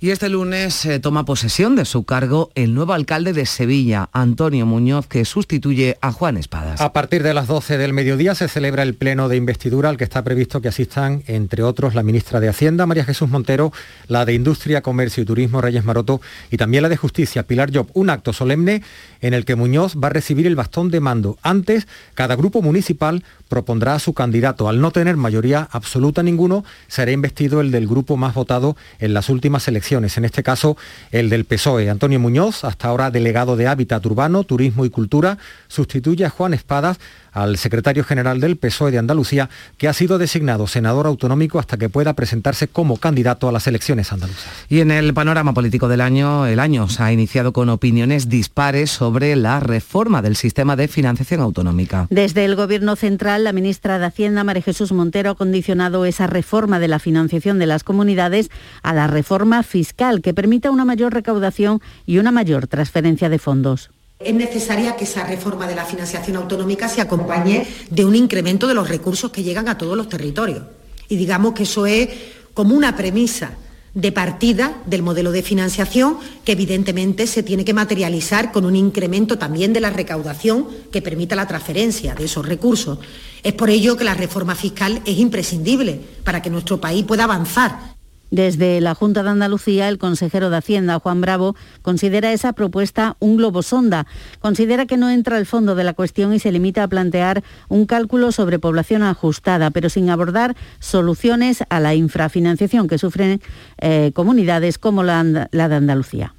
Y 0.03 0.11
este 0.11 0.27
lunes 0.27 0.83
eh, 0.83 0.99
toma 0.99 1.23
posesión 1.23 1.77
de 1.77 1.85
su 1.85 2.03
cargo 2.03 2.51
el 2.55 2.73
nuevo 2.73 2.91
alcalde 2.91 3.31
de 3.31 3.45
Sevilla, 3.45 4.09
Antonio 4.11 4.65
Muñoz, 4.65 5.07
que 5.07 5.23
sustituye 5.23 5.97
a 6.01 6.11
Juan 6.11 6.35
Espadas. 6.35 6.81
A 6.81 6.91
partir 6.91 7.23
de 7.23 7.33
las 7.33 7.47
12 7.47 7.77
del 7.77 7.93
mediodía 7.93 8.35
se 8.35 8.49
celebra 8.49 8.83
el 8.83 8.95
pleno 8.95 9.29
de 9.29 9.37
investidura 9.37 9.87
al 9.87 9.95
que 9.95 10.03
está 10.03 10.21
previsto 10.21 10.59
que 10.59 10.67
asistan, 10.67 11.23
entre 11.27 11.63
otros, 11.63 11.95
la 11.95 12.03
ministra 12.03 12.41
de 12.41 12.49
Hacienda, 12.49 12.85
María 12.85 13.05
Jesús 13.05 13.29
Montero, 13.29 13.71
la 14.09 14.25
de 14.25 14.33
Industria, 14.33 14.81
Comercio 14.81 15.23
y 15.23 15.25
Turismo, 15.25 15.61
Reyes 15.61 15.85
Maroto, 15.85 16.19
y 16.51 16.57
también 16.57 16.83
la 16.83 16.89
de 16.89 16.97
Justicia, 16.97 17.43
Pilar 17.43 17.73
Job. 17.73 17.87
Un 17.93 18.09
acto 18.09 18.33
solemne 18.33 18.83
en 19.21 19.33
el 19.33 19.45
que 19.45 19.55
Muñoz 19.55 19.95
va 19.95 20.07
a 20.07 20.11
recibir 20.11 20.47
el 20.47 20.57
bastón 20.57 20.91
de 20.91 20.99
mando. 20.99 21.37
Antes, 21.43 21.87
cada 22.13 22.35
grupo 22.35 22.61
municipal 22.61 23.23
propondrá 23.47 23.95
a 23.95 23.99
su 23.99 24.13
candidato. 24.13 24.67
Al 24.67 24.81
no 24.81 24.91
tener 24.91 25.15
mayoría 25.15 25.69
absoluta 25.71 26.23
ninguno, 26.23 26.65
será 26.89 27.13
investido 27.13 27.61
el 27.61 27.71
del 27.71 27.87
grupo 27.87 28.17
más 28.17 28.33
votado 28.33 28.75
en 28.99 29.13
las 29.13 29.29
últimas 29.29 29.67
elecciones, 29.69 29.92
en 29.97 30.25
este 30.25 30.41
caso 30.41 30.75
el 31.11 31.29
del 31.29 31.45
PSOE. 31.45 31.89
Antonio 31.89 32.19
Muñoz, 32.19 32.63
hasta 32.63 32.87
ahora 32.87 33.11
delegado 33.11 33.55
de 33.55 33.67
Hábitat 33.67 34.03
Urbano, 34.05 34.43
Turismo 34.43 34.85
y 34.85 34.89
Cultura, 34.89 35.37
sustituye 35.67 36.25
a 36.25 36.29
Juan 36.29 36.53
Espadas 36.53 36.99
al 37.33 37.57
secretario 37.57 38.03
general 38.03 38.39
del 38.39 38.57
PSOE 38.57 38.91
de 38.91 38.99
Andalucía, 38.99 39.49
que 39.77 39.87
ha 39.87 39.93
sido 39.93 40.17
designado 40.17 40.67
senador 40.67 41.07
autonómico 41.07 41.59
hasta 41.59 41.77
que 41.77 41.89
pueda 41.89 42.13
presentarse 42.13 42.67
como 42.67 42.97
candidato 42.97 43.49
a 43.49 43.51
las 43.51 43.67
elecciones 43.67 44.11
andaluzas. 44.11 44.47
Y 44.69 44.79
en 44.79 44.91
el 44.91 45.13
panorama 45.13 45.53
político 45.53 45.87
del 45.87 46.01
año, 46.01 46.45
el 46.45 46.59
año 46.59 46.87
se 46.89 47.03
ha 47.03 47.11
iniciado 47.11 47.53
con 47.53 47.69
opiniones 47.69 48.29
dispares 48.29 48.91
sobre 48.91 49.35
la 49.35 49.59
reforma 49.59 50.21
del 50.21 50.35
sistema 50.35 50.75
de 50.75 50.87
financiación 50.87 51.41
autonómica. 51.41 52.07
Desde 52.09 52.45
el 52.45 52.55
Gobierno 52.55 52.95
Central, 52.95 53.43
la 53.43 53.53
ministra 53.53 53.99
de 53.99 54.05
Hacienda, 54.05 54.43
María 54.43 54.63
Jesús 54.63 54.91
Montero, 54.91 55.31
ha 55.31 55.35
condicionado 55.35 56.05
esa 56.05 56.27
reforma 56.27 56.79
de 56.79 56.87
la 56.87 56.99
financiación 56.99 57.59
de 57.59 57.65
las 57.65 57.83
comunidades 57.83 58.49
a 58.81 58.93
la 58.93 59.07
reforma 59.07 59.63
fiscal 59.63 60.21
que 60.21 60.33
permita 60.33 60.71
una 60.71 60.85
mayor 60.85 61.13
recaudación 61.13 61.81
y 62.05 62.17
una 62.17 62.31
mayor 62.31 62.67
transferencia 62.67 63.29
de 63.29 63.39
fondos 63.39 63.89
es 64.25 64.33
necesaria 64.33 64.95
que 64.95 65.03
esa 65.03 65.25
reforma 65.25 65.67
de 65.67 65.75
la 65.75 65.85
financiación 65.85 66.37
autonómica 66.37 66.87
se 66.87 67.01
acompañe 67.01 67.67
de 67.89 68.05
un 68.05 68.15
incremento 68.15 68.67
de 68.67 68.73
los 68.73 68.89
recursos 68.89 69.31
que 69.31 69.43
llegan 69.43 69.67
a 69.67 69.77
todos 69.77 69.97
los 69.97 70.09
territorios. 70.09 70.63
Y 71.09 71.15
digamos 71.15 71.53
que 71.53 71.63
eso 71.63 71.85
es 71.85 72.09
como 72.53 72.75
una 72.75 72.95
premisa 72.95 73.51
de 73.93 74.11
partida 74.11 74.81
del 74.87 75.03
modelo 75.03 75.31
de 75.31 75.43
financiación 75.43 76.17
que 76.43 76.53
evidentemente 76.53 77.27
se 77.27 77.43
tiene 77.43 77.63
que 77.63 77.75
materializar 77.75 78.51
con 78.51 78.65
un 78.65 78.75
incremento 78.75 79.37
también 79.37 79.71
de 79.71 79.81
la 79.81 79.91
recaudación 79.91 80.67
que 80.91 81.01
permita 81.01 81.35
la 81.35 81.47
transferencia 81.47 82.15
de 82.15 82.25
esos 82.25 82.47
recursos. 82.47 82.99
Es 83.43 83.53
por 83.53 83.69
ello 83.69 83.95
que 83.95 84.03
la 84.03 84.15
reforma 84.15 84.55
fiscal 84.55 85.01
es 85.05 85.19
imprescindible 85.19 85.99
para 86.23 86.41
que 86.41 86.49
nuestro 86.49 86.81
país 86.81 87.05
pueda 87.05 87.25
avanzar 87.25 87.93
desde 88.33 88.81
la 88.81 88.95
Junta 88.95 89.21
de 89.21 89.29
Andalucía, 89.29 89.87
el 89.89 89.99
consejero 89.99 90.49
de 90.49 90.57
Hacienda, 90.57 90.97
Juan 90.97 91.21
Bravo, 91.21 91.55
considera 91.83 92.33
esa 92.33 92.53
propuesta 92.53 93.15
un 93.19 93.37
globo 93.37 93.61
sonda. 93.61 94.07
Considera 94.39 94.87
que 94.87 94.97
no 94.97 95.11
entra 95.11 95.37
al 95.37 95.45
fondo 95.45 95.75
de 95.75 95.83
la 95.83 95.93
cuestión 95.93 96.33
y 96.33 96.39
se 96.39 96.51
limita 96.51 96.81
a 96.81 96.87
plantear 96.87 97.43
un 97.69 97.85
cálculo 97.85 98.31
sobre 98.31 98.57
población 98.57 99.03
ajustada, 99.03 99.69
pero 99.69 99.87
sin 99.87 100.09
abordar 100.09 100.55
soluciones 100.79 101.63
a 101.69 101.79
la 101.79 101.93
infrafinanciación 101.93 102.87
que 102.87 102.97
sufren 102.97 103.39
eh, 103.77 104.11
comunidades 104.15 104.79
como 104.79 105.03
la, 105.03 105.47
la 105.51 105.69
de 105.69 105.75
Andalucía. 105.75 106.33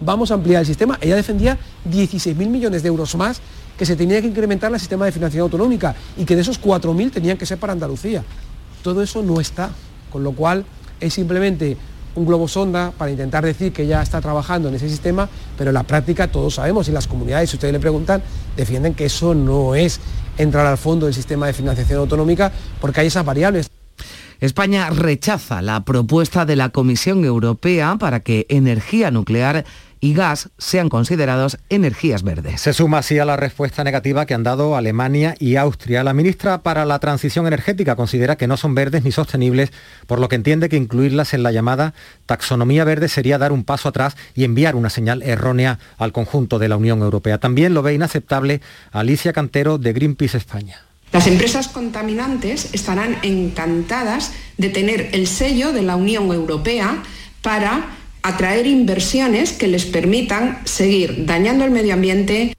Vamos 0.00 0.30
a 0.30 0.34
ampliar 0.34 0.60
el 0.60 0.66
sistema. 0.66 0.96
Ella 1.02 1.16
defendía 1.16 1.58
16.000 1.86 2.34
millones 2.48 2.82
de 2.82 2.88
euros 2.88 3.14
más 3.14 3.42
que 3.76 3.84
se 3.84 3.94
tenía 3.94 4.22
que 4.22 4.26
incrementar 4.26 4.72
el 4.72 4.80
sistema 4.80 5.04
de 5.04 5.12
financiación 5.12 5.42
autonómica 5.42 5.94
y 6.16 6.24
que 6.24 6.34
de 6.34 6.40
esos 6.40 6.58
4.000 6.58 7.10
tenían 7.10 7.36
que 7.36 7.44
ser 7.44 7.58
para 7.58 7.74
Andalucía. 7.74 8.24
Todo 8.82 9.02
eso 9.02 9.22
no 9.22 9.38
está, 9.38 9.68
con 10.10 10.24
lo 10.24 10.32
cual 10.32 10.64
es 11.00 11.14
simplemente 11.14 11.76
un 12.14 12.26
globo 12.26 12.48
sonda 12.48 12.92
para 12.96 13.10
intentar 13.10 13.44
decir 13.44 13.72
que 13.72 13.86
ya 13.86 14.02
está 14.02 14.20
trabajando 14.20 14.68
en 14.68 14.74
ese 14.74 14.88
sistema, 14.88 15.28
pero 15.56 15.70
en 15.70 15.74
la 15.74 15.84
práctica 15.84 16.28
todos 16.28 16.54
sabemos 16.54 16.88
y 16.88 16.92
las 16.92 17.06
comunidades, 17.06 17.50
si 17.50 17.56
ustedes 17.56 17.72
le 17.72 17.80
preguntan, 17.80 18.22
defienden 18.56 18.94
que 18.94 19.06
eso 19.06 19.34
no 19.34 19.74
es 19.74 20.00
entrar 20.38 20.66
al 20.66 20.78
fondo 20.78 21.06
del 21.06 21.14
sistema 21.14 21.46
de 21.46 21.52
financiación 21.52 22.00
autonómica 22.00 22.52
porque 22.80 23.00
hay 23.00 23.06
esas 23.06 23.24
variables. 23.24 23.70
España 24.40 24.88
rechaza 24.88 25.60
la 25.60 25.84
propuesta 25.84 26.46
de 26.46 26.56
la 26.56 26.70
Comisión 26.70 27.26
Europea 27.26 27.96
para 27.98 28.20
que 28.20 28.46
energía 28.48 29.10
nuclear 29.10 29.66
y 30.00 30.14
gas 30.14 30.48
sean 30.58 30.88
considerados 30.88 31.58
energías 31.68 32.22
verdes. 32.22 32.60
Se 32.60 32.72
suma 32.72 32.98
así 32.98 33.18
a 33.18 33.24
la 33.24 33.36
respuesta 33.36 33.84
negativa 33.84 34.26
que 34.26 34.34
han 34.34 34.42
dado 34.42 34.76
Alemania 34.76 35.34
y 35.38 35.56
Austria. 35.56 36.02
La 36.02 36.14
ministra 36.14 36.62
para 36.62 36.84
la 36.84 36.98
Transición 36.98 37.46
Energética 37.46 37.96
considera 37.96 38.36
que 38.36 38.46
no 38.46 38.56
son 38.56 38.74
verdes 38.74 39.04
ni 39.04 39.12
sostenibles, 39.12 39.72
por 40.06 40.18
lo 40.18 40.28
que 40.28 40.36
entiende 40.36 40.68
que 40.68 40.76
incluirlas 40.76 41.34
en 41.34 41.42
la 41.42 41.52
llamada 41.52 41.94
taxonomía 42.26 42.84
verde 42.84 43.08
sería 43.08 43.38
dar 43.38 43.52
un 43.52 43.64
paso 43.64 43.88
atrás 43.88 44.16
y 44.34 44.44
enviar 44.44 44.74
una 44.74 44.90
señal 44.90 45.22
errónea 45.22 45.78
al 45.98 46.12
conjunto 46.12 46.58
de 46.58 46.68
la 46.68 46.76
Unión 46.76 47.00
Europea. 47.00 47.38
También 47.38 47.74
lo 47.74 47.82
ve 47.82 47.94
inaceptable 47.94 48.60
Alicia 48.92 49.32
Cantero 49.32 49.78
de 49.78 49.92
Greenpeace 49.92 50.38
España. 50.38 50.80
Las 51.12 51.26
empresas 51.26 51.68
contaminantes 51.68 52.72
estarán 52.72 53.18
encantadas 53.22 54.32
de 54.58 54.68
tener 54.70 55.10
el 55.12 55.26
sello 55.26 55.72
de 55.72 55.82
la 55.82 55.96
Unión 55.96 56.30
Europea 56.32 57.02
para 57.42 57.96
atraer 58.22 58.66
inversiones 58.66 59.52
que 59.52 59.68
les 59.68 59.84
permitan 59.86 60.58
seguir 60.64 61.26
dañando 61.26 61.64
el 61.64 61.70
medio 61.70 61.94
ambiente 61.94 62.54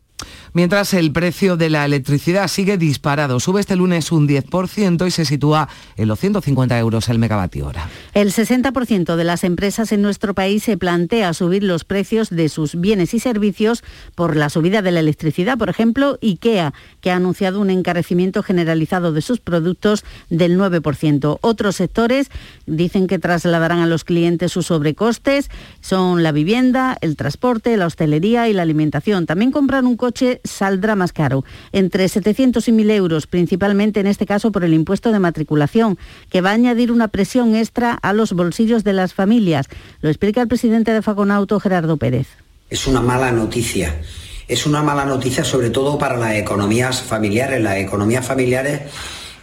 Mientras 0.54 0.94
el 0.94 1.14
precio 1.14 1.56
de 1.56 1.70
la 1.70 1.86
electricidad 1.86 2.50
sigue 2.50 2.78
disparado, 2.78 3.40
sube 3.40 3.62
este 3.62 3.78
lunes 3.78 4.12
un 4.12 4.28
10% 4.28 5.08
y 5.08 5.12
se 5.12 5.24
sitúa 5.24 5.70
en 5.96 6.10
los 6.10 6.20
150 6.20 6.78
euros 6.78 7.08
el 7.08 7.20
megavatio 7.20 7.68
hora. 7.68 7.90
El 8.14 8.34
60% 8.34 9.16
de 9.16 9.24
las 9.24 9.46
empresas 9.46 9.94
en 9.94 10.02
nuestro 10.02 10.34
país 10.34 10.64
se 10.64 10.76
plantea 10.76 11.34
subir 11.34 11.64
los 11.64 11.86
precios 11.86 12.30
de 12.30 12.50
sus 12.50 12.76
bienes 12.76 13.14
y 13.14 13.20
servicios 13.20 13.82
por 14.14 14.36
la 14.36 14.50
subida 14.50 14.82
de 14.82 14.92
la 14.92 15.00
electricidad. 15.00 15.58
Por 15.58 15.70
ejemplo, 15.70 16.20
IKEA, 16.22 16.74
que 17.00 17.12
ha 17.12 17.16
anunciado 17.16 17.62
un 17.62 17.70
encarecimiento 17.70 18.44
generalizado 18.44 19.14
de 19.14 19.22
sus 19.22 19.40
productos 19.40 20.04
del 20.30 20.60
9%. 20.60 21.38
Otros 21.40 21.78
sectores 21.78 22.30
dicen 22.66 23.08
que 23.08 23.20
trasladarán 23.20 23.80
a 23.80 23.88
los 23.88 24.04
clientes 24.04 24.52
sus 24.52 24.66
sobrecostes. 24.66 25.50
Son 25.80 26.24
la 26.24 26.34
vivienda, 26.34 26.98
el 27.00 27.16
transporte, 27.16 27.78
la 27.78 27.86
hostelería 27.86 28.50
y 28.50 28.54
la 28.54 28.64
alimentación. 28.64 29.26
También 29.26 29.52
comprar 29.52 29.86
un 29.86 29.96
coche 29.96 30.41
saldrá 30.44 30.96
más 30.96 31.14
caro, 31.14 31.44
entre 31.72 32.08
700 32.08 32.68
y 32.68 32.72
1.000 32.72 32.92
euros, 32.92 33.28
principalmente 33.28 34.00
en 34.00 34.08
este 34.08 34.26
caso 34.26 34.52
por 34.52 34.64
el 34.64 34.74
impuesto 34.74 35.12
de 35.12 35.20
matriculación, 35.20 35.98
que 36.30 36.42
va 36.42 36.52
a 36.52 36.54
añadir 36.54 36.92
una 36.92 37.08
presión 37.08 37.56
extra 37.56 37.94
a 37.94 38.14
los 38.14 38.34
bolsillos 38.34 38.84
de 38.84 38.94
las 38.94 39.14
familias. 39.14 39.68
Lo 40.02 40.10
explica 40.10 40.42
el 40.42 40.48
presidente 40.48 40.92
de 40.92 41.02
Faconauto, 41.02 41.60
Gerardo 41.60 41.98
Pérez. 41.98 42.28
Es 42.70 42.88
una 42.88 43.02
mala 43.02 43.32
noticia. 43.32 44.02
Es 44.48 44.66
una 44.66 44.82
mala 44.84 45.06
noticia 45.06 45.44
sobre 45.44 45.70
todo 45.70 45.98
para 45.98 46.18
las 46.18 46.36
economías 46.36 47.02
familiares, 47.02 47.62
las 47.62 47.78
economías 47.78 48.26
familiares 48.26 48.82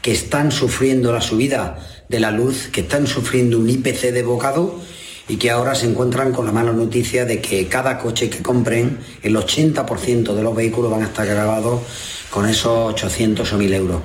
que 0.02 0.12
están 0.12 0.52
sufriendo 0.52 1.12
la 1.12 1.20
subida 1.20 1.78
de 2.08 2.20
la 2.20 2.30
luz, 2.30 2.68
que 2.72 2.82
están 2.82 3.06
sufriendo 3.06 3.58
un 3.58 3.68
IPC 3.68 4.12
de 4.12 4.22
bocado 4.22 4.80
y 5.28 5.36
que 5.36 5.50
ahora 5.50 5.74
se 5.74 5.86
encuentran 5.86 6.32
con 6.32 6.46
la 6.46 6.52
mala 6.52 6.72
noticia 6.72 7.24
de 7.24 7.40
que 7.40 7.66
cada 7.68 7.98
coche 7.98 8.30
que 8.30 8.42
compren, 8.42 8.98
el 9.22 9.36
80% 9.36 10.34
de 10.34 10.42
los 10.42 10.56
vehículos 10.56 10.90
van 10.90 11.02
a 11.02 11.06
estar 11.06 11.26
grabados 11.26 11.80
con 12.30 12.48
esos 12.48 12.92
800 12.94 13.52
o 13.52 13.58
1000 13.58 13.74
euros. 13.74 14.00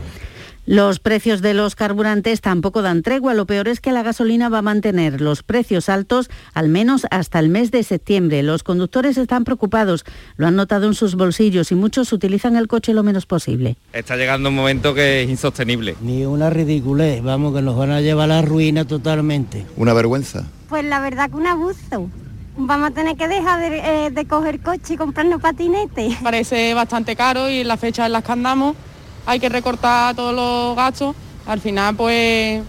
Los 0.66 1.00
precios 1.00 1.42
de 1.42 1.54
los 1.54 1.76
carburantes 1.76 2.40
tampoco 2.40 2.82
dan 2.82 3.02
tregua. 3.02 3.34
Lo 3.34 3.46
peor 3.46 3.68
es 3.68 3.82
que 3.82 3.92
la 3.92 4.02
gasolina 4.02 4.48
va 4.48 4.60
a 4.60 4.62
mantener 4.62 5.20
los 5.20 5.44
precios 5.44 5.90
altos 5.90 6.30
al 6.54 6.70
menos 6.70 7.06
hasta 7.12 7.40
el 7.40 7.50
mes 7.50 7.70
de 7.70 7.84
septiembre. 7.84 8.44
Los 8.44 8.64
conductores 8.64 9.18
están 9.18 9.44
preocupados, 9.44 10.06
lo 10.38 10.48
han 10.48 10.56
notado 10.56 10.88
en 10.88 10.94
sus 10.94 11.16
bolsillos 11.16 11.74
y 11.74 11.76
muchos 11.76 12.14
utilizan 12.14 12.56
el 12.56 12.70
coche 12.70 12.94
lo 12.94 13.04
menos 13.04 13.26
posible. 13.26 13.76
Está 13.92 14.16
llegando 14.16 14.48
un 14.48 14.56
momento 14.56 14.94
que 14.94 15.24
es 15.24 15.30
insostenible. 15.30 15.98
Ni 16.02 16.26
una 16.26 16.50
ridiculez, 16.50 17.22
vamos, 17.22 17.54
que 17.54 17.62
nos 17.62 17.76
van 17.76 17.92
a 17.92 18.00
llevar 18.00 18.32
a 18.32 18.36
la 18.36 18.42
ruina 18.42 18.86
totalmente. 18.86 19.66
Una 19.76 19.92
vergüenza. 19.92 20.46
Pues 20.70 20.86
la 20.86 21.02
verdad 21.02 21.30
que 21.30 21.36
un 21.36 21.48
abuso. 21.48 22.10
Vamos 22.56 22.92
a 22.92 22.94
tener 22.94 23.18
que 23.18 23.28
dejar 23.28 23.60
de, 23.60 24.08
eh, 24.08 24.26
coger 24.30 24.62
coche 24.62 24.94
y 24.94 24.98
comprarnos 24.98 25.42
patinetes. 25.42 26.16
Parece 26.24 26.74
bastante 26.74 27.18
caro 27.18 27.50
y 27.50 27.66
la 27.66 27.76
fecha 27.76 28.06
en 28.06 28.14
las 28.14 28.24
que 28.24 28.32
andamos 28.32 28.78
hay 29.26 29.40
que 29.40 29.50
recortar 29.50 30.16
todos 30.16 30.36
los 30.36 30.76
gastos, 30.76 31.16
al 31.46 31.60
final 31.60 31.96
pues 31.96 32.62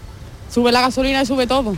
sube 0.51 0.71
la 0.71 0.81
gasolina 0.81 1.21
y 1.21 1.25
sube 1.25 1.47
todo. 1.47 1.75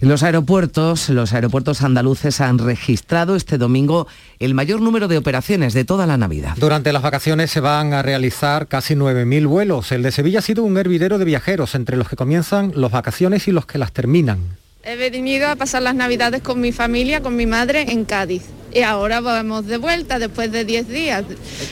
los 0.00 0.22
aeropuertos, 0.22 1.08
los 1.08 1.32
aeropuertos 1.32 1.82
andaluces 1.82 2.40
han 2.40 2.58
registrado 2.58 3.36
este 3.36 3.58
domingo 3.58 4.06
el 4.38 4.54
mayor 4.54 4.80
número 4.80 5.08
de 5.08 5.16
operaciones 5.16 5.72
de 5.72 5.84
toda 5.84 6.06
la 6.06 6.16
Navidad. 6.16 6.54
Durante 6.56 6.92
las 6.92 7.02
vacaciones 7.02 7.50
se 7.50 7.60
van 7.60 7.92
a 7.92 8.02
realizar 8.02 8.68
casi 8.68 8.94
9.000 8.94 9.46
vuelos. 9.46 9.92
El 9.92 10.02
de 10.02 10.12
Sevilla 10.12 10.40
ha 10.40 10.42
sido 10.42 10.62
un 10.62 10.76
hervidero 10.76 11.18
de 11.18 11.24
viajeros, 11.24 11.74
entre 11.74 11.96
los 11.96 12.08
que 12.08 12.16
comienzan 12.16 12.72
las 12.74 12.90
vacaciones 12.90 13.48
y 13.48 13.52
los 13.52 13.66
que 13.66 13.78
las 13.78 13.92
terminan. 13.92 14.40
He 14.86 14.96
venido 14.96 15.48
a 15.48 15.56
pasar 15.56 15.80
las 15.80 15.94
Navidades 15.94 16.42
con 16.42 16.60
mi 16.60 16.70
familia, 16.70 17.22
con 17.22 17.34
mi 17.36 17.46
madre 17.46 17.90
en 17.90 18.04
Cádiz. 18.04 18.42
Y 18.74 18.82
ahora 18.82 19.20
vamos 19.20 19.66
de 19.66 19.78
vuelta 19.78 20.18
después 20.18 20.52
de 20.52 20.66
10 20.66 20.88
días. 20.88 21.24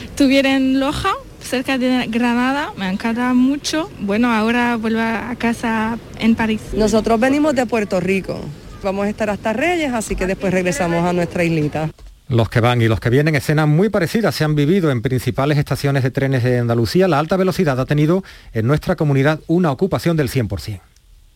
Estuviera 0.05 0.55
en 0.55 0.79
Loja 0.79 1.11
cerca 1.53 1.77
de 1.77 2.07
Granada, 2.07 2.73
me 2.77 2.89
encanta 2.89 3.31
mucho. 3.35 3.87
Bueno, 3.99 4.33
ahora 4.33 4.75
vuelvo 4.75 5.01
a 5.01 5.35
casa 5.37 5.99
en 6.17 6.33
París. 6.33 6.61
Nosotros 6.73 7.19
venimos 7.19 7.53
de 7.53 7.67
Puerto 7.67 7.99
Rico. 7.99 8.41
Vamos 8.81 9.05
a 9.05 9.09
estar 9.09 9.29
hasta 9.29 9.53
Reyes, 9.53 9.93
así 9.93 10.15
que 10.15 10.25
después 10.25 10.51
regresamos 10.51 11.05
a 11.05 11.13
nuestra 11.13 11.43
islita. 11.43 11.91
Los 12.27 12.49
que 12.49 12.59
van 12.59 12.81
y 12.81 12.87
los 12.87 12.99
que 12.99 13.11
vienen, 13.11 13.35
escenas 13.35 13.67
muy 13.67 13.89
parecidas 13.89 14.33
se 14.33 14.43
han 14.43 14.55
vivido 14.55 14.89
en 14.89 15.03
principales 15.03 15.59
estaciones 15.59 16.01
de 16.01 16.09
trenes 16.09 16.43
de 16.43 16.57
Andalucía. 16.57 17.07
La 17.07 17.19
alta 17.19 17.37
velocidad 17.37 17.79
ha 17.79 17.85
tenido 17.85 18.23
en 18.51 18.65
nuestra 18.65 18.95
comunidad 18.95 19.39
una 19.45 19.71
ocupación 19.71 20.17
del 20.17 20.31
100%. 20.31 20.81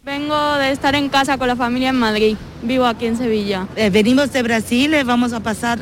Vengo 0.04 0.56
de 0.56 0.72
estar 0.72 0.96
en 0.96 1.10
casa 1.10 1.38
con 1.38 1.48
la 1.48 1.56
familia 1.56 1.90
en 1.90 1.98
Madrid. 1.98 2.38
Vivo 2.64 2.88
aquí 2.88 3.06
en 3.06 3.18
Sevilla. 3.18 3.68
Eh, 3.76 3.92
venimos 3.92 4.34
de 4.34 4.42
Brasil 4.42 4.96
y 5.00 5.04
vamos 5.04 5.32
a 5.34 5.42
pasar 5.42 5.78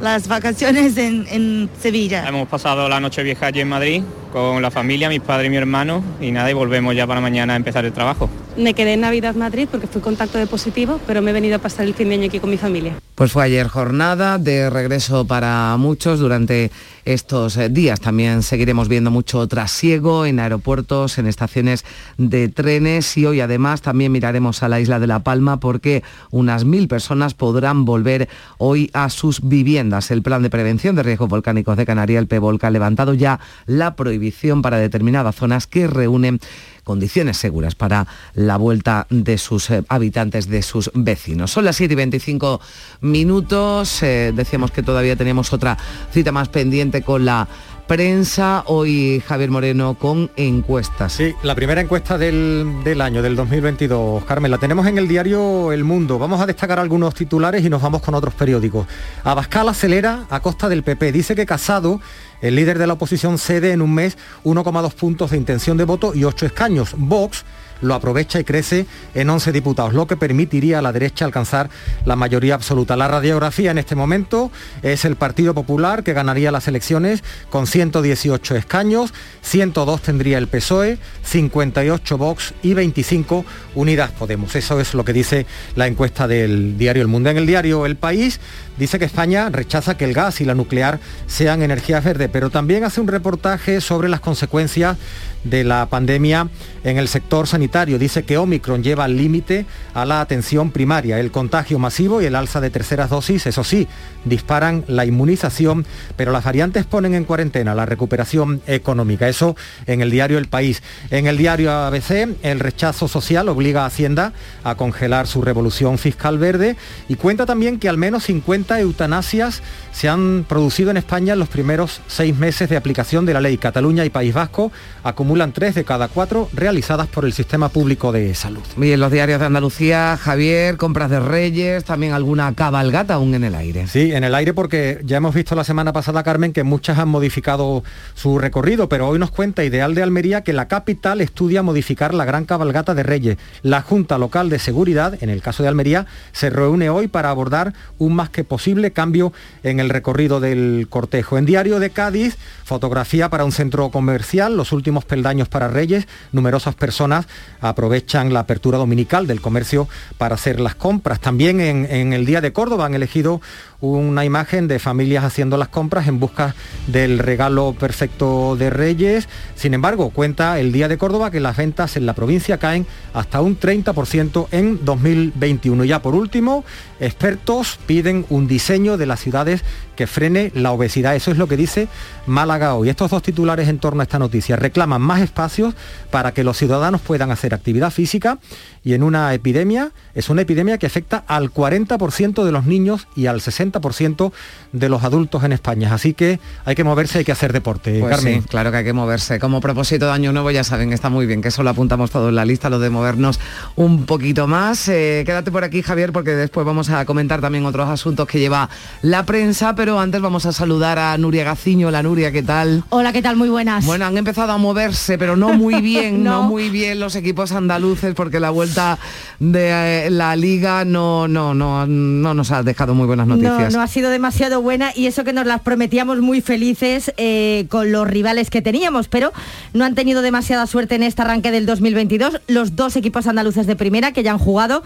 las 0.00 0.28
vacaciones 0.28 0.96
en, 0.96 1.26
en, 1.30 1.68
Sevilla. 1.80 2.26
Hemos 2.28 2.48
pasado 2.48 2.88
la 2.88 3.00
noche 3.00 3.22
vieja 3.22 3.46
allí 3.46 3.60
en 3.60 3.68
Madrid 3.68 4.02
con 4.32 4.60
la 4.60 4.70
familia, 4.70 5.08
mis 5.08 5.20
padres 5.20 5.46
y 5.46 5.50
mi 5.50 5.56
hermano 5.56 6.02
y 6.20 6.30
nada, 6.30 6.50
y 6.50 6.54
volvemos 6.54 6.94
ya 6.94 7.06
para 7.06 7.20
mañana 7.20 7.54
a 7.54 7.56
empezar 7.56 7.84
el 7.84 7.92
trabajo. 7.92 8.28
Me 8.56 8.74
quedé 8.74 8.94
en 8.94 9.00
Navidad 9.00 9.34
Madrid 9.34 9.68
porque 9.70 9.86
fui 9.86 10.00
contacto 10.00 10.38
de 10.38 10.46
positivo, 10.46 11.00
pero 11.06 11.22
me 11.22 11.30
he 11.30 11.34
venido 11.34 11.56
a 11.56 11.58
pasar 11.58 11.86
el 11.86 11.94
fin 11.94 12.08
de 12.08 12.16
año 12.16 12.26
aquí 12.26 12.40
con 12.40 12.50
mi 12.50 12.58
familia. 12.58 12.94
Pues 13.14 13.32
fue 13.32 13.44
ayer 13.44 13.66
jornada 13.66 14.38
de 14.38 14.70
regreso 14.70 15.26
para 15.26 15.76
muchos 15.76 16.20
durante 16.20 16.70
estos 17.04 17.56
eh, 17.56 17.68
días. 17.68 18.00
También 18.00 18.42
seguiremos 18.42 18.88
viendo 18.88 19.10
mucho 19.10 19.46
trasiego 19.48 20.26
en 20.26 20.38
aeropuertos, 20.38 21.18
en 21.18 21.26
estaciones 21.26 21.84
de 22.16 22.48
trenes 22.48 23.16
y 23.16 23.26
hoy 23.26 23.40
además 23.40 23.82
también 23.82 24.12
miraremos 24.12 24.62
a 24.62 24.68
la 24.68 24.78
isla 24.78 25.00
de 25.00 25.06
La 25.06 25.20
Palma 25.20 25.58
porque 25.58 26.02
unas 26.30 26.64
mil 26.64 26.86
personas 26.86 27.34
podrán 27.34 27.84
volver 27.84 28.28
hoy 28.58 28.90
a 28.92 29.08
sus 29.08 29.40
viviendas. 29.48 29.87
El 30.10 30.22
plan 30.22 30.42
de 30.42 30.50
prevención 30.50 30.96
de 30.96 31.02
riesgos 31.02 31.28
volcánicos 31.28 31.76
de 31.76 31.86
Canarias, 31.86 32.20
el 32.20 32.28
PEVOLCA, 32.28 32.66
ha 32.66 32.70
levantado 32.70 33.14
ya 33.14 33.40
la 33.66 33.96
prohibición 33.96 34.60
para 34.60 34.76
determinadas 34.76 35.34
zonas 35.34 35.66
que 35.66 35.86
reúnen 35.86 36.40
condiciones 36.84 37.36
seguras 37.36 37.74
para 37.74 38.06
la 38.34 38.56
vuelta 38.56 39.06
de 39.10 39.38
sus 39.38 39.70
eh, 39.70 39.82
habitantes, 39.88 40.48
de 40.48 40.62
sus 40.62 40.90
vecinos. 40.94 41.50
Son 41.50 41.64
las 41.64 41.76
7 41.76 41.92
y 41.92 41.96
25 41.96 42.60
minutos, 43.00 44.02
eh, 44.02 44.32
decíamos 44.34 44.70
que 44.70 44.82
todavía 44.82 45.16
teníamos 45.16 45.52
otra 45.52 45.76
cita 46.12 46.32
más 46.32 46.48
pendiente 46.48 47.02
con 47.02 47.24
la 47.24 47.48
prensa. 47.88 48.62
Hoy 48.66 49.20
Javier 49.26 49.50
Moreno 49.50 49.94
con 49.94 50.30
encuestas. 50.36 51.14
Sí, 51.14 51.34
la 51.42 51.54
primera 51.54 51.80
encuesta 51.80 52.18
del, 52.18 52.84
del, 52.84 53.00
año, 53.00 53.22
del 53.22 53.34
2022. 53.34 54.24
Carmen, 54.24 54.50
la 54.50 54.58
tenemos 54.58 54.86
en 54.86 54.98
el 54.98 55.08
diario 55.08 55.72
El 55.72 55.84
Mundo. 55.84 56.18
Vamos 56.18 56.40
a 56.40 56.46
destacar 56.46 56.78
algunos 56.78 57.14
titulares 57.14 57.64
y 57.64 57.70
nos 57.70 57.80
vamos 57.80 58.02
con 58.02 58.14
otros 58.14 58.34
periódicos. 58.34 58.86
Abascal 59.24 59.70
acelera 59.70 60.26
a 60.28 60.40
costa 60.40 60.68
del 60.68 60.82
PP. 60.84 61.10
Dice 61.10 61.34
que 61.34 61.46
Casado, 61.46 62.00
el 62.42 62.54
líder 62.54 62.78
de 62.78 62.86
la 62.86 62.92
oposición, 62.92 63.38
cede 63.38 63.72
en 63.72 63.80
un 63.80 63.94
mes 63.94 64.18
1,2 64.44 64.92
puntos 64.92 65.30
de 65.30 65.38
intención 65.38 65.78
de 65.78 65.84
voto 65.84 66.14
y 66.14 66.24
8 66.24 66.44
escaños. 66.44 66.94
Vox 66.96 67.44
lo 67.80 67.94
aprovecha 67.94 68.40
y 68.40 68.44
crece 68.44 68.86
en 69.14 69.30
11 69.30 69.52
diputados, 69.52 69.94
lo 69.94 70.06
que 70.06 70.16
permitiría 70.16 70.78
a 70.78 70.82
la 70.82 70.92
derecha 70.92 71.24
alcanzar 71.24 71.70
la 72.04 72.16
mayoría 72.16 72.54
absoluta. 72.54 72.96
La 72.96 73.08
radiografía 73.08 73.70
en 73.70 73.78
este 73.78 73.94
momento 73.94 74.50
es 74.82 75.04
el 75.04 75.16
Partido 75.16 75.54
Popular 75.54 76.02
que 76.02 76.12
ganaría 76.12 76.52
las 76.52 76.68
elecciones 76.68 77.22
con 77.50 77.66
118 77.66 78.56
escaños, 78.56 79.12
102 79.42 80.02
tendría 80.02 80.38
el 80.38 80.48
PSOE, 80.48 80.98
58 81.22 82.18
Vox 82.18 82.54
y 82.62 82.74
25 82.74 83.44
Unidas 83.74 84.10
Podemos. 84.12 84.54
Eso 84.56 84.80
es 84.80 84.94
lo 84.94 85.04
que 85.04 85.12
dice 85.12 85.46
la 85.76 85.86
encuesta 85.86 86.26
del 86.26 86.76
diario 86.78 87.02
El 87.02 87.08
Mundo. 87.08 87.30
En 87.30 87.38
el 87.38 87.46
diario 87.46 87.86
El 87.86 87.96
País 87.96 88.40
dice 88.78 88.98
que 88.98 89.04
España 89.04 89.48
rechaza 89.50 89.96
que 89.96 90.04
el 90.04 90.14
gas 90.14 90.40
y 90.40 90.44
la 90.44 90.54
nuclear 90.54 91.00
sean 91.26 91.62
energías 91.62 92.04
verdes, 92.04 92.28
pero 92.32 92.50
también 92.50 92.84
hace 92.84 93.00
un 93.00 93.08
reportaje 93.08 93.80
sobre 93.80 94.08
las 94.08 94.20
consecuencias 94.20 94.96
de 95.44 95.64
la 95.64 95.86
pandemia 95.86 96.48
en 96.84 96.98
el 96.98 97.08
sector 97.08 97.46
sanitario. 97.46 97.98
Dice 97.98 98.24
que 98.24 98.38
Omicron 98.38 98.82
lleva 98.82 99.04
al 99.04 99.16
límite 99.16 99.66
a 99.94 100.04
la 100.04 100.20
atención 100.20 100.70
primaria. 100.70 101.18
El 101.18 101.30
contagio 101.30 101.78
masivo 101.78 102.20
y 102.20 102.26
el 102.26 102.34
alza 102.34 102.60
de 102.60 102.70
terceras 102.70 103.10
dosis, 103.10 103.46
eso 103.46 103.64
sí, 103.64 103.86
disparan 104.24 104.84
la 104.88 105.04
inmunización, 105.04 105.86
pero 106.16 106.32
las 106.32 106.44
variantes 106.44 106.86
ponen 106.86 107.14
en 107.14 107.24
cuarentena 107.24 107.74
la 107.74 107.86
recuperación 107.86 108.62
económica. 108.66 109.28
Eso 109.28 109.56
en 109.86 110.00
el 110.00 110.10
diario 110.10 110.38
El 110.38 110.48
País. 110.48 110.82
En 111.10 111.26
el 111.26 111.38
diario 111.38 111.72
ABC, 111.72 112.28
el 112.42 112.60
rechazo 112.60 113.08
social 113.08 113.48
obliga 113.48 113.84
a 113.84 113.86
Hacienda 113.86 114.32
a 114.64 114.74
congelar 114.74 115.26
su 115.26 115.42
revolución 115.42 115.98
fiscal 115.98 116.38
verde 116.38 116.76
y 117.08 117.14
cuenta 117.14 117.46
también 117.46 117.78
que 117.78 117.88
al 117.88 117.96
menos 117.96 118.24
50 118.24 118.67
eutanasias 118.76 119.62
se 119.92 120.08
han 120.08 120.44
producido 120.48 120.90
en 120.90 120.96
España 120.96 121.32
en 121.32 121.38
los 121.38 121.48
primeros 121.48 122.00
seis 122.06 122.36
meses 122.36 122.68
de 122.68 122.76
aplicación 122.76 123.26
de 123.26 123.34
la 123.34 123.40
ley. 123.40 123.58
Cataluña 123.58 124.04
y 124.04 124.10
País 124.10 124.34
Vasco 124.34 124.70
acumulan 125.02 125.52
tres 125.52 125.74
de 125.74 125.84
cada 125.84 126.08
cuatro 126.08 126.48
realizadas 126.52 127.08
por 127.08 127.24
el 127.24 127.32
sistema 127.32 127.68
público 127.68 128.12
de 128.12 128.34
salud. 128.34 128.62
Y 128.76 128.92
en 128.92 129.00
los 129.00 129.10
diarios 129.10 129.40
de 129.40 129.46
Andalucía, 129.46 130.16
Javier, 130.16 130.76
compras 130.76 131.10
de 131.10 131.18
Reyes, 131.18 131.84
también 131.84 132.12
alguna 132.12 132.54
cabalgata 132.54 133.14
aún 133.14 133.34
en 133.34 133.44
el 133.44 133.54
aire. 133.54 133.86
Sí, 133.86 134.12
en 134.12 134.22
el 134.22 134.34
aire 134.34 134.52
porque 134.52 135.00
ya 135.04 135.16
hemos 135.16 135.34
visto 135.34 135.54
la 135.54 135.64
semana 135.64 135.92
pasada, 135.92 136.22
Carmen, 136.22 136.52
que 136.52 136.62
muchas 136.62 136.98
han 136.98 137.08
modificado 137.08 137.82
su 138.14 138.38
recorrido, 138.38 138.88
pero 138.88 139.08
hoy 139.08 139.18
nos 139.18 139.30
cuenta 139.30 139.64
Ideal 139.64 139.94
de 139.94 140.02
Almería 140.02 140.42
que 140.42 140.52
la 140.52 140.68
capital 140.68 141.20
estudia 141.20 141.62
modificar 141.62 142.14
la 142.14 142.24
gran 142.24 142.44
cabalgata 142.44 142.94
de 142.94 143.02
Reyes. 143.02 143.38
La 143.62 143.82
Junta 143.82 144.18
Local 144.18 144.50
de 144.50 144.58
Seguridad, 144.58 145.20
en 145.22 145.30
el 145.30 145.42
caso 145.42 145.62
de 145.62 145.70
Almería, 145.70 146.06
se 146.32 146.50
reúne 146.50 146.90
hoy 146.90 147.08
para 147.08 147.30
abordar 147.30 147.72
un 147.98 148.14
más 148.14 148.28
que 148.30 148.44
posible 148.44 148.57
cambio 148.92 149.32
en 149.62 149.80
el 149.80 149.88
recorrido 149.88 150.40
del 150.40 150.86
cortejo. 150.90 151.38
En 151.38 151.46
Diario 151.46 151.78
de 151.80 151.90
Cádiz, 151.90 152.36
fotografía 152.64 153.28
para 153.28 153.44
un 153.44 153.52
centro 153.52 153.90
comercial, 153.90 154.56
los 154.56 154.72
últimos 154.72 155.04
peldaños 155.04 155.48
para 155.48 155.68
Reyes, 155.68 156.06
numerosas 156.32 156.74
personas 156.74 157.26
aprovechan 157.60 158.32
la 158.32 158.40
apertura 158.40 158.78
dominical 158.78 159.26
del 159.26 159.40
comercio 159.40 159.88
para 160.18 160.34
hacer 160.34 160.60
las 160.60 160.74
compras. 160.74 161.20
También 161.20 161.60
en, 161.60 161.86
en 161.90 162.12
el 162.12 162.26
Día 162.26 162.40
de 162.40 162.52
Córdoba 162.52 162.86
han 162.86 162.94
elegido 162.94 163.40
una 163.80 164.24
imagen 164.24 164.66
de 164.66 164.78
familias 164.78 165.24
haciendo 165.24 165.56
las 165.56 165.68
compras 165.68 166.08
en 166.08 166.18
busca 166.18 166.54
del 166.88 167.18
regalo 167.18 167.74
perfecto 167.78 168.56
de 168.56 168.70
Reyes. 168.70 169.28
Sin 169.54 169.74
embargo, 169.74 170.10
cuenta 170.10 170.58
el 170.58 170.72
Día 170.72 170.88
de 170.88 170.98
Córdoba 170.98 171.30
que 171.30 171.40
las 171.40 171.56
ventas 171.56 171.96
en 171.96 172.04
la 172.06 172.14
provincia 172.14 172.58
caen 172.58 172.86
hasta 173.14 173.40
un 173.40 173.58
30% 173.58 174.48
en 174.50 174.84
2021. 174.84 175.84
Ya 175.84 176.02
por 176.02 176.14
último, 176.14 176.64
expertos 176.98 177.78
piden 177.86 178.26
un 178.30 178.48
diseño 178.48 178.96
de 178.96 179.06
las 179.06 179.20
ciudades 179.20 179.62
que 179.98 180.06
frene 180.06 180.52
la 180.54 180.70
obesidad. 180.70 181.16
Eso 181.16 181.32
es 181.32 181.38
lo 181.38 181.48
que 181.48 181.56
dice 181.56 181.88
Málaga 182.26 182.76
hoy. 182.76 182.88
Estos 182.88 183.10
dos 183.10 183.20
titulares 183.20 183.68
en 183.68 183.80
torno 183.80 184.00
a 184.00 184.04
esta 184.04 184.20
noticia 184.20 184.54
reclaman 184.54 185.02
más 185.02 185.20
espacios 185.20 185.74
para 186.12 186.32
que 186.32 186.44
los 186.44 186.56
ciudadanos 186.56 187.00
puedan 187.00 187.32
hacer 187.32 187.52
actividad 187.52 187.90
física 187.90 188.38
y 188.84 188.94
en 188.94 189.02
una 189.02 189.34
epidemia, 189.34 189.90
es 190.14 190.30
una 190.30 190.42
epidemia 190.42 190.78
que 190.78 190.86
afecta 190.86 191.24
al 191.26 191.52
40% 191.52 192.44
de 192.44 192.52
los 192.52 192.64
niños 192.64 193.08
y 193.16 193.26
al 193.26 193.40
60% 193.40 194.32
de 194.72 194.88
los 194.88 195.02
adultos 195.02 195.42
en 195.42 195.52
España. 195.52 195.92
Así 195.92 196.14
que 196.14 196.38
hay 196.64 196.76
que 196.76 196.84
moverse, 196.84 197.18
hay 197.18 197.24
que 197.24 197.32
hacer 197.32 197.52
deporte. 197.52 197.98
Pues 197.98 198.14
Carmen. 198.14 198.42
Sí, 198.42 198.48
claro 198.48 198.70
que 198.70 198.76
hay 198.76 198.84
que 198.84 198.92
moverse. 198.92 199.40
Como 199.40 199.60
propósito 199.60 200.06
de 200.06 200.12
año 200.12 200.32
nuevo 200.32 200.52
ya 200.52 200.62
saben, 200.62 200.92
está 200.92 201.10
muy 201.10 201.26
bien, 201.26 201.42
que 201.42 201.48
eso 201.48 201.64
lo 201.64 201.70
apuntamos 201.70 202.12
todo 202.12 202.28
en 202.28 202.36
la 202.36 202.44
lista, 202.44 202.70
lo 202.70 202.78
de 202.78 202.88
movernos 202.88 203.40
un 203.74 204.06
poquito 204.06 204.46
más. 204.46 204.88
Eh, 204.88 205.24
quédate 205.26 205.50
por 205.50 205.64
aquí, 205.64 205.82
Javier, 205.82 206.12
porque 206.12 206.30
después 206.30 206.64
vamos 206.64 206.88
a 206.88 207.04
comentar 207.04 207.40
también 207.40 207.66
otros 207.66 207.88
asuntos 207.88 208.28
que 208.28 208.38
lleva 208.38 208.70
la 209.02 209.26
prensa, 209.26 209.74
pero 209.74 209.87
antes 209.96 210.20
vamos 210.20 210.44
a 210.44 210.52
saludar 210.52 210.98
a 210.98 211.16
Nuria 211.16 211.44
Gaciño. 211.44 211.90
La 211.90 212.02
Nuria, 212.02 212.30
¿qué 212.32 212.42
tal? 212.42 212.84
Hola, 212.90 213.12
¿qué 213.12 213.22
tal? 213.22 213.36
Muy 213.36 213.48
buenas. 213.48 213.86
Bueno, 213.86 214.04
han 214.04 214.18
empezado 214.18 214.52
a 214.52 214.58
moverse, 214.58 215.16
pero 215.16 215.36
no 215.36 215.54
muy 215.54 215.80
bien, 215.80 216.24
no. 216.24 216.42
no 216.42 216.48
muy 216.48 216.68
bien 216.68 217.00
los 217.00 217.16
equipos 217.16 217.52
andaluces, 217.52 218.14
porque 218.14 218.40
la 218.40 218.50
vuelta 218.50 218.98
de 219.38 220.06
eh, 220.06 220.10
la 220.10 220.36
liga 220.36 220.84
no, 220.84 221.28
no, 221.28 221.54
no, 221.54 221.86
no 221.86 222.34
nos 222.34 222.50
ha 222.50 222.62
dejado 222.62 222.94
muy 222.94 223.06
buenas 223.06 223.26
noticias. 223.26 223.72
No, 223.72 223.78
no 223.78 223.82
ha 223.82 223.86
sido 223.86 224.10
demasiado 224.10 224.60
buena 224.60 224.90
y 224.94 225.06
eso 225.06 225.24
que 225.24 225.32
nos 225.32 225.46
las 225.46 225.60
prometíamos 225.60 226.18
muy 226.20 226.40
felices 226.40 227.12
eh, 227.16 227.66
con 227.70 227.92
los 227.92 228.06
rivales 228.06 228.50
que 228.50 228.60
teníamos, 228.60 229.08
pero 229.08 229.32
no 229.72 229.84
han 229.84 229.94
tenido 229.94 230.20
demasiada 230.20 230.66
suerte 230.66 230.96
en 230.96 231.04
este 231.04 231.22
arranque 231.22 231.50
del 231.50 231.66
2022. 231.66 232.40
Los 232.48 232.76
dos 232.76 232.96
equipos 232.96 233.26
andaluces 233.26 233.66
de 233.66 233.76
primera 233.76 234.12
que 234.12 234.22
ya 234.22 234.32
han 234.32 234.38
jugado 234.38 234.82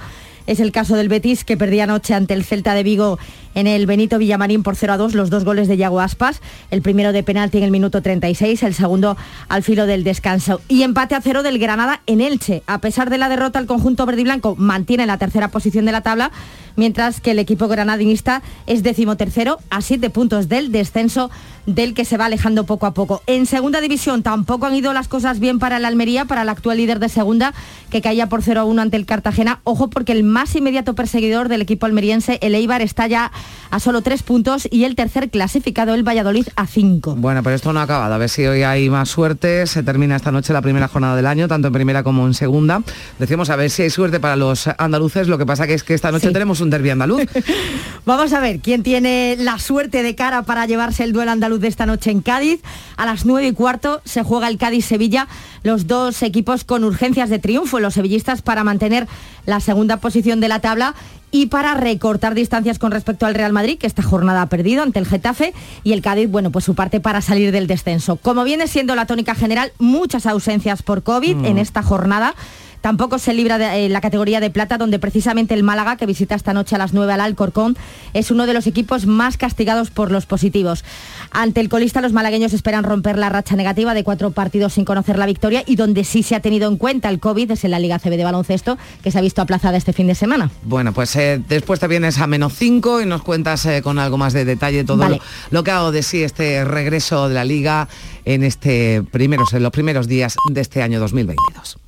es 0.46 0.60
el 0.60 0.72
caso 0.72 0.96
del 0.96 1.08
Betis, 1.08 1.44
que 1.44 1.56
perdía 1.56 1.84
anoche 1.84 2.14
ante 2.14 2.34
el 2.34 2.44
Celta 2.44 2.74
de 2.74 2.82
Vigo 2.82 3.18
en 3.54 3.66
el 3.66 3.86
Benito 3.86 4.18
Villamarín 4.18 4.62
por 4.62 4.76
0 4.76 4.94
a 4.94 4.96
2, 4.96 5.14
los 5.14 5.30
dos 5.30 5.44
goles 5.44 5.68
de 5.68 5.76
Yago 5.76 6.00
Aspas, 6.00 6.40
el 6.70 6.82
primero 6.82 7.12
de 7.12 7.22
penalti 7.22 7.58
en 7.58 7.64
el 7.64 7.70
minuto 7.70 8.02
36, 8.02 8.62
el 8.62 8.74
segundo 8.74 9.16
al 9.48 9.62
filo 9.62 9.86
del 9.86 10.04
descanso. 10.04 10.60
Y 10.68 10.82
empate 10.82 11.14
a 11.14 11.20
cero 11.20 11.42
del 11.42 11.58
Granada 11.58 12.02
en 12.06 12.20
Elche. 12.20 12.62
A 12.66 12.78
pesar 12.78 13.10
de 13.10 13.18
la 13.18 13.28
derrota, 13.28 13.58
el 13.58 13.66
conjunto 13.66 14.06
verde 14.06 14.22
y 14.22 14.24
blanco 14.24 14.56
mantiene 14.56 15.06
la 15.06 15.18
tercera 15.18 15.48
posición 15.48 15.84
de 15.84 15.92
la 15.92 16.00
tabla, 16.00 16.32
mientras 16.76 17.20
que 17.20 17.32
el 17.32 17.38
equipo 17.38 17.68
granadinista 17.68 18.42
es 18.66 18.82
decimotercero 18.82 19.58
a 19.70 19.80
siete 19.82 20.10
puntos 20.10 20.48
del 20.48 20.72
descenso 20.72 21.30
del 21.66 21.94
que 21.94 22.04
se 22.04 22.16
va 22.16 22.24
alejando 22.26 22.64
poco 22.64 22.86
a 22.86 22.94
poco. 22.94 23.22
En 23.28 23.46
segunda 23.46 23.80
división 23.80 24.24
tampoco 24.24 24.66
han 24.66 24.74
ido 24.74 24.92
las 24.92 25.06
cosas 25.06 25.38
bien 25.38 25.60
para 25.60 25.78
la 25.78 25.86
Almería, 25.86 26.24
para 26.24 26.42
el 26.42 26.48
actual 26.48 26.76
líder 26.78 26.98
de 26.98 27.08
segunda, 27.08 27.54
que 27.90 28.00
caía 28.02 28.28
por 28.28 28.42
0 28.42 28.60
a 28.60 28.64
1 28.64 28.82
ante 28.82 28.96
el 28.96 29.06
Cartagena. 29.06 29.60
Ojo 29.62 29.88
porque 29.88 30.10
el 30.10 30.24
más 30.24 30.56
inmediato 30.56 30.94
perseguidor 30.94 31.48
del 31.48 31.62
equipo 31.62 31.86
almeriense, 31.86 32.38
el 32.42 32.56
Eibar, 32.56 32.82
está 32.82 33.06
ya 33.06 33.30
a 33.70 33.78
solo 33.78 34.02
tres 34.02 34.24
puntos 34.24 34.66
y 34.72 34.84
el 34.84 34.96
tercer 34.96 35.30
clasificado, 35.30 35.94
el 35.94 36.02
Valladolid, 36.06 36.48
a 36.56 36.66
cinco. 36.66 37.14
Bueno, 37.16 37.44
pero 37.44 37.54
esto 37.54 37.72
no 37.72 37.78
ha 37.78 37.84
acabado. 37.84 38.12
A 38.12 38.18
ver 38.18 38.28
si 38.28 38.44
hoy 38.44 38.64
hay 38.64 38.90
más 38.90 39.08
suerte. 39.08 39.66
Se 39.68 39.84
termina 39.84 40.16
esta 40.16 40.32
noche 40.32 40.52
la 40.52 40.62
primera 40.62 40.88
jornada 40.88 41.14
del 41.14 41.26
año, 41.26 41.46
tanto 41.46 41.68
en 41.68 41.74
primera 41.74 42.02
como 42.02 42.26
en 42.26 42.34
segunda. 42.34 42.82
Decimos 43.20 43.50
a 43.50 43.56
ver 43.56 43.70
si 43.70 43.82
hay 43.82 43.90
suerte 43.90 44.18
para 44.18 44.34
los 44.34 44.68
andaluces. 44.78 45.28
Lo 45.28 45.38
que 45.38 45.46
pasa 45.46 45.68
que 45.68 45.74
es 45.74 45.84
que 45.84 45.94
esta 45.94 46.10
noche 46.10 46.26
Sí. 46.26 46.32
tenemos 46.32 46.60
un 46.62 46.70
derbi 46.70 46.90
andaluz. 46.90 47.22
Vamos 48.04 48.32
a 48.32 48.40
ver 48.40 48.58
quién 48.60 48.82
tiene 48.82 49.36
la 49.38 49.58
suerte 49.58 50.02
de 50.02 50.14
cara 50.14 50.42
para 50.42 50.66
llevarse 50.66 51.04
el 51.04 51.12
duelo 51.12 51.30
andaluz 51.30 51.60
de 51.60 51.68
esta 51.68 51.86
noche 51.86 52.10
en 52.10 52.20
Cádiz. 52.20 52.60
A 52.96 53.06
las 53.06 53.24
9 53.24 53.46
y 53.48 53.52
cuarto 53.52 54.00
se 54.04 54.22
juega 54.22 54.48
el 54.48 54.58
Cádiz-Sevilla, 54.58 55.28
los 55.62 55.86
dos 55.86 56.22
equipos 56.22 56.64
con 56.64 56.82
urgencias 56.84 57.30
de 57.30 57.38
triunfo, 57.38 57.78
los 57.78 57.94
sevillistas 57.94 58.42
para 58.42 58.64
mantener 58.64 59.06
la 59.46 59.60
segunda 59.60 59.98
posición 59.98 60.40
de 60.40 60.48
la 60.48 60.58
tabla 60.60 60.94
y 61.30 61.46
para 61.46 61.74
recortar 61.74 62.34
distancias 62.34 62.78
con 62.78 62.90
respecto 62.92 63.24
al 63.24 63.34
Real 63.34 63.52
Madrid, 63.54 63.78
que 63.78 63.86
esta 63.86 64.02
jornada 64.02 64.42
ha 64.42 64.46
perdido 64.50 64.82
ante 64.82 64.98
el 64.98 65.06
Getafe, 65.06 65.54
y 65.82 65.92
el 65.94 66.02
Cádiz, 66.02 66.28
bueno, 66.30 66.50
pues 66.50 66.64
su 66.66 66.74
parte 66.74 67.00
para 67.00 67.22
salir 67.22 67.52
del 67.52 67.66
descenso. 67.66 68.16
Como 68.16 68.44
viene 68.44 68.66
siendo 68.66 68.94
la 68.94 69.06
tónica 69.06 69.34
general, 69.34 69.72
muchas 69.78 70.26
ausencias 70.26 70.82
por 70.82 71.02
COVID 71.02 71.36
Mm. 71.36 71.44
en 71.46 71.58
esta 71.58 71.82
jornada. 71.82 72.34
Tampoco 72.82 73.18
se 73.18 73.32
libra 73.32 73.58
de 73.58 73.86
eh, 73.86 73.88
la 73.88 74.00
categoría 74.00 74.40
de 74.40 74.50
plata, 74.50 74.76
donde 74.76 74.98
precisamente 74.98 75.54
el 75.54 75.62
Málaga, 75.62 75.96
que 75.96 76.04
visita 76.04 76.34
esta 76.34 76.52
noche 76.52 76.74
a 76.74 76.78
las 76.78 76.92
9 76.92 77.12
al 77.12 77.20
Alcorcón, 77.20 77.76
es 78.12 78.30
uno 78.30 78.44
de 78.44 78.52
los 78.52 78.66
equipos 78.66 79.06
más 79.06 79.36
castigados 79.36 79.90
por 79.90 80.10
los 80.10 80.26
positivos. 80.26 80.84
Ante 81.30 81.60
el 81.60 81.68
colista, 81.68 82.00
los 82.00 82.12
malagueños 82.12 82.52
esperan 82.52 82.84
romper 82.84 83.18
la 83.18 83.28
racha 83.28 83.56
negativa 83.56 83.94
de 83.94 84.04
cuatro 84.04 84.32
partidos 84.32 84.74
sin 84.74 84.84
conocer 84.84 85.16
la 85.16 85.26
victoria 85.26 85.62
y 85.64 85.76
donde 85.76 86.02
sí 86.04 86.22
se 86.22 86.34
ha 86.34 86.40
tenido 86.40 86.68
en 86.68 86.76
cuenta 86.76 87.08
el 87.08 87.20
COVID 87.20 87.52
es 87.52 87.64
en 87.64 87.70
la 87.70 87.78
Liga 87.78 88.00
CB 88.00 88.16
de 88.16 88.24
baloncesto, 88.24 88.76
que 89.02 89.12
se 89.12 89.18
ha 89.18 89.22
visto 89.22 89.40
aplazada 89.40 89.76
este 89.76 89.92
fin 89.92 90.08
de 90.08 90.16
semana. 90.16 90.50
Bueno, 90.64 90.92
pues 90.92 91.14
eh, 91.16 91.40
después 91.48 91.78
te 91.78 91.86
vienes 91.86 92.18
a 92.18 92.26
menos 92.26 92.54
5 92.54 93.00
y 93.00 93.06
nos 93.06 93.22
cuentas 93.22 93.64
eh, 93.66 93.80
con 93.80 94.00
algo 94.00 94.18
más 94.18 94.32
de 94.32 94.44
detalle 94.44 94.82
todo 94.82 94.98
Vale. 94.98 95.16
lo, 95.16 95.22
lo 95.58 95.64
que 95.64 95.70
ha 95.70 95.74
dado 95.74 95.92
de 95.92 96.02
sí 96.02 96.24
este 96.24 96.64
regreso 96.64 97.28
de 97.28 97.34
la 97.34 97.44
liga 97.44 97.88
en 98.24 98.42
este 98.42 99.02
primeros, 99.10 99.52
en 99.52 99.62
los 99.62 99.72
primeros 99.72 100.08
días 100.08 100.36
de 100.50 100.60
este 100.60 100.82
año 100.82 100.98
2022. 100.98 101.78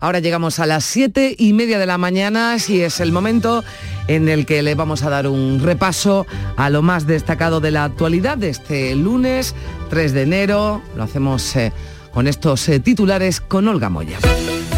Ahora 0.00 0.20
llegamos 0.20 0.58
a 0.58 0.66
las 0.66 0.84
siete 0.84 1.34
y 1.38 1.52
media 1.52 1.78
de 1.78 1.86
la 1.86 1.98
mañana 1.98 2.56
y 2.68 2.80
es 2.80 3.00
el 3.00 3.12
momento 3.12 3.64
en 4.08 4.28
el 4.28 4.46
que 4.46 4.62
le 4.62 4.74
vamos 4.74 5.02
a 5.02 5.10
dar 5.10 5.26
un 5.26 5.60
repaso 5.62 6.26
a 6.56 6.70
lo 6.70 6.82
más 6.82 7.06
destacado 7.06 7.60
de 7.60 7.70
la 7.70 7.84
actualidad 7.84 8.38
de 8.38 8.50
este 8.50 8.94
lunes 8.94 9.54
3 9.90 10.12
de 10.12 10.22
enero. 10.22 10.82
Lo 10.96 11.02
hacemos 11.02 11.56
eh, 11.56 11.72
con 12.12 12.26
estos 12.26 12.68
eh, 12.68 12.80
titulares 12.80 13.40
con 13.40 13.68
Olga 13.68 13.88
Moya. 13.90 14.18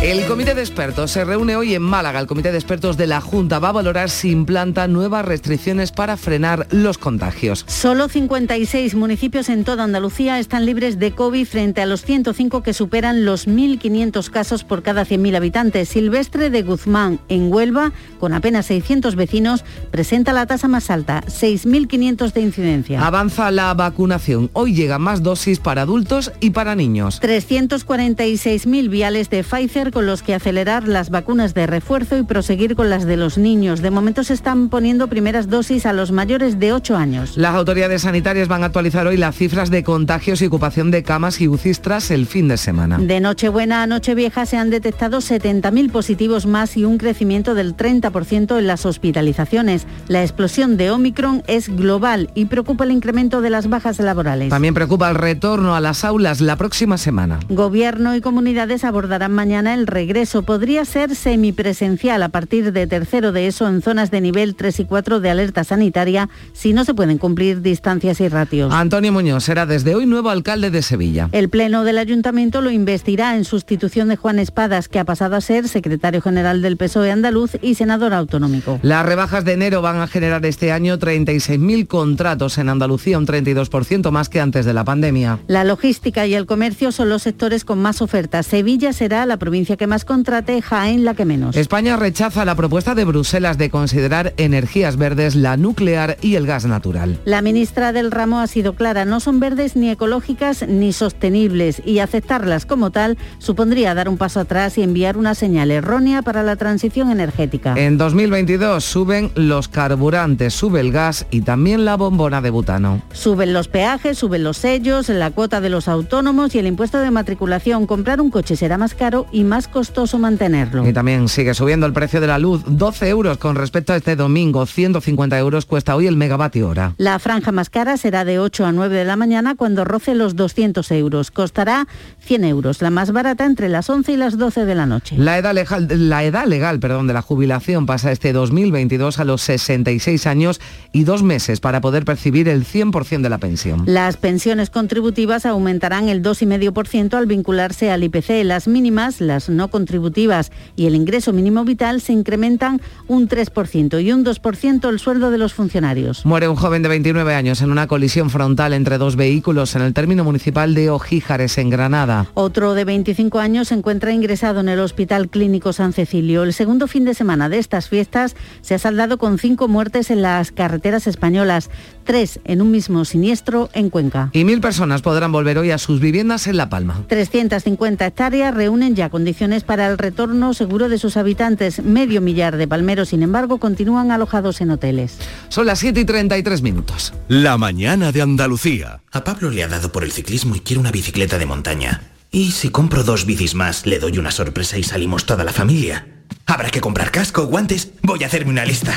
El 0.01 0.25
comité 0.27 0.55
de 0.55 0.61
expertos 0.61 1.11
se 1.11 1.25
reúne 1.25 1.57
hoy 1.57 1.75
en 1.75 1.83
Málaga. 1.83 2.21
El 2.21 2.29
comité 2.29 2.53
de 2.53 2.59
expertos 2.59 2.97
de 2.97 3.09
la 3.09 3.21
Junta 3.21 3.59
va 3.59 3.71
a 3.71 3.73
valorar 3.73 4.11
si 4.11 4.31
implanta 4.31 4.87
nuevas 4.87 5.25
restricciones 5.25 5.91
para 5.91 6.17
frenar 6.17 6.69
los 6.71 6.99
contagios. 6.99 7.65
Solo 7.67 8.09
56 8.09 8.95
municipios 8.95 9.49
en 9.49 9.65
toda 9.65 9.83
Andalucía 9.83 10.39
están 10.39 10.67
libres 10.67 11.01
de 11.01 11.11
COVID 11.11 11.45
frente 11.45 11.83
a 11.83 11.87
los 11.87 12.05
105 12.05 12.63
que 12.63 12.75
superan 12.75 13.25
los 13.25 13.49
1.500 13.49 14.31
casos 14.31 14.63
por 14.63 14.85
cada 14.85 15.05
100.000 15.05 15.37
habitantes. 15.37 15.89
Silvestre 15.89 16.49
de 16.51 16.63
Guzmán, 16.63 17.19
en 17.29 17.53
Huelva, 17.53 17.91
con 18.21 18.35
apenas 18.35 18.67
600 18.67 19.17
vecinos, 19.17 19.65
presenta 19.91 20.33
la 20.33 20.47
tasa 20.47 20.69
más 20.69 20.91
alta, 20.91 21.25
6.500 21.27 22.33
de 22.33 22.41
incidencia. 22.41 23.05
Avanza 23.05 23.51
la 23.51 23.75
vacunación. 23.75 24.49
Hoy 24.53 24.75
llegan 24.75 25.03
más 25.03 25.25
dosis 25.25 25.59
para 25.59 25.83
adultos 25.83 26.31
y 26.39 26.51
para 26.51 26.77
niños. 26.77 27.21
346.000 27.21 28.89
viales 28.89 29.29
de 29.29 29.43
Pfizer 29.43 29.88
con 29.91 30.07
los 30.07 30.23
que 30.23 30.35
acelerar 30.35 30.87
las 30.87 31.11
vacunas 31.11 31.55
de 31.55 31.67
refuerzo 31.67 32.17
y 32.17 32.23
proseguir 32.23 32.77
con 32.77 32.91
las 32.91 33.05
de 33.05 33.17
los 33.17 33.39
niños. 33.39 33.83
De 33.83 33.91
momento 33.91 34.25
se 34.25 34.35
están 34.35 34.69
poniendo 34.69 35.09
primeras 35.09 35.49
dosis 35.49 35.87
a 35.87 35.93
los 35.93 36.13
mayores 36.13 36.59
de 36.59 36.73
8 36.73 36.97
años. 36.97 37.37
Las 37.37 37.55
autoridades 37.55 38.03
sanitarias 38.03 38.49
van 38.49 38.63
a 38.63 38.67
actualizar 38.67 39.07
hoy 39.07 39.17
las 39.17 39.37
cifras 39.37 39.71
de 39.71 39.83
contagios 39.85 40.43
y 40.43 40.47
ocupación 40.47 40.91
de 40.91 41.03
camas 41.03 41.41
y 41.41 41.49
UCIs 41.49 41.81
tras 41.81 42.11
el 42.11 42.27
fin 42.27 42.49
de 42.49 42.57
semana. 42.57 42.99
De 42.99 43.21
Nochebuena 43.21 43.83
a 43.83 43.87
Nochevieja 43.87 44.47
se 44.47 44.57
han 44.57 44.71
detectado 44.71 45.19
70.000 45.19 45.91
positivos 45.91 46.47
más 46.47 46.77
y 46.77 46.85
un 46.85 46.99
crecimiento 46.99 47.55
del 47.55 47.77
30% 47.77 48.59
en 48.59 48.67
las 48.67 48.87
hospitalizaciones. 48.87 49.87
La 50.09 50.23
explosión 50.23 50.77
de 50.77 50.91
Omicron 50.91 51.43
es 51.47 51.69
global 51.69 52.31
y 52.35 52.47
preocupa 52.47 52.85
el 52.85 52.93
incremento 52.93 53.41
de 53.41 53.51
las 53.51 53.69
bajas 53.69 53.99
laborales. 53.99 54.51
También 54.51 54.75
preocupa 54.75 55.09
el 55.09 55.15
retorno 55.15 55.75
a 55.75 55.81
las 55.81 56.05
aulas 56.05 56.41
la 56.41 56.57
próxima 56.57 56.99
semana. 56.99 57.41
Gobierno 57.49 58.15
y 58.15 58.21
comunidades 58.21 58.85
abordarán 58.85 59.33
mañana 59.33 59.75
el 59.75 59.78
regreso. 59.87 60.43
Podría 60.43 60.85
ser 60.85 61.15
semipresencial 61.15 62.23
a 62.23 62.29
partir 62.29 62.73
de 62.73 62.87
tercero 62.87 63.33
de 63.33 63.47
eso 63.47 63.69
en 63.69 63.83
zonas 63.83 64.11
de 64.11 64.21
nivel 64.21 64.55
3 64.55 64.81
y 64.81 64.85
4 64.85 65.21
de 65.21 65.31
alerta 65.31 65.65
sanitaria 65.65 66.29
si 66.53 66.73
no 66.73 66.85
se 66.85 66.95
pueden 66.95 67.19
cumplir 67.19 67.63
distancias 67.63 68.21
y 68.21 68.29
ratios. 68.29 68.73
Antonio 68.73 69.13
Muñoz 69.13 69.45
será 69.45 69.67
desde 69.67 69.95
hoy 69.95 70.07
nuevo 70.07 70.31
alcalde 70.31 70.71
de 70.71 70.83
Sevilla. 70.83 71.29
El 71.33 71.49
Pleno 71.49 71.85
del 71.85 71.99
Ayuntamiento 71.99 72.61
lo 72.61 72.71
investirá 72.71 73.37
en 73.37 73.45
sustitución 73.45 74.09
de 74.09 74.17
Juan 74.17 74.39
Espadas, 74.39 74.89
que 74.89 74.99
ha 74.99 75.05
pasado 75.05 75.37
a 75.37 75.41
ser 75.41 75.69
secretario 75.69 76.21
general 76.21 76.63
del 76.63 76.77
PSOE 76.77 77.11
andaluz 77.11 77.53
y 77.63 77.75
senador 77.75 78.15
autonómico. 78.15 78.79
Las 78.83 79.05
rebajas 79.05 79.45
de 79.45 79.53
enero 79.53 79.83
van 79.83 80.01
a 80.01 80.07
generar 80.07 80.45
este 80.47 80.73
año 80.73 80.99
36.000 80.99 81.87
contratos 81.87 82.59
en 82.59 82.69
Andalucía, 82.69 83.19
un 83.19 83.27
32% 83.27 84.11
más 84.11 84.29
que 84.29 84.41
antes 84.41 84.65
de 84.65 84.75
la 84.75 84.85
pandemia. 84.85 85.39
La 85.47 85.65
logística 85.65 86.27
y 86.27 86.35
el 86.35 86.47
comercio 86.47 86.93
son 86.93 87.09
los 87.09 87.23
sectores 87.23 87.65
con 87.65 87.79
más 87.81 88.03
ofertas. 88.03 88.47
Sevilla 88.47 88.93
será 88.93 89.27
la 89.27 89.37
provincia 89.37 89.68
que 89.77 89.87
más 89.87 90.05
contrate, 90.05 90.63
Jaén 90.63 91.05
la 91.05 91.15
que 91.15 91.25
menos. 91.25 91.57
España 91.57 91.97
rechaza 91.97 92.45
la 92.45 92.55
propuesta 92.55 92.95
de 92.95 93.05
Bruselas 93.05 93.59
de 93.59 93.71
considerar 93.71 94.35
energías 94.37 94.97
verdes 94.97 95.35
la 95.35 95.57
nuclear 95.57 96.17
y 96.23 96.37
el 96.37 96.47
gas 96.47 96.65
natural. 96.65 97.21
La 97.25 97.43
ministra 97.43 97.93
del 97.93 98.11
ramo 98.11 98.41
ha 98.41 98.47
sido 98.47 98.75
clara, 98.75 99.05
no 99.05 99.21
son 99.21 99.41
verdes 99.41 99.77
ni 99.77 99.91
ecológicas 99.91 100.67
ni 100.67 100.93
sostenibles 100.93 101.83
y 101.85 101.99
aceptarlas 101.99 102.67
como 102.67 102.91
tal 102.91 103.19
supondría 103.39 103.95
dar 103.95 104.09
un 104.09 104.17
paso 104.17 104.41
atrás 104.41 104.79
y 104.79 104.83
enviar 104.83 105.17
una 105.17 105.35
señal 105.35 105.71
errónea 105.71 106.23
para 106.23 106.43
la 106.43 106.57
transición 106.57 107.11
energética. 107.11 107.75
En 107.77 107.99
2022 107.99 108.85
suben 108.85 109.31
los 109.35 109.69
carburantes, 109.69 110.55
sube 110.55 110.81
el 110.81 110.93
gas 110.93 111.27
y 111.31 111.41
también 111.41 111.85
la 111.85 111.97
bombona 111.97 112.41
de 112.41 112.51
butano. 112.51 113.03
Suben 113.13 113.53
los 113.53 113.69
peajes, 113.69 114.19
suben 114.19 114.45
los 114.45 114.59
sellos, 114.59 115.09
la 115.09 115.31
cuota 115.31 115.61
de 115.61 115.71
los 115.71 115.89
autónomos 115.89 116.55
y 116.55 116.59
el 116.59 116.67
impuesto 116.67 116.99
de 116.99 117.11
matriculación. 117.11 117.87
Comprar 117.87 118.21
un 118.21 118.31
coche 118.31 118.57
será 118.57 118.79
más 118.79 118.95
caro 118.95 119.27
y 119.33 119.45
más 119.45 119.58
costoso 119.67 120.19
mantenerlo. 120.19 120.87
Y 120.87 120.93
también 120.93 121.29
sigue 121.29 121.55
subiendo 121.55 121.87
el 121.87 121.93
precio 121.93 122.21
de 122.21 122.29
la 122.29 122.39
luz, 122.39 122.63
12 122.67 123.09
euros 123.09 123.39
con 123.39 123.57
respecto 123.57 123.93
a 123.93 123.97
este 123.97 124.15
domingo, 124.15 124.67
150 124.67 125.37
euros 125.39 125.67
cuesta 125.67 125.97
hoy 125.97 126.07
el 126.07 126.17
megavatio 126.17 126.69
hora. 126.69 126.95
La 126.99 127.19
franja 127.19 127.51
más 127.51 127.71
cara 127.71 127.97
será 127.97 128.25
de 128.25 128.39
8 128.39 128.67
a 128.67 128.73
9 128.73 128.97
de 128.97 129.05
la 129.05 129.17
mañana 129.17 129.57
cuando 129.57 129.85
roce 129.85 130.15
los 130.15 130.37
200 130.37 130.91
euros. 130.93 131.31
Costará 131.31 131.89
100 132.21 132.45
euros, 132.45 132.83
la 132.83 132.91
más 132.91 133.11
barata 133.11 133.47
entre 133.47 133.69
las 133.69 133.91
11 133.91 134.13
y 134.13 134.17
las 134.17 134.39
12 134.39 134.65
de 134.65 134.75
la 134.75 134.87
noche. 134.87 135.17
La 135.19 135.39
edad 135.39 135.55
legal, 135.55 135.89
la 135.91 136.23
edad 136.25 136.47
legal 136.47 136.79
perdón, 136.79 137.07
de 137.07 137.15
la 137.15 137.23
jubilación 137.23 137.87
pasa 137.87 138.13
este 138.13 138.33
2022 138.33 139.19
a 139.19 139.25
los 139.25 139.43
66 139.43 140.27
años 140.27 140.61
y 140.93 141.05
dos 141.05 141.23
meses 141.23 141.61
para 141.61 141.81
poder 141.81 142.05
percibir 142.05 142.49
el 142.49 142.65
100% 142.65 143.23
de 143.23 143.29
la 143.29 143.39
pensión. 143.39 143.83
Las 143.87 144.17
pensiones 144.17 144.71
contributivas 144.71 145.47
aumentarán 145.47 146.09
el 146.09 146.23
2,5% 146.23 147.15
al 147.15 147.27
vincularse 147.27 147.91
al 147.91 148.05
IPC. 148.05 148.45
Las 148.45 148.69
mínimas, 148.69 149.21
las 149.21 149.48
no 149.49 149.69
contributivas 149.69 150.53
y 150.77 150.87
el 150.87 150.95
ingreso 150.95 151.33
mínimo 151.33 151.65
vital 151.65 152.01
se 152.01 152.13
incrementan 152.13 152.81
un 153.07 153.29
3% 153.29 154.03
y 154.03 154.13
un 154.13 154.25
2% 154.25 154.89
el 154.89 154.99
sueldo 154.99 155.31
de 155.31 155.39
los 155.39 155.55
funcionarios. 155.55 156.25
Muere 156.25 156.49
un 156.49 156.57
joven 156.57 156.83
de 156.83 156.89
29 156.89 157.35
años 157.35 157.63
en 157.63 157.71
una 157.71 157.87
colisión 157.87 158.31
frontal 158.31 158.73
entre 158.73 158.99
dos 158.99 159.17
vehículos 159.17 159.75
en 159.75 159.83
el 159.83 159.95
término 159.95 160.25
municipal 160.25 160.75
de 160.75 160.91
Ojíjares, 160.91 161.59
en 161.59 161.71
Granada. 161.71 162.27
Otro 162.35 162.75
de 162.75 162.85
25 162.85 163.39
años 163.39 163.69
se 163.69 163.75
encuentra 163.75 164.13
ingresado 164.13 164.61
en 164.61 164.69
el 164.69 164.81
Hospital 164.81 165.29
Clínico 165.29 165.73
San 165.73 165.93
Cecilio. 165.93 166.43
El 166.43 166.53
segundo 166.53 166.87
fin 166.87 167.05
de 167.05 167.15
semana 167.15 167.49
de 167.49 167.59
estas 167.59 167.89
fiestas 167.89 168.37
se 168.61 168.75
ha 168.75 168.79
saldado 168.79 169.19
con 169.19 169.39
cinco 169.39 169.69
muertes 169.69 170.11
en 170.11 170.23
las 170.23 170.53
carreteras 170.53 171.07
españolas, 171.07 171.71
tres 172.09 172.41
en 172.45 172.63
un 172.63 172.71
mismo 172.71 173.05
siniestro 173.05 173.69
en 173.75 173.91
Cuenca. 173.91 174.31
Y 174.33 174.45
mil 174.45 174.63
personas 174.63 175.03
podrán 175.03 175.31
volver 175.31 175.59
hoy 175.59 175.73
a 175.73 175.77
sus 175.77 176.01
viviendas 176.01 176.47
en 176.47 176.57
La 176.57 176.71
Palma. 176.71 177.05
350 177.07 178.07
hectáreas 178.07 178.55
reúnen 178.55 178.95
ya 178.97 179.11
condiciones 179.11 179.63
para 179.63 179.87
el 179.87 179.99
retorno 179.99 180.55
seguro 180.55 180.89
de 180.89 180.97
sus 180.97 181.19
habitantes. 181.19 181.85
Medio 181.85 182.23
millar 182.23 182.57
de 182.57 182.67
palmeros, 182.67 183.11
sin 183.11 183.23
embargo, 183.23 183.59
continúan 183.59 184.11
alojados 184.11 184.63
en 184.63 184.71
hoteles. 184.71 185.19
Son 185.51 185.67
las 185.67 185.81
7 185.81 186.01
y 186.01 186.05
33 186.07 186.63
minutos. 186.63 187.13
La 187.29 187.59
mañana 187.59 188.11
de 188.11 188.23
Andalucía. 188.23 189.03
A 189.13 189.23
Pablo 189.23 189.51
le 189.51 189.63
ha 189.63 189.69
dado 189.69 189.93
por 189.93 190.03
el 190.03 190.11
ciclismo 190.13 190.57
y 190.57 190.61
quiere 190.61 190.81
una 190.81 190.91
bicicleta 190.91 191.37
de 191.37 191.45
montaña. 191.45 192.01
¿Y 192.31 192.53
si 192.53 192.71
compro 192.71 193.05
dos 193.05 193.27
bicis 193.27 193.55
más, 193.55 193.85
le 193.85 193.99
doy 193.99 194.17
una 194.17 194.31
sorpresa 194.31 194.79
y 194.79 194.83
salimos 194.83 195.27
toda 195.27 195.45
la 195.45 195.53
familia? 195.53 196.07
Habrá 196.47 196.71
que 196.71 196.81
comprar 196.81 197.11
casco, 197.11 197.45
guantes. 197.45 197.91
Voy 198.03 198.25
a 198.25 198.29
hacerme 198.29 198.53
una 198.53 198.65
lista. 198.65 198.95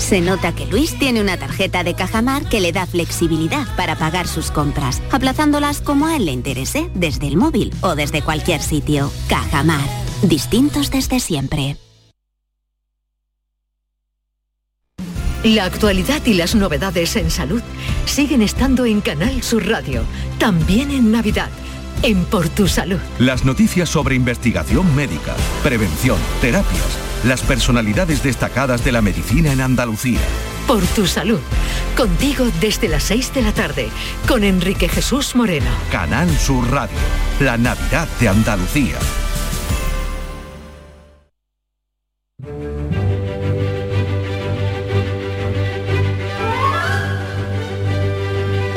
Se 0.00 0.22
nota 0.22 0.54
que 0.54 0.66
Luis 0.66 0.98
tiene 0.98 1.20
una 1.20 1.36
tarjeta 1.36 1.84
de 1.84 1.94
Cajamar 1.94 2.48
que 2.48 2.60
le 2.60 2.72
da 2.72 2.86
flexibilidad 2.86 3.68
para 3.76 3.96
pagar 3.96 4.26
sus 4.26 4.50
compras, 4.50 5.00
aplazándolas 5.12 5.82
como 5.82 6.06
a 6.06 6.16
él 6.16 6.24
le 6.24 6.32
interese, 6.32 6.90
desde 6.94 7.28
el 7.28 7.36
móvil 7.36 7.72
o 7.82 7.94
desde 7.94 8.22
cualquier 8.22 8.62
sitio. 8.62 9.12
Cajamar. 9.28 9.86
Distintos 10.22 10.90
desde 10.90 11.20
siempre. 11.20 11.76
La 15.44 15.64
actualidad 15.64 16.24
y 16.26 16.34
las 16.34 16.54
novedades 16.54 17.14
en 17.16 17.30
salud 17.30 17.62
siguen 18.04 18.42
estando 18.42 18.86
en 18.86 19.00
Canal 19.00 19.42
Sur 19.42 19.68
Radio, 19.68 20.02
también 20.38 20.90
en 20.90 21.12
Navidad, 21.12 21.50
en 22.02 22.24
Por 22.24 22.48
Tu 22.48 22.68
Salud. 22.68 22.98
Las 23.18 23.44
noticias 23.44 23.88
sobre 23.88 24.14
investigación 24.14 24.94
médica, 24.94 25.34
prevención, 25.62 26.18
terapias, 26.40 26.98
las 27.24 27.42
personalidades 27.42 28.22
destacadas 28.22 28.84
de 28.84 28.92
la 28.92 29.02
medicina 29.02 29.52
en 29.52 29.60
Andalucía. 29.60 30.20
Por 30.66 30.82
Tu 30.86 31.06
Salud, 31.06 31.40
contigo 31.96 32.46
desde 32.60 32.88
las 32.88 33.04
6 33.04 33.34
de 33.34 33.42
la 33.42 33.52
tarde, 33.52 33.88
con 34.26 34.44
Enrique 34.44 34.88
Jesús 34.88 35.34
Moreno. 35.34 35.70
Canal 35.90 36.30
Sur 36.38 36.70
Radio, 36.70 36.96
la 37.40 37.56
Navidad 37.56 38.08
de 38.20 38.28
Andalucía. 38.28 38.96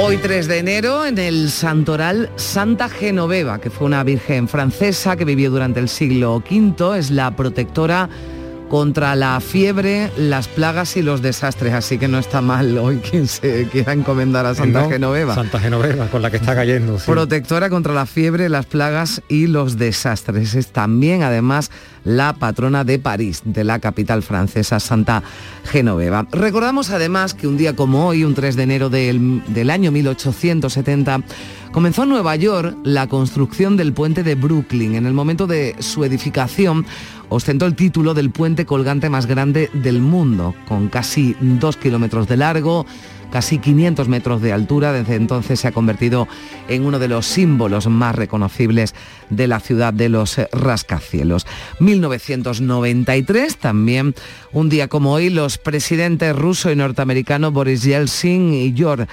Hoy 0.06 0.18
3 0.18 0.49
de 0.49 0.58
enero 0.58 1.06
en 1.06 1.18
el 1.18 1.49
santoral 1.49 2.30
Santa 2.36 2.89
Genoveva, 2.89 3.62
que 3.62 3.70
fue 3.70 3.88
una 3.88 4.04
virgen 4.04 4.49
francesa 4.49 5.16
que 5.16 5.24
vivió 5.24 5.49
durante 5.49 5.80
el 5.80 5.88
siglo 5.88 6.36
V, 6.36 6.99
es 6.99 7.10
la 7.10 7.34
protectora 7.38 8.10
contra 8.74 9.15
la 9.15 9.39
fiebre, 9.39 10.09
las 10.17 10.47
plagas 10.47 10.97
y 10.97 11.03
los 11.03 11.21
desastres, 11.21 11.76
así 11.76 11.99
que 11.99 12.07
no 12.07 12.17
está 12.17 12.41
mal 12.41 12.76
hoy 12.80 12.97
quien 12.97 13.28
se 13.28 13.67
quiera 13.67 13.93
encomendar 13.93 14.47
a 14.47 14.55
Santa 14.55 14.82
No, 14.82 14.89
Genoveva. 14.89 15.36
Santa 15.36 15.59
Genoveva, 15.59 16.07
con 16.07 16.24
la 16.24 16.32
que 16.32 16.38
está 16.38 16.55
cayendo. 16.55 16.97
sí. 16.97 17.05
Protectora 17.05 17.69
contra 17.69 17.93
la 17.93 18.07
fiebre, 18.07 18.49
las 18.49 18.65
plagas 18.65 19.21
y 19.28 19.45
los 19.45 19.78
desastres. 19.78 20.55
Es 20.55 20.69
también, 20.69 21.21
además, 21.21 21.69
la 22.03 22.34
patrona 22.34 22.84
de 22.84 22.97
París, 22.97 23.43
de 23.45 23.63
la 23.63 23.78
capital 23.78 24.24
francesa, 24.24 24.80
Santa 24.80 25.21
Genoveva. 25.65 26.26
Recordamos 26.32 26.89
además 26.89 27.36
que 27.36 27.47
un 27.47 27.57
día 27.57 27.76
como 27.76 28.07
hoy, 28.07 28.24
un 28.24 28.34
3 28.34 28.55
de 28.55 28.63
enero 28.63 28.89
del, 28.89 29.43
del 29.53 29.69
año 29.69 29.91
1870, 29.91 31.21
comenzó 31.71 32.03
en 32.03 32.09
Nueva 32.09 32.36
York 32.38 32.76
la 32.84 33.07
construcción 33.07 33.78
del 33.78 33.93
puente 33.93 34.24
de 34.24 34.34
Brooklyn. 34.34 34.95
En 34.95 35.05
el 35.05 35.13
momento 35.13 35.45
de 35.45 35.76
su 35.78 36.03
edificación, 36.03 36.88
ostentó 37.34 37.65
el 37.65 37.75
título 37.75 38.13
del 38.13 38.29
puente 38.29 38.65
colgante 38.65 39.09
más 39.09 39.25
grande 39.25 39.71
del 39.73 40.01
mundo, 40.01 40.53
con 40.67 40.88
casi 40.88 41.36
dos 41.41 41.77
kilómetros 41.77 42.27
de 42.27 42.38
largo, 42.38 42.86
casi 43.34 43.57
500 43.57 44.07
metros 44.09 44.43
de 44.43 44.53
altura. 44.53 44.93
Desde 44.93 45.15
entonces 45.15 45.59
se 45.59 45.67
ha 45.67 45.71
convertido 45.71 46.27
en 46.69 46.86
uno 46.86 46.99
de 46.99 47.07
los 47.07 47.25
símbolos 47.25 47.88
más 47.88 48.13
reconocibles 48.13 48.93
de 49.31 49.47
la 49.47 49.59
ciudad 49.59 49.91
de 49.91 50.07
los 50.07 50.38
rascacielos. 50.51 51.47
1993, 51.79 53.57
también 53.57 54.13
un 54.51 54.69
día 54.69 54.88
como 54.88 55.13
hoy, 55.13 55.31
los 55.31 55.57
presidentes 55.57 56.36
ruso 56.36 56.71
y 56.71 56.75
norteamericano 56.75 57.51
Boris 57.51 57.81
Yeltsin 57.81 58.53
y 58.53 58.71
George 58.77 59.07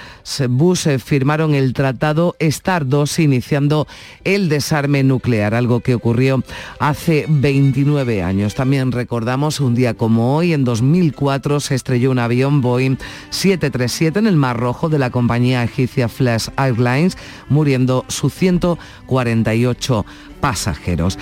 Bush 0.47 0.87
eh, 0.87 0.99
firmaron 0.99 1.55
el 1.55 1.73
tratado 1.73 2.35
Stardust 2.37 3.17
iniciando 3.17 3.87
el 4.23 4.49
desarme 4.49 5.01
nuclear, 5.01 5.55
algo 5.55 5.79
que 5.79 5.95
ocurrió 5.95 6.43
hace 6.77 7.25
29 7.27 8.21
años. 8.21 8.53
También 8.53 8.91
recordamos 8.91 9.59
un 9.59 9.73
día 9.73 9.95
como 9.95 10.37
hoy, 10.37 10.53
en 10.53 10.63
2004, 10.63 11.59
se 11.59 11.73
estrelló 11.73 12.11
un 12.11 12.19
avión 12.19 12.61
Boeing 12.61 12.97
737 13.31 14.10
en 14.19 14.27
el 14.27 14.35
Mar 14.35 14.57
Rojo 14.57 14.89
de 14.89 14.99
la 14.99 15.09
compañía 15.09 15.63
egipcia 15.63 16.09
Flash 16.09 16.49
Airlines, 16.57 17.17
muriendo 17.49 18.05
sus 18.07 18.31
148 18.33 20.05
pasajeros. 20.39 21.17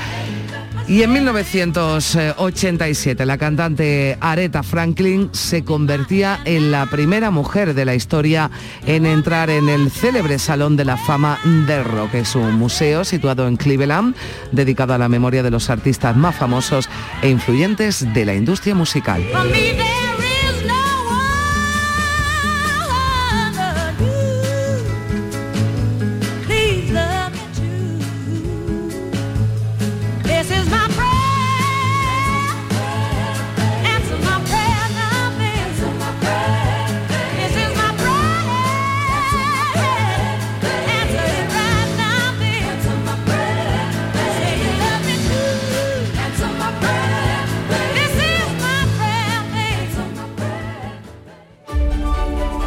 Y 0.88 1.04
en 1.04 1.14
1987 1.14 3.26
la 3.28 3.38
cantante 3.38 4.18
Aretha 4.22 4.64
Franklin 4.64 5.30
se 5.34 5.64
convertía 5.64 6.40
en 6.46 6.72
la 6.72 6.88
primera 6.88 7.30
mujer 7.30 7.76
de 7.76 7.86
la 7.86 7.94
historia 7.94 8.50
en 8.88 9.06
entrar 9.06 9.52
en 9.52 9.70
el 9.70 9.92
célebre 9.92 10.40
Salón 10.40 10.76
de 10.78 10.86
la 10.86 10.98
Fama 10.98 11.38
del 11.68 11.86
Rock. 11.86 12.16
Es 12.16 12.34
un 12.36 12.56
museo 12.56 13.04
situado 13.04 13.48
en 13.48 13.58
Cleveland 13.58 14.16
dedicado 14.52 14.96
a 14.96 14.98
la 14.98 15.10
memoria 15.10 15.44
de 15.44 15.52
los 15.52 15.70
artistas 15.70 16.16
más 16.16 16.36
famosos 16.36 16.90
e 17.22 17.30
influyentes 17.30 18.12
de 18.12 18.26
la 18.26 18.34
industria 18.34 18.74
musical. 18.74 19.24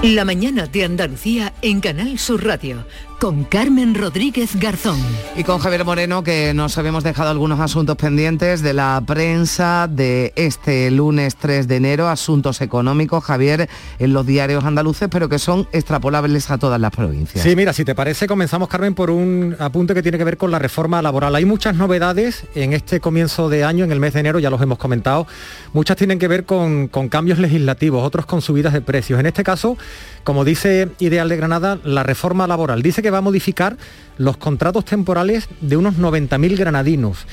La 0.03 0.25
mañana 0.25 0.67
de 0.67 0.83
Andalucía 0.85 1.53
en 1.63 1.81
Canal 1.81 2.19
Sur 2.19 2.45
Radio, 2.45 2.85
con 3.23 3.45
Carmen 3.45 3.95
Rodríguez 3.95 4.57
Garzón. 4.57 4.99
Y 5.37 5.45
con 5.45 5.61
Javier 5.61 5.85
Moreno, 5.85 6.25
que 6.25 6.53
nos 6.55 6.77
habíamos 6.77 7.05
dejado 7.05 7.31
algunos 7.31 7.61
asuntos 7.61 7.95
pendientes 7.95 8.63
de 8.63 8.75
la 8.75 9.01
prensa 9.07 9.87
de 9.89 10.33
este 10.35 10.91
lunes 10.91 11.37
3 11.37 11.69
de 11.69 11.77
enero, 11.77 12.09
asuntos 12.09 12.61
económicos, 12.61 13.23
Javier, 13.23 13.69
en 14.01 14.13
los 14.13 14.27
diarios 14.27 14.65
andaluces, 14.65 15.09
pero 15.09 15.29
que 15.29 15.39
son 15.39 15.69
extrapolables 15.71 16.51
a 16.51 16.59
todas 16.59 16.81
las 16.81 16.91
provincias. 16.91 17.45
Sí, 17.45 17.55
mira, 17.55 17.73
si 17.73 17.85
te 17.85 17.95
parece, 17.95 18.27
comenzamos, 18.27 18.69
Carmen, 18.69 18.93
por 18.93 19.09
un 19.09 19.55
apunte 19.61 19.95
que 19.95 20.03
tiene 20.03 20.19
que 20.19 20.25
ver 20.25 20.37
con 20.37 20.51
la 20.51 20.59
reforma 20.59 21.01
laboral. 21.01 21.37
Hay 21.37 21.45
muchas 21.45 21.77
novedades 21.77 22.47
en 22.57 22.73
este 22.73 22.99
comienzo 22.99 23.49
de 23.49 23.63
año, 23.63 23.85
en 23.85 23.93
el 23.93 24.01
mes 24.01 24.15
de 24.15 24.19
enero, 24.21 24.41
ya 24.41 24.51
los 24.51 24.61
hemos 24.61 24.79
comentado. 24.79 25.29
Muchas 25.73 25.97
tienen 25.97 26.19
que 26.19 26.27
ver 26.27 26.45
con, 26.45 26.89
con 26.89 27.09
cambios 27.09 27.39
legislativos, 27.39 28.05
otros 28.05 28.27
con 28.27 28.43
subidas 28.43 28.73
de 28.73 28.81
precios. 28.81 29.21
En 29.21 29.27
este 29.27 29.45
caso, 29.45 29.79
como 30.25 30.45
dice 30.45 30.89
Ideal 30.99 31.29
de 31.29 31.37
Granada, 31.37 31.79
la 31.85 32.03
reforma 32.03 32.47
laboral 32.47 32.83
dice 32.83 33.03
que 33.03 33.11
va 33.11 33.19
a 33.19 33.23
modificar 33.23 33.77
los 34.19 34.37
contratos 34.37 34.85
temporales 34.85 35.49
de 35.61 35.77
unos 35.77 35.95
90.000 35.97 36.57
granadinos. 36.57 37.27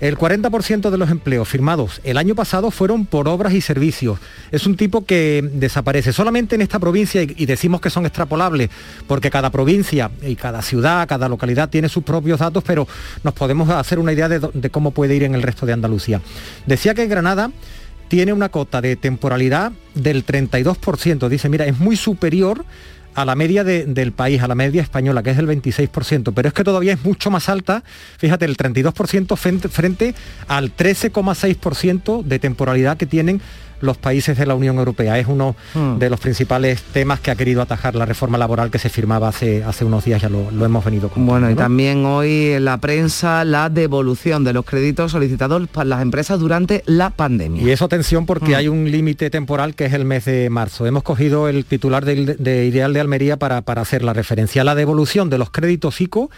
El 0.00 0.18
40% 0.18 0.90
de 0.90 0.98
los 0.98 1.10
empleos 1.10 1.48
firmados 1.48 2.00
el 2.04 2.18
año 2.18 2.34
pasado 2.34 2.70
fueron 2.70 3.06
por 3.06 3.28
obras 3.28 3.54
y 3.54 3.60
servicios. 3.60 4.18
Es 4.50 4.66
un 4.66 4.76
tipo 4.76 5.06
que 5.06 5.48
desaparece 5.52 6.12
solamente 6.12 6.56
en 6.56 6.62
esta 6.62 6.78
provincia 6.78 7.22
y, 7.22 7.46
decimos 7.46 7.80
que 7.80 7.90
son 7.90 8.04
extrapolables 8.04 8.70
porque 9.06 9.30
cada 9.30 9.50
provincia 9.50 10.10
y 10.20 10.34
cada 10.34 10.62
ciudad, 10.62 11.08
cada 11.08 11.28
localidad 11.28 11.70
tiene 11.70 11.88
sus 11.88 12.02
propios 12.02 12.40
datos, 12.40 12.64
pero 12.66 12.86
nos 13.22 13.34
podemos 13.34 13.70
hacer 13.70 13.98
una 13.98 14.12
idea 14.12 14.28
de, 14.28 14.40
de 14.52 14.70
cómo 14.70 14.90
puede 14.90 15.14
ir 15.14 15.22
en 15.22 15.34
el 15.34 15.42
resto 15.42 15.64
de 15.64 15.72
Andalucía. 15.72 16.20
Decía 16.66 16.92
que 16.94 17.06
Granada 17.06 17.50
tiene 18.14 18.32
una 18.32 18.48
cota 18.48 18.80
de 18.80 18.94
temporalidad 18.94 19.72
del 19.96 20.24
32%. 20.24 21.28
Dice, 21.28 21.48
mira, 21.48 21.66
es 21.66 21.80
muy 21.80 21.96
superior 21.96 22.64
a 23.16 23.24
la 23.24 23.34
media 23.34 23.64
de- 23.64 23.86
del 23.86 24.12
país, 24.12 24.40
a 24.40 24.46
la 24.46 24.54
media 24.54 24.82
española, 24.82 25.24
que 25.24 25.30
es 25.30 25.36
del 25.36 25.48
26%, 25.48 26.32
pero 26.32 26.46
es 26.46 26.54
que 26.54 26.62
todavía 26.62 26.92
es 26.92 27.04
mucho 27.04 27.32
más 27.32 27.48
alta, 27.48 27.82
fíjate, 28.18 28.44
el 28.44 28.56
32% 28.56 29.34
frente, 29.36 29.68
frente 29.68 30.14
al 30.46 30.70
13,6% 30.70 32.22
de 32.22 32.38
temporalidad 32.38 32.96
que 32.98 33.06
tienen 33.06 33.40
los 33.84 33.96
países 33.96 34.36
de 34.38 34.46
la 34.46 34.54
Unión 34.54 34.78
Europea. 34.78 35.18
Es 35.18 35.26
uno 35.28 35.54
de 35.98 36.10
los 36.10 36.20
principales 36.20 36.82
temas 36.82 37.20
que 37.20 37.30
ha 37.30 37.36
querido 37.36 37.62
atajar 37.62 37.94
la 37.94 38.06
reforma 38.06 38.38
laboral 38.38 38.70
que 38.70 38.78
se 38.78 38.88
firmaba 38.88 39.28
hace, 39.28 39.62
hace 39.64 39.84
unos 39.84 40.04
días, 40.04 40.20
ya 40.22 40.28
lo, 40.28 40.50
lo 40.50 40.64
hemos 40.64 40.84
venido 40.84 41.08
contando. 41.08 41.30
Bueno, 41.32 41.50
y 41.50 41.54
también 41.54 42.04
hoy 42.06 42.52
en 42.52 42.64
la 42.64 42.78
prensa 42.78 43.44
la 43.44 43.68
devolución 43.70 44.44
de 44.44 44.52
los 44.52 44.64
créditos 44.64 45.12
solicitados 45.12 45.66
por 45.68 45.86
las 45.86 46.02
empresas 46.02 46.38
durante 46.40 46.82
la 46.86 47.10
pandemia. 47.10 47.62
Y 47.62 47.70
eso 47.70 47.84
atención 47.84 48.26
porque 48.26 48.52
Mm. 48.52 48.54
hay 48.56 48.68
un 48.68 48.90
límite 48.90 49.30
temporal 49.30 49.74
que 49.74 49.84
es 49.86 49.92
el 49.92 50.04
mes 50.04 50.24
de 50.24 50.50
marzo. 50.50 50.86
Hemos 50.86 51.02
cogido 51.02 51.48
el 51.48 51.64
titular 51.64 52.04
de, 52.04 52.36
de 52.38 52.66
Ideal 52.66 52.92
de 52.92 53.00
Almería 53.00 53.36
para, 53.38 53.62
para 53.62 53.82
hacer 53.82 54.02
la 54.02 54.12
referencia. 54.12 54.64
La 54.64 54.74
devolución 54.74 55.30
de 55.30 55.38
los 55.38 55.50
créditos 55.50 56.00
ICO 56.00 56.30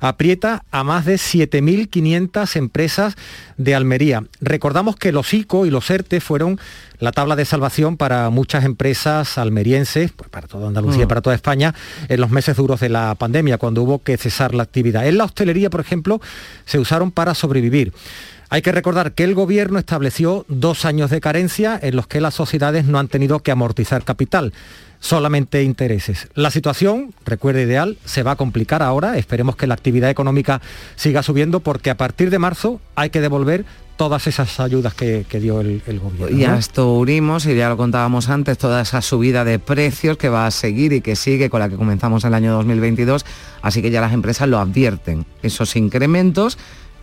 aprieta 0.00 0.64
a 0.70 0.82
más 0.84 1.04
de 1.04 1.14
7.500 1.16 2.56
empresas 2.56 3.16
de 3.56 3.74
Almería. 3.74 4.24
Recordamos 4.40 4.96
que 4.96 5.12
los 5.12 5.32
ICO 5.32 5.66
y 5.66 5.70
los 5.70 5.88
ERTE 5.90 6.20
fueron 6.20 6.58
la 6.98 7.12
tabla 7.12 7.36
de 7.36 7.44
salvación 7.44 7.96
para 7.96 8.28
muchas 8.30 8.64
empresas 8.64 9.38
almerienses, 9.38 10.12
pues 10.12 10.28
para 10.28 10.48
toda 10.48 10.68
Andalucía 10.68 11.02
y 11.02 11.06
Mm. 11.06 11.08
para 11.08 11.20
toda 11.22 11.34
España, 11.36 11.74
en 12.08 12.20
los 12.20 12.30
meses 12.30 12.56
duros 12.56 12.80
de 12.80 12.88
la 12.88 13.14
pandemia, 13.14 13.56
cuando 13.58 13.82
hubo 13.82 14.02
que 14.02 14.16
cesar 14.16 14.54
la 14.54 14.62
actividad. 14.62 15.06
En 15.06 15.18
la 15.18 15.24
hostelería, 15.24 15.70
por 15.70 15.80
ejemplo, 15.80 16.20
se 16.66 16.78
usaron 16.78 17.10
para 17.10 17.34
sobrevivir. 17.34 17.92
Hay 18.52 18.62
que 18.62 18.72
recordar 18.72 19.12
que 19.12 19.22
el 19.22 19.34
gobierno 19.34 19.78
estableció 19.78 20.44
dos 20.48 20.84
años 20.84 21.08
de 21.10 21.20
carencia 21.20 21.78
en 21.80 21.94
los 21.94 22.08
que 22.08 22.20
las 22.20 22.34
sociedades 22.34 22.84
no 22.84 22.98
han 22.98 23.06
tenido 23.06 23.38
que 23.40 23.52
amortizar 23.52 24.04
capital 24.04 24.52
solamente 24.98 25.62
intereses. 25.62 26.28
La 26.34 26.50
situación, 26.50 27.14
recuerda 27.24 27.62
ideal, 27.62 27.96
se 28.04 28.22
va 28.22 28.32
a 28.32 28.36
complicar 28.36 28.82
ahora. 28.82 29.16
Esperemos 29.16 29.56
que 29.56 29.66
la 29.66 29.74
actividad 29.74 30.10
económica 30.10 30.60
siga 30.96 31.22
subiendo 31.22 31.60
porque 31.60 31.90
a 31.90 31.96
partir 31.96 32.28
de 32.30 32.38
marzo 32.38 32.80
hay 32.94 33.10
que 33.10 33.20
devolver 33.20 33.64
todas 33.96 34.26
esas 34.26 34.58
ayudas 34.60 34.94
que, 34.94 35.26
que 35.28 35.40
dio 35.40 35.60
el, 35.60 35.82
el 35.86 36.00
gobierno. 36.00 36.36
Y 36.36 36.44
a 36.44 36.52
¿no? 36.52 36.56
esto 36.56 36.94
unimos, 36.94 37.44
y 37.46 37.54
ya 37.54 37.68
lo 37.68 37.76
contábamos 37.76 38.30
antes, 38.30 38.56
toda 38.56 38.80
esa 38.80 39.02
subida 39.02 39.44
de 39.44 39.58
precios 39.58 40.16
que 40.16 40.28
va 40.28 40.46
a 40.46 40.50
seguir 40.50 40.92
y 40.92 41.02
que 41.02 41.16
sigue 41.16 41.50
con 41.50 41.60
la 41.60 41.68
que 41.68 41.76
comenzamos 41.76 42.24
el 42.24 42.32
año 42.32 42.52
2022, 42.54 43.26
así 43.60 43.82
que 43.82 43.90
ya 43.90 44.00
las 44.00 44.14
empresas 44.14 44.48
lo 44.48 44.58
advierten, 44.58 45.26
esos 45.42 45.76
incrementos, 45.76 46.56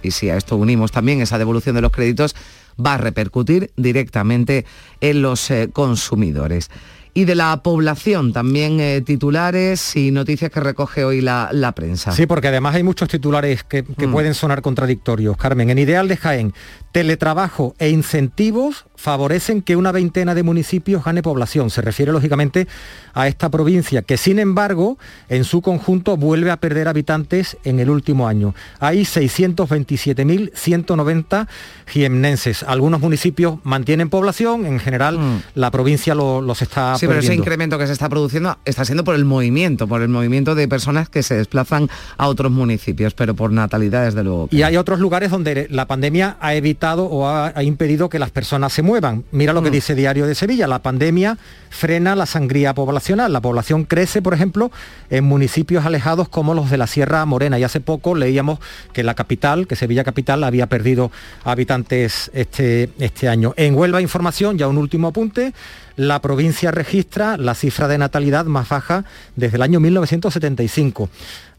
y 0.03 0.11
si 0.11 0.29
a 0.29 0.37
esto 0.37 0.55
unimos 0.55 0.91
también 0.91 1.21
esa 1.21 1.37
devolución 1.37 1.75
de 1.75 1.81
los 1.81 1.91
créditos, 1.91 2.35
va 2.83 2.93
a 2.95 2.97
repercutir 2.97 3.71
directamente 3.75 4.65
en 5.01 5.21
los 5.21 5.49
eh, 5.51 5.69
consumidores. 5.73 6.69
Y 7.13 7.25
de 7.25 7.33
la 7.33 7.63
población, 7.63 8.31
también 8.31 8.79
eh, 8.79 9.01
titulares 9.01 9.95
y 9.95 10.11
noticias 10.11 10.51
que 10.51 10.59
recoge 10.59 11.03
hoy 11.03 11.19
la, 11.21 11.49
la 11.51 11.71
prensa. 11.71 12.11
Sí, 12.11 12.27
porque 12.27 12.49
además 12.49 12.75
hay 12.75 12.83
muchos 12.83 13.09
titulares 13.09 13.63
que, 13.63 13.83
que 13.83 14.05
Mm. 14.05 14.11
pueden 14.11 14.33
sonar 14.35 14.61
contradictorios. 14.61 15.35
Carmen, 15.35 15.71
en 15.71 15.79
Ideal 15.79 16.07
de 16.07 16.15
Jaén, 16.17 16.53
teletrabajo 16.91 17.73
e 17.79 17.89
incentivos 17.89 18.85
favorecen 18.97 19.61
que 19.61 19.77
una 19.77 19.93
veintena 19.93 20.35
de 20.35 20.43
municipios 20.43 21.05
gane 21.05 21.21
población. 21.23 21.69
Se 21.69 21.81
refiere 21.81 22.11
lógicamente 22.11 22.67
a 23.13 23.29
esta 23.29 23.47
provincia, 23.49 24.01
que 24.01 24.17
sin 24.17 24.39
embargo, 24.39 24.97
en 25.29 25.45
su 25.45 25.61
conjunto 25.61 26.17
vuelve 26.17 26.51
a 26.51 26.57
perder 26.57 26.89
habitantes 26.89 27.55
en 27.63 27.79
el 27.79 27.89
último 27.89 28.27
año. 28.27 28.53
Hay 28.79 29.05
627.190 29.05 31.47
jiennenses. 31.87 32.63
Algunos 32.63 32.99
municipios 33.01 33.59
mantienen 33.63 34.09
población, 34.09 34.65
en 34.65 34.79
general 34.79 35.19
la 35.55 35.71
provincia 35.71 36.15
lo- 36.15 36.41
los 36.41 36.61
está 36.61 36.93
Mm. 36.93 36.97
Sí, 36.97 37.07
pero 37.07 37.19
ese 37.19 37.33
incremento 37.35 37.77
que 37.77 37.87
se 37.87 37.93
está 37.93 38.09
produciendo 38.09 38.57
está 38.65 38.85
siendo 38.85 39.03
por 39.03 39.15
el 39.15 39.25
movimiento, 39.25 39.87
por 39.87 40.01
el 40.01 40.09
movimiento 40.09 40.55
de 40.55 40.67
personas 40.67 41.09
que 41.09 41.23
se 41.23 41.35
desplazan 41.35 41.89
a 42.17 42.27
otros 42.27 42.51
municipios, 42.51 43.13
pero 43.13 43.35
por 43.35 43.51
natalidad 43.51 44.05
desde 44.05 44.23
luego. 44.23 44.47
Y 44.51 44.61
hay 44.63 44.77
otros 44.77 44.99
lugares 44.99 45.31
donde 45.31 45.67
la 45.69 45.85
pandemia 45.87 46.37
ha 46.39 46.55
evitado 46.55 47.05
o 47.05 47.27
ha, 47.27 47.51
ha 47.55 47.63
impedido 47.63 48.09
que 48.09 48.19
las 48.19 48.31
personas 48.31 48.73
se 48.73 48.81
muevan. 48.87 49.25
Mira 49.31 49.53
lo 49.53 49.61
que 49.61 49.69
Mm. 49.69 49.73
dice 49.73 49.93
Diario 49.95 50.25
de 50.25 50.33
Sevilla, 50.33 50.65
la 50.65 50.79
pandemia 50.81 51.37
frena 51.69 52.15
la 52.15 52.25
sangría 52.25 52.73
poblacional. 52.73 53.31
La 53.31 53.41
población 53.41 53.83
crece, 53.83 54.21
por 54.21 54.33
ejemplo, 54.33 54.71
en 55.09 55.25
municipios 55.25 55.85
alejados 55.85 56.29
como 56.29 56.53
los 56.55 56.71
de 56.71 56.77
la 56.77 56.87
Sierra 56.87 57.23
Morena. 57.25 57.59
Y 57.59 57.63
hace 57.63 57.81
poco 57.81 58.15
leíamos 58.15 58.59
que 58.93 59.03
la 59.03 59.13
capital, 59.13 59.67
que 59.67 59.75
Sevilla 59.75 60.03
Capital, 60.03 60.43
había 60.43 60.67
perdido 60.67 61.11
habitantes 61.43 62.31
este, 62.33 62.89
este 62.99 63.27
año. 63.27 63.53
En 63.57 63.75
Huelva 63.75 64.01
Información, 64.01 64.57
ya 64.57 64.67
un 64.67 64.77
último 64.77 65.09
apunte, 65.09 65.53
la 65.97 66.21
provincia 66.21 66.71
registra 66.71 67.37
la 67.37 67.55
cifra 67.55 67.87
de 67.87 67.97
natalidad 67.97 68.45
más 68.45 68.69
baja 68.69 69.03
desde 69.35 69.57
el 69.57 69.63
año 69.63 69.79
1975. 69.79 71.09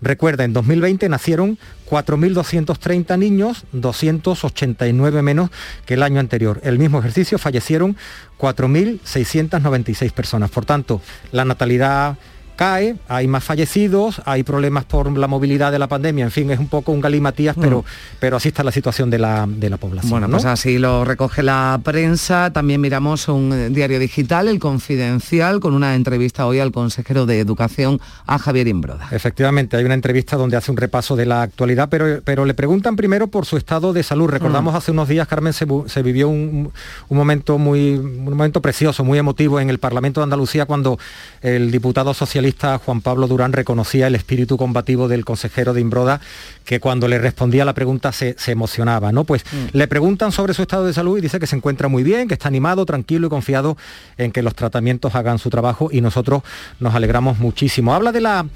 Recuerda, 0.01 0.45
en 0.45 0.53
2020 0.53 1.09
nacieron 1.09 1.59
4.230 1.91 3.19
niños, 3.19 3.65
289 3.73 5.23
menos 5.23 5.51
que 5.85 5.95
el 5.95 6.05
año 6.05 6.21
anterior. 6.21 6.61
El 6.63 6.79
mismo 6.79 7.01
ejercicio 7.01 7.37
fallecieron 7.37 7.97
4.696 8.39 10.13
personas. 10.13 10.51
Por 10.51 10.65
tanto, 10.65 11.03
la 11.33 11.45
natalidad 11.45 12.17
cae, 12.59 12.97
hay 13.07 13.29
más 13.29 13.45
fallecidos, 13.45 14.21
hay 14.25 14.43
problemas 14.43 14.85
por 14.85 15.17
la 15.17 15.29
movilidad 15.29 15.71
de 15.71 15.79
la 15.79 15.87
pandemia, 15.87 16.25
en 16.25 16.33
fin, 16.33 16.51
es 16.51 16.59
un 16.59 16.67
poco 16.67 16.91
un 16.91 17.01
galimatías, 17.01 17.55
pero, 17.59 17.85
pero 18.19 18.37
así 18.37 18.49
está 18.49 18.65
la 18.65 18.73
situación 18.73 19.11
de 19.11 19.19
la, 19.19 19.47
de 19.49 19.71
la 19.71 19.77
población. 19.77 20.11
Bueno, 20.11 20.27
¿no? 20.27 20.33
pues 20.33 20.45
así 20.45 20.77
lo 20.79 21.05
recoge 21.05 21.45
la 21.45 21.81
prensa. 21.85 22.53
También 22.53 22.81
miramos 22.81 23.29
un 23.29 23.53
eh, 23.53 23.71
diario 23.71 24.01
digital, 24.01 24.49
El 24.49 24.59
Confidencial, 24.59 25.61
con 25.61 25.73
una 25.73 25.95
entrevista 25.95 26.47
hoy 26.47 26.59
al 26.59 26.73
consejero 26.73 27.27
de 27.27 27.39
Educación, 27.39 28.01
a 28.27 28.41
Javier 28.41 28.67
Imbroda. 28.67 29.07
Efectivamente, 29.13 29.77
hay 29.77 29.85
una 29.85 29.95
entrevista 29.95 30.37
donde 30.37 30.57
hace 30.57 30.73
un 30.73 30.79
repaso 30.79 31.15
de 31.15 31.27
la 31.27 31.43
actualidad, 31.43 31.89
pero, 31.89 32.21
pero 32.25 32.45
le 32.45 32.55
preguntan 32.55 32.97
primero 32.97 33.29
por 33.29 33.47
su 33.47 33.57
estado 33.57 33.93
de 33.93 34.03
salud. 34.03 34.29
Recordamos 34.29 34.75
hace 34.75 34.91
unos 34.91 35.07
días, 35.07 35.29
Carmen, 35.29 35.53
se, 35.53 35.65
se 35.87 36.03
vivió 36.03 36.29
un, 36.29 36.73
un 37.09 37.17
momento 37.17 37.57
muy 37.57 37.95
un 37.99 38.25
momento 38.25 38.61
precioso, 38.61 39.05
muy 39.05 39.19
emotivo 39.19 39.61
en 39.61 39.71
el 39.71 39.79
Parlamento 39.79 40.21
de 40.21 40.25
Andalucía 40.25 40.67
cuando 40.67 40.99
el 41.41 41.71
diputado 41.71 42.15
socialista 42.15 42.48
Juan 42.85 43.01
Pablo 43.01 43.27
Durán 43.27 43.53
reconocía 43.53 44.07
el 44.07 44.15
espíritu 44.15 44.57
combativo 44.57 45.09
del 45.09 45.25
consejero 45.25 45.75
de 45.75 45.81
Imbroda, 45.81 46.21
que 46.65 46.81
cuando 46.81 47.09
le 47.09 47.19
respondía 47.19 47.63
a 47.63 47.67
la 47.67 47.75
pregunta 47.75 48.13
se, 48.13 48.35
se 48.39 48.53
emocionaba. 48.53 49.13
¿no? 49.13 49.25
Pues 49.25 49.45
le 49.73 49.89
preguntan 49.89 50.33
sobre 50.33 50.55
su 50.55 50.63
estado 50.63 50.85
de 50.85 50.93
salud 50.93 51.19
y 51.19 51.21
dice 51.21 51.39
que 51.39 51.47
se 51.47 51.57
encuentra 51.57 51.89
muy 51.89 52.03
bien, 52.03 52.29
que 52.29 52.35
está 52.35 52.49
animado, 52.49 52.87
tranquilo 52.87 53.27
y 53.27 53.31
confiado 53.31 53.77
en 54.17 54.33
que 54.33 54.43
los 54.43 54.55
tratamientos 54.55 55.15
hagan 55.15 55.39
su 55.39 55.51
trabajo 55.51 55.89
y 55.93 56.01
nosotros 56.01 56.43
nos 56.81 56.95
alegramos 56.95 57.39
muchísimo. 57.39 57.95
Habla 57.95 58.13
de 58.13 58.21
la 58.21 58.47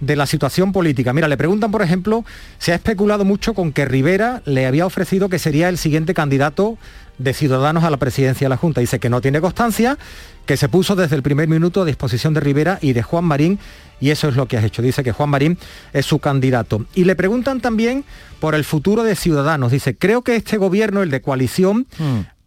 de 0.00 0.16
la 0.16 0.26
situación 0.26 0.72
política. 0.72 1.12
Mira, 1.12 1.28
le 1.28 1.36
preguntan, 1.36 1.70
por 1.70 1.82
ejemplo, 1.82 2.24
se 2.58 2.72
ha 2.72 2.76
especulado 2.76 3.24
mucho 3.24 3.54
con 3.54 3.72
que 3.72 3.84
Rivera 3.84 4.42
le 4.44 4.66
había 4.66 4.86
ofrecido 4.86 5.28
que 5.28 5.38
sería 5.38 5.68
el 5.68 5.78
siguiente 5.78 6.14
candidato 6.14 6.78
de 7.18 7.34
Ciudadanos 7.34 7.84
a 7.84 7.90
la 7.90 7.96
presidencia 7.96 8.44
de 8.44 8.50
la 8.50 8.56
Junta. 8.56 8.80
Dice 8.80 9.00
que 9.00 9.10
no 9.10 9.20
tiene 9.20 9.40
constancia, 9.40 9.98
que 10.46 10.56
se 10.56 10.68
puso 10.68 10.96
desde 10.96 11.16
el 11.16 11.22
primer 11.22 11.48
minuto 11.48 11.82
a 11.82 11.84
disposición 11.84 12.32
de 12.32 12.40
Rivera 12.40 12.78
y 12.80 12.92
de 12.92 13.02
Juan 13.02 13.24
Marín, 13.24 13.58
y 14.00 14.10
eso 14.10 14.28
es 14.28 14.36
lo 14.36 14.46
que 14.46 14.56
has 14.56 14.64
hecho. 14.64 14.82
Dice 14.82 15.02
que 15.02 15.12
Juan 15.12 15.30
Marín 15.30 15.58
es 15.92 16.06
su 16.06 16.20
candidato. 16.20 16.86
Y 16.94 17.04
le 17.04 17.16
preguntan 17.16 17.60
también 17.60 18.04
por 18.38 18.54
el 18.54 18.64
futuro 18.64 19.02
de 19.02 19.16
Ciudadanos. 19.16 19.72
Dice, 19.72 19.96
creo 19.96 20.22
que 20.22 20.36
este 20.36 20.56
gobierno, 20.56 21.02
el 21.02 21.10
de 21.10 21.20
coalición, 21.20 21.86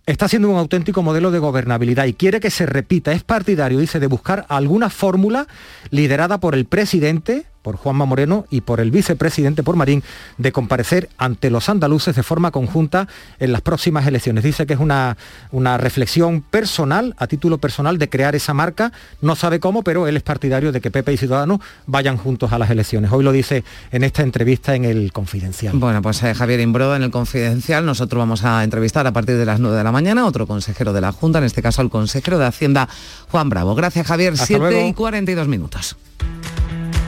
está 0.05 0.27
siendo 0.27 0.49
un 0.49 0.57
auténtico 0.57 1.01
modelo 1.01 1.31
de 1.31 1.39
gobernabilidad 1.39 2.05
y 2.05 2.13
quiere 2.13 2.39
que 2.39 2.51
se 2.51 2.65
repita. 2.65 3.11
Es 3.11 3.23
partidario, 3.23 3.79
dice, 3.79 3.99
de 3.99 4.07
buscar 4.07 4.45
alguna 4.49 4.89
fórmula 4.89 5.47
liderada 5.89 6.39
por 6.39 6.55
el 6.55 6.65
presidente, 6.65 7.45
por 7.61 7.77
Juanma 7.77 8.05
Moreno, 8.05 8.45
y 8.49 8.61
por 8.61 8.79
el 8.79 8.91
vicepresidente, 8.91 9.63
por 9.63 9.75
Marín, 9.75 10.03
de 10.37 10.51
comparecer 10.51 11.09
ante 11.17 11.49
los 11.49 11.69
andaluces 11.69 12.15
de 12.15 12.23
forma 12.23 12.51
conjunta 12.51 13.07
en 13.39 13.51
las 13.51 13.61
próximas 13.61 14.07
elecciones. 14.07 14.43
Dice 14.43 14.65
que 14.65 14.73
es 14.73 14.79
una, 14.79 15.17
una 15.51 15.77
reflexión 15.77 16.41
personal, 16.41 17.15
a 17.17 17.27
título 17.27 17.57
personal, 17.57 17.97
de 17.97 18.09
crear 18.09 18.35
esa 18.35 18.53
marca. 18.53 18.91
No 19.21 19.35
sabe 19.35 19.59
cómo, 19.59 19.83
pero 19.83 20.07
él 20.07 20.17
es 20.17 20.23
partidario 20.23 20.71
de 20.71 20.81
que 20.81 20.91
Pepe 20.91 21.13
y 21.13 21.17
Ciudadanos 21.17 21.59
vayan 21.85 22.17
juntos 22.17 22.51
a 22.51 22.59
las 22.59 22.69
elecciones. 22.69 23.11
Hoy 23.11 23.23
lo 23.23 23.31
dice 23.31 23.63
en 23.91 24.03
esta 24.03 24.23
entrevista 24.23 24.75
en 24.75 24.85
el 24.85 25.11
Confidencial. 25.11 25.75
Bueno, 25.77 26.01
pues 26.01 26.21
eh, 26.23 26.33
Javier 26.33 26.59
Imbroda 26.59 26.95
en 26.95 27.03
el 27.03 27.11
Confidencial. 27.11 27.85
Nosotros 27.85 28.19
vamos 28.19 28.43
a 28.43 28.63
entrevistar 28.63 29.05
a 29.07 29.13
partir 29.13 29.37
de 29.37 29.45
las 29.45 29.59
9 29.59 29.77
de 29.77 29.83
la 29.83 29.91
mañana 29.91 30.25
otro 30.25 30.47
consejero 30.47 30.93
de 30.93 31.01
la 31.01 31.11
Junta, 31.11 31.39
en 31.39 31.45
este 31.45 31.61
caso 31.61 31.81
al 31.81 31.89
consejero 31.89 32.39
de 32.39 32.45
Hacienda, 32.45 32.87
Juan 33.29 33.49
Bravo. 33.49 33.75
Gracias, 33.75 34.07
Javier. 34.07 34.33
Hasta 34.33 34.45
7 34.45 34.59
luego. 34.59 34.87
y 34.87 34.93
42 34.93 35.47
minutos. 35.47 35.95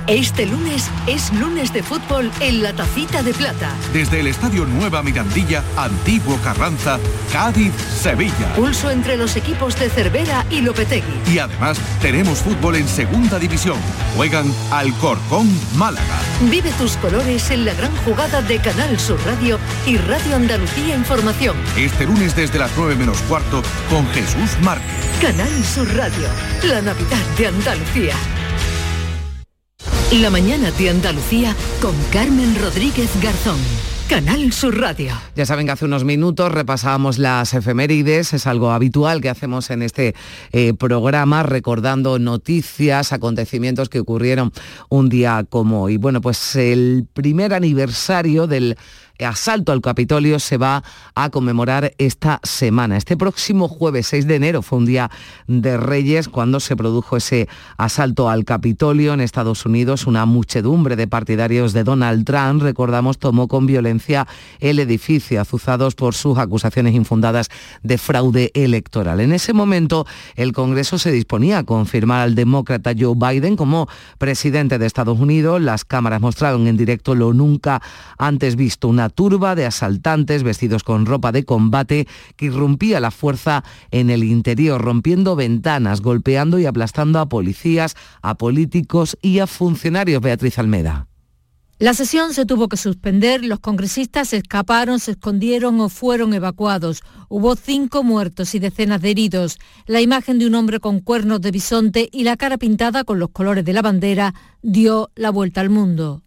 Este 0.07 0.45
lunes 0.45 0.89
es 1.07 1.31
lunes 1.31 1.71
de 1.71 1.81
fútbol 1.81 2.29
en 2.41 2.61
la 2.61 2.73
Tacita 2.73 3.23
de 3.23 3.33
Plata. 3.33 3.73
Desde 3.93 4.19
el 4.19 4.27
Estadio 4.27 4.65
Nueva 4.65 5.01
Mirandilla, 5.01 5.63
Antiguo 5.77 6.37
Carranza, 6.43 6.99
Cádiz, 7.31 7.73
Sevilla. 8.01 8.53
Pulso 8.53 8.91
entre 8.91 9.15
los 9.15 9.37
equipos 9.37 9.79
de 9.79 9.89
Cervera 9.89 10.45
y 10.49 10.59
Lopetegui. 10.59 11.33
Y 11.33 11.39
además 11.39 11.79
tenemos 12.01 12.39
fútbol 12.39 12.75
en 12.75 12.87
segunda 12.87 13.39
división. 13.39 13.77
Juegan 14.17 14.53
Alcorcón, 14.71 15.49
Málaga. 15.75 16.19
Vive 16.51 16.71
tus 16.73 16.97
colores 16.97 17.49
en 17.51 17.63
la 17.63 17.73
gran 17.73 17.95
jugada 18.03 18.41
de 18.41 18.59
Canal 18.59 18.99
Sur 18.99 19.23
Radio 19.25 19.57
y 19.87 19.95
Radio 19.97 20.35
Andalucía 20.35 20.97
Información. 20.97 21.55
Este 21.77 22.05
lunes 22.05 22.35
desde 22.35 22.59
las 22.59 22.71
9 22.75 22.95
menos 22.95 23.21
cuarto 23.21 23.63
con 23.89 24.05
Jesús 24.09 24.59
Márquez. 24.63 24.89
Canal 25.21 25.63
Sur 25.63 25.87
Radio, 25.95 26.27
la 26.63 26.81
Navidad 26.81 27.25
de 27.37 27.47
Andalucía. 27.47 28.15
La 30.22 30.30
mañana 30.30 30.70
de 30.70 30.91
Andalucía 30.91 31.55
con 31.82 31.95
Carmen 32.11 32.55
Rodríguez 32.61 33.09
Garzón. 33.20 33.57
Canal 34.07 34.53
Sur 34.53 34.80
Radio. 34.80 35.11
Ya 35.36 35.47
saben 35.47 35.66
que 35.66 35.72
hace 35.72 35.86
unos 35.86 36.03
minutos 36.03 36.51
repasábamos 36.51 37.18
las 37.18 37.55
efemérides, 37.55 38.34
es 38.34 38.45
algo 38.45 38.70
habitual 38.72 39.22
que 39.22 39.30
hacemos 39.30 39.72
en 39.72 39.82
este 39.82 40.14
eh, 40.51 40.76
programa, 40.76 41.41
recordando 41.41 42.20
noticias, 42.20 43.11
acontecimientos 43.11 43.89
que 43.89 43.99
ocurrieron 43.99 44.51
un 44.89 45.09
día 45.09 45.45
como 45.49 45.82
hoy. 45.82 45.97
Bueno, 45.97 46.22
pues 46.22 46.55
el 46.57 47.07
primer 47.11 47.55
aniversario 47.55 48.45
del 48.45 48.78
asalto 49.20 49.72
al 49.72 49.82
Capitolio 49.82 50.39
se 50.39 50.57
va 50.57 50.84
a 51.16 51.30
conmemorar 51.30 51.93
esta 51.97 52.39
semana. 52.43 52.97
Este 52.97 53.16
próximo 53.16 53.68
jueves 53.68 54.07
6 54.07 54.28
de 54.28 54.36
enero 54.36 54.61
fue 54.61 54.80
un 54.80 54.86
día 54.86 55.11
de 55.47 55.78
Reyes 55.78 56.30
cuando 56.30 56.59
se 56.59 56.76
produjo 56.76 57.18
ese 57.18 57.47
asalto 57.78 58.30
al 58.30 58.45
Capitolio 58.45 59.14
en 59.14 59.22
Estados 59.22 59.66
Unidos. 59.66 60.07
Una 60.07 60.26
muchedumbre 60.26 60.95
de 60.95 61.07
partidarios 61.07 61.74
de 61.74 61.84
Donald 61.84 62.26
Trump, 62.26 62.61
recordamos, 62.61 63.20
tomó 63.20 63.47
con 63.47 63.66
violencia 63.66 64.28
el 64.59 64.80
edificio, 64.80 65.39
azuzados 65.39 65.95
por 65.95 66.16
sus 66.16 66.38
acusaciones 66.38 66.95
infundadas 66.95 67.49
de 67.84 67.97
fraude 67.97 68.51
electoral. 68.53 69.20
En 69.20 69.34
ese 69.34 69.53
momento, 69.53 70.05
el 70.36 70.53
Congreso 70.53 70.97
se 70.97 71.11
disponía 71.11 71.59
a 71.59 71.64
confirmar 71.64 72.22
al 72.22 72.36
demócrata 72.36 72.93
Joe 72.97 73.16
Biden 73.16 73.55
como 73.55 73.88
presidente 74.18 74.80
de 74.80 74.86
Estados 74.86 75.20
Unidos. 75.20 75.61
Las 75.61 75.86
cámaras 75.86 76.22
mostraron 76.22 76.68
en 76.68 76.78
directo 76.78 77.16
lo 77.16 77.34
nunca 77.34 77.82
antes 78.18 78.55
visto, 78.55 78.88
turba 79.09 79.55
de 79.55 79.65
asaltantes 79.65 80.43
vestidos 80.43 80.83
con 80.83 81.05
ropa 81.05 81.31
de 81.31 81.45
combate 81.45 82.07
que 82.35 82.45
irrumpía 82.45 82.99
la 82.99 83.11
fuerza 83.11 83.63
en 83.91 84.09
el 84.09 84.23
interior, 84.23 84.81
rompiendo 84.81 85.35
ventanas, 85.35 86.01
golpeando 86.01 86.59
y 86.59 86.65
aplastando 86.65 87.19
a 87.19 87.29
policías, 87.29 87.95
a 88.21 88.35
políticos 88.35 89.17
y 89.21 89.39
a 89.39 89.47
funcionarios. 89.47 90.21
Beatriz 90.21 90.59
Almeda. 90.59 91.07
La 91.79 91.93
sesión 91.93 92.33
se 92.33 92.45
tuvo 92.45 92.69
que 92.69 92.77
suspender, 92.77 93.43
los 93.43 93.59
congresistas 93.59 94.31
escaparon, 94.31 94.99
se 94.99 95.11
escondieron 95.11 95.81
o 95.81 95.89
fueron 95.89 96.33
evacuados. 96.33 97.03
Hubo 97.27 97.55
cinco 97.55 98.03
muertos 98.03 98.55
y 98.55 98.59
decenas 98.59 99.01
de 99.01 99.11
heridos. 99.11 99.57
La 99.85 99.99
imagen 99.99 100.39
de 100.39 100.47
un 100.47 100.55
hombre 100.55 100.79
con 100.79 100.99
cuernos 101.01 101.41
de 101.41 101.51
bisonte 101.51 102.07
y 102.11 102.23
la 102.23 102.37
cara 102.37 102.57
pintada 102.57 103.03
con 103.03 103.19
los 103.19 103.31
colores 103.31 103.65
de 103.65 103.73
la 103.73 103.81
bandera 103.81 104.33
dio 104.61 105.09
la 105.15 105.31
vuelta 105.31 105.59
al 105.61 105.71
mundo. 105.71 106.23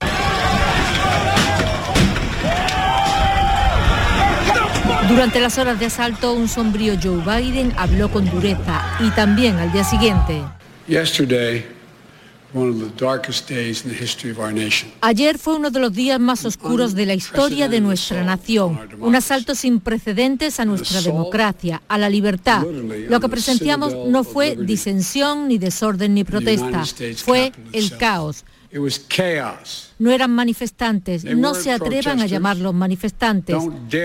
Durante 5.16 5.40
las 5.40 5.56
horas 5.56 5.80
de 5.80 5.86
asalto, 5.86 6.34
un 6.34 6.46
sombrío 6.46 6.92
Joe 7.02 7.22
Biden 7.24 7.72
habló 7.78 8.10
con 8.10 8.28
dureza 8.28 8.98
y 9.00 9.08
también 9.12 9.56
al 9.56 9.72
día 9.72 9.82
siguiente. 9.82 10.42
Ayer 15.00 15.38
fue 15.38 15.56
uno 15.56 15.70
de 15.70 15.80
los 15.80 15.94
días 15.94 16.20
más 16.20 16.44
oscuros 16.44 16.94
de 16.94 17.06
la 17.06 17.14
historia 17.14 17.66
de 17.70 17.80
nuestra 17.80 18.24
nación, 18.24 18.78
un 19.00 19.16
asalto 19.16 19.54
sin 19.54 19.80
precedentes 19.80 20.60
a 20.60 20.66
nuestra 20.66 21.00
democracia, 21.00 21.80
a 21.88 21.96
la 21.96 22.10
libertad. 22.10 22.62
Lo 23.08 23.18
que 23.18 23.30
presenciamos 23.30 23.94
no 23.94 24.22
fue 24.22 24.54
disensión, 24.54 25.48
ni 25.48 25.56
desorden, 25.56 26.12
ni 26.12 26.24
protesta, 26.24 26.84
fue 27.24 27.52
el 27.72 27.96
caos. 27.96 28.44
It 28.76 28.82
was 28.82 28.98
chaos. 29.08 29.88
No 29.98 30.10
eran 30.10 30.32
manifestantes, 30.32 31.22
They 31.22 31.34
no 31.34 31.54
se 31.54 31.72
atrevan 31.72 32.20
a 32.20 32.26
llamarlos 32.26 32.74
manifestantes. 32.74 33.56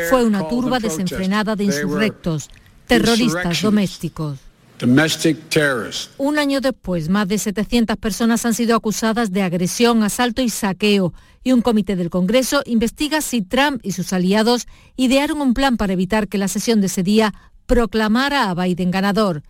Fue 0.10 0.24
una 0.24 0.48
turba 0.48 0.80
desenfrenada 0.80 1.58
de 1.58 1.66
insurrectos, 1.66 2.50
terroristas 2.88 3.62
domésticos. 3.62 4.40
Domestic 4.80 5.50
terrorists. 5.50 6.12
Un 6.18 6.40
año 6.40 6.62
después, 6.62 7.10
más 7.10 7.28
de 7.28 7.38
700 7.38 7.98
personas 7.98 8.46
han 8.46 8.54
sido 8.54 8.78
acusadas 8.78 9.34
de 9.34 9.42
agresión, 9.42 10.04
asalto 10.04 10.42
y 10.42 10.48
saqueo, 10.48 11.14
y 11.44 11.52
un 11.52 11.62
comité 11.62 11.98
del 11.98 12.10
Congreso 12.10 12.62
investiga 12.66 13.20
si 13.20 13.42
Trump 13.42 13.82
y 13.84 13.92
sus 13.92 14.14
aliados 14.14 14.68
idearon 14.96 15.42
un 15.42 15.54
plan 15.54 15.76
para 15.76 15.92
evitar 15.92 16.30
que 16.30 16.38
la 16.38 16.48
sesión 16.48 16.80
de 16.80 16.88
ese 16.88 17.04
día 17.04 17.34
proclamara 17.66 18.50
a 18.50 18.56
Biden 18.56 18.90
ganador. 18.90 19.44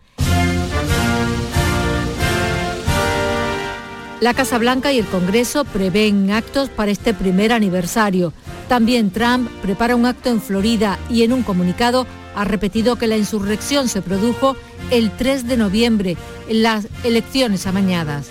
La 4.21 4.35
Casa 4.35 4.59
Blanca 4.59 4.93
y 4.93 4.99
el 4.99 5.07
Congreso 5.07 5.65
prevén 5.65 6.29
actos 6.29 6.69
para 6.69 6.91
este 6.91 7.11
primer 7.15 7.51
aniversario. 7.51 8.33
También 8.69 9.09
Trump 9.09 9.49
prepara 9.63 9.95
un 9.95 10.05
acto 10.05 10.29
en 10.29 10.39
Florida 10.39 10.99
y 11.09 11.23
en 11.23 11.33
un 11.33 11.41
comunicado 11.41 12.05
ha 12.35 12.43
repetido 12.43 12.97
que 12.97 13.07
la 13.07 13.17
insurrección 13.17 13.89
se 13.89 14.03
produjo 14.03 14.55
el 14.91 15.09
3 15.09 15.47
de 15.47 15.57
noviembre, 15.57 16.17
en 16.47 16.61
las 16.61 16.87
elecciones 17.03 17.65
amañadas. 17.65 18.27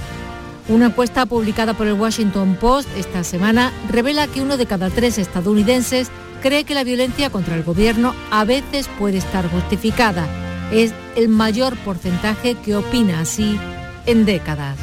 Una 0.68 0.86
encuesta 0.86 1.26
publicada 1.26 1.74
por 1.74 1.88
el 1.88 1.94
Washington 1.94 2.56
Post 2.60 2.88
esta 2.96 3.24
semana 3.24 3.72
revela 3.90 4.28
que 4.28 4.42
uno 4.42 4.56
de 4.56 4.66
cada 4.66 4.90
tres 4.90 5.18
estadounidenses 5.18 6.08
cree 6.40 6.62
que 6.62 6.74
la 6.76 6.84
violencia 6.84 7.30
contra 7.30 7.56
el 7.56 7.64
gobierno 7.64 8.14
a 8.30 8.44
veces 8.44 8.88
puede 8.96 9.18
estar 9.18 9.50
justificada. 9.50 10.28
Es 10.70 10.92
el 11.16 11.28
mayor 11.28 11.76
porcentaje 11.78 12.54
que 12.54 12.76
opina 12.76 13.18
así 13.18 13.58
en 14.06 14.24
décadas. 14.24 14.76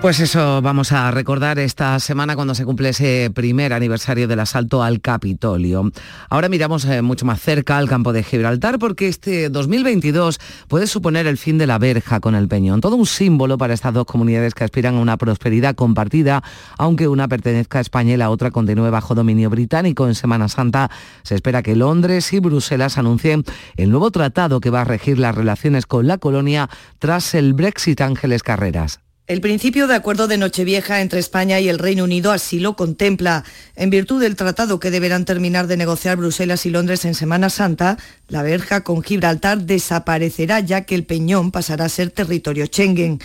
Pues 0.00 0.18
eso 0.18 0.62
vamos 0.62 0.92
a 0.92 1.10
recordar 1.10 1.58
esta 1.58 2.00
semana 2.00 2.34
cuando 2.34 2.54
se 2.54 2.64
cumple 2.64 2.88
ese 2.88 3.30
primer 3.34 3.74
aniversario 3.74 4.26
del 4.26 4.40
asalto 4.40 4.82
al 4.82 5.02
Capitolio. 5.02 5.92
Ahora 6.30 6.48
miramos 6.48 6.86
eh, 6.86 7.02
mucho 7.02 7.26
más 7.26 7.38
cerca 7.42 7.76
al 7.76 7.86
campo 7.86 8.14
de 8.14 8.22
Gibraltar 8.22 8.78
porque 8.78 9.08
este 9.08 9.50
2022 9.50 10.40
puede 10.68 10.86
suponer 10.86 11.26
el 11.26 11.36
fin 11.36 11.58
de 11.58 11.66
la 11.66 11.78
verja 11.78 12.18
con 12.20 12.34
el 12.34 12.48
Peñón. 12.48 12.80
Todo 12.80 12.96
un 12.96 13.04
símbolo 13.04 13.58
para 13.58 13.74
estas 13.74 13.92
dos 13.92 14.06
comunidades 14.06 14.54
que 14.54 14.64
aspiran 14.64 14.96
a 14.96 15.00
una 15.00 15.18
prosperidad 15.18 15.74
compartida, 15.74 16.42
aunque 16.78 17.06
una 17.06 17.28
pertenezca 17.28 17.76
a 17.76 17.82
España 17.82 18.14
y 18.14 18.16
la 18.16 18.30
otra 18.30 18.50
continúe 18.50 18.90
bajo 18.90 19.14
dominio 19.14 19.50
británico. 19.50 20.08
En 20.08 20.14
Semana 20.14 20.48
Santa 20.48 20.90
se 21.24 21.34
espera 21.34 21.62
que 21.62 21.76
Londres 21.76 22.32
y 22.32 22.40
Bruselas 22.40 22.96
anuncien 22.96 23.44
el 23.76 23.90
nuevo 23.90 24.10
tratado 24.10 24.60
que 24.60 24.70
va 24.70 24.80
a 24.80 24.84
regir 24.84 25.18
las 25.18 25.34
relaciones 25.34 25.84
con 25.84 26.06
la 26.06 26.16
colonia 26.16 26.70
tras 26.98 27.34
el 27.34 27.52
Brexit 27.52 28.00
Ángeles 28.00 28.42
Carreras. 28.42 29.00
El 29.26 29.40
principio 29.40 29.86
de 29.86 29.94
acuerdo 29.94 30.26
de 30.26 30.38
Nochevieja 30.38 31.00
entre 31.00 31.20
España 31.20 31.60
y 31.60 31.68
el 31.68 31.78
Reino 31.78 32.02
Unido 32.02 32.32
así 32.32 32.58
lo 32.58 32.74
contempla. 32.74 33.44
En 33.76 33.88
virtud 33.88 34.20
del 34.20 34.34
tratado 34.34 34.80
que 34.80 34.90
deberán 34.90 35.24
terminar 35.24 35.68
de 35.68 35.76
negociar 35.76 36.16
Bruselas 36.16 36.66
y 36.66 36.70
Londres 36.70 37.04
en 37.04 37.14
Semana 37.14 37.48
Santa, 37.48 37.96
la 38.26 38.42
verja 38.42 38.82
con 38.82 39.02
Gibraltar 39.02 39.58
desaparecerá 39.62 40.58
ya 40.58 40.80
que 40.82 40.96
el 40.96 41.04
Peñón 41.04 41.52
pasará 41.52 41.84
a 41.84 41.88
ser 41.88 42.10
territorio 42.10 42.66
Schengen. 42.66 43.20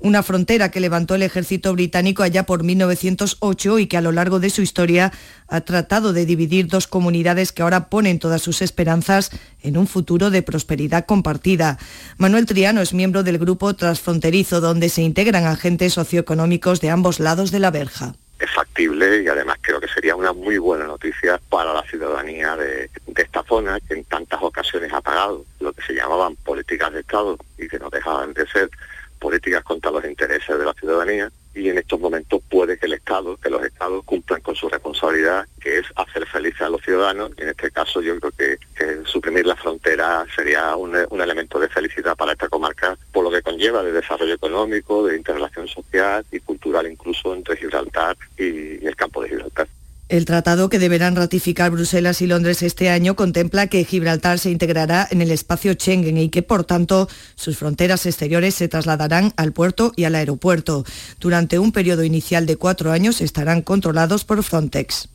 Una 0.00 0.22
frontera 0.22 0.70
que 0.70 0.78
levantó 0.78 1.16
el 1.16 1.24
ejército 1.24 1.72
británico 1.72 2.22
allá 2.22 2.44
por 2.44 2.62
1908 2.62 3.80
y 3.80 3.88
que 3.88 3.96
a 3.96 4.00
lo 4.00 4.12
largo 4.12 4.38
de 4.38 4.48
su 4.48 4.62
historia 4.62 5.12
ha 5.48 5.60
tratado 5.62 6.12
de 6.12 6.24
dividir 6.24 6.68
dos 6.68 6.86
comunidades 6.86 7.50
que 7.50 7.62
ahora 7.62 7.88
ponen 7.88 8.20
todas 8.20 8.40
sus 8.40 8.62
esperanzas 8.62 9.32
en 9.60 9.76
un 9.76 9.88
futuro 9.88 10.30
de 10.30 10.42
prosperidad 10.42 11.04
compartida. 11.04 11.78
Manuel 12.16 12.46
Triano 12.46 12.80
es 12.80 12.94
miembro 12.94 13.24
del 13.24 13.38
grupo 13.38 13.74
transfronterizo 13.74 14.60
donde 14.60 14.88
se 14.88 15.02
integran 15.02 15.46
agentes 15.46 15.94
socioeconómicos 15.94 16.80
de 16.80 16.90
ambos 16.90 17.18
lados 17.18 17.50
de 17.50 17.58
la 17.58 17.72
verja. 17.72 18.14
es 18.38 18.50
factible 18.52 19.24
y 19.24 19.26
además 19.26 19.58
creo 19.60 19.80
que 19.80 19.88
sería 19.88 20.14
una 20.14 20.32
muy 20.32 20.58
buena 20.58 20.86
noticia 20.86 21.40
para 21.50 21.74
la 21.74 21.82
ciudadanía 21.82 22.54
de, 22.54 22.88
de 23.04 23.22
esta 23.22 23.42
zona 23.42 23.80
que 23.80 23.94
en 23.94 24.04
tantas 24.04 24.40
ocasiones 24.40 24.92
ha 24.92 25.00
pagado 25.00 25.44
lo 25.58 25.72
que 25.72 25.82
se 25.82 25.94
llamaban 25.94 26.36
políticas 26.36 26.92
de 26.92 27.00
Estado 27.00 27.36
y 27.58 27.66
que 27.66 27.80
no 27.80 27.90
dejaban 27.90 28.32
de 28.34 28.46
ser 28.46 28.70
políticas 29.18 29.62
contra 29.64 29.90
los 29.90 30.04
intereses 30.04 30.58
de 30.58 30.64
la 30.64 30.72
ciudadanía 30.74 31.30
y 31.54 31.68
en 31.68 31.78
estos 31.78 31.98
momentos 31.98 32.40
puede 32.48 32.78
que 32.78 32.86
el 32.86 32.92
Estado, 32.94 33.36
que 33.36 33.50
los 33.50 33.62
Estados 33.64 34.04
cumplan 34.04 34.40
con 34.40 34.54
su 34.54 34.68
responsabilidad, 34.68 35.46
que 35.60 35.78
es 35.78 35.86
hacer 35.96 36.26
felices 36.26 36.62
a 36.62 36.68
los 36.68 36.82
ciudadanos. 36.82 37.32
Y 37.36 37.42
en 37.42 37.48
este 37.48 37.70
caso 37.70 38.00
yo 38.00 38.18
creo 38.20 38.32
que, 38.32 38.58
suprimir 39.04 39.46
la 39.46 39.56
frontera 39.56 40.24
sería 40.34 40.76
un, 40.76 40.94
elemento 41.20 41.58
de 41.58 41.68
felicidad 41.68 42.16
para 42.16 42.32
esta 42.32 42.48
comarca, 42.48 42.96
por 43.12 43.24
lo 43.24 43.30
que 43.30 43.42
conlleva 43.42 43.82
de 43.82 43.92
desarrollo 43.92 44.34
económico, 44.34 45.06
de 45.06 45.16
interrelación 45.16 45.66
social 45.66 46.24
y 46.30 46.40
cultural 46.40 46.90
incluso 46.90 47.34
entre 47.34 47.56
Gibraltar 47.56 48.16
y 48.36 48.86
el 48.86 48.96
campo 48.96 49.22
de 49.22 49.30
Gibraltar. 49.30 49.68
El 50.08 50.24
tratado 50.24 50.70
que 50.70 50.78
deberán 50.78 51.16
ratificar 51.16 51.70
Bruselas 51.70 52.22
y 52.22 52.26
Londres 52.26 52.62
este 52.62 52.88
año 52.88 53.14
contempla 53.14 53.66
que 53.66 53.84
Gibraltar 53.84 54.38
se 54.38 54.50
integrará 54.50 55.06
en 55.10 55.20
el 55.20 55.30
espacio 55.30 55.74
Schengen 55.74 56.16
y 56.16 56.30
que, 56.30 56.42
por 56.42 56.64
tanto, 56.64 57.10
sus 57.34 57.58
fronteras 57.58 58.06
exteriores 58.06 58.54
se 58.54 58.68
trasladarán 58.68 59.34
al 59.36 59.52
puerto 59.52 59.92
y 59.96 60.04
al 60.04 60.14
aeropuerto. 60.14 60.86
Durante 61.20 61.58
un 61.58 61.72
periodo 61.72 62.04
inicial 62.04 62.46
de 62.46 62.56
cuatro 62.56 62.90
años 62.90 63.20
estarán 63.20 63.60
controlados 63.60 64.24
por 64.24 64.42
Frontex. 64.42 65.10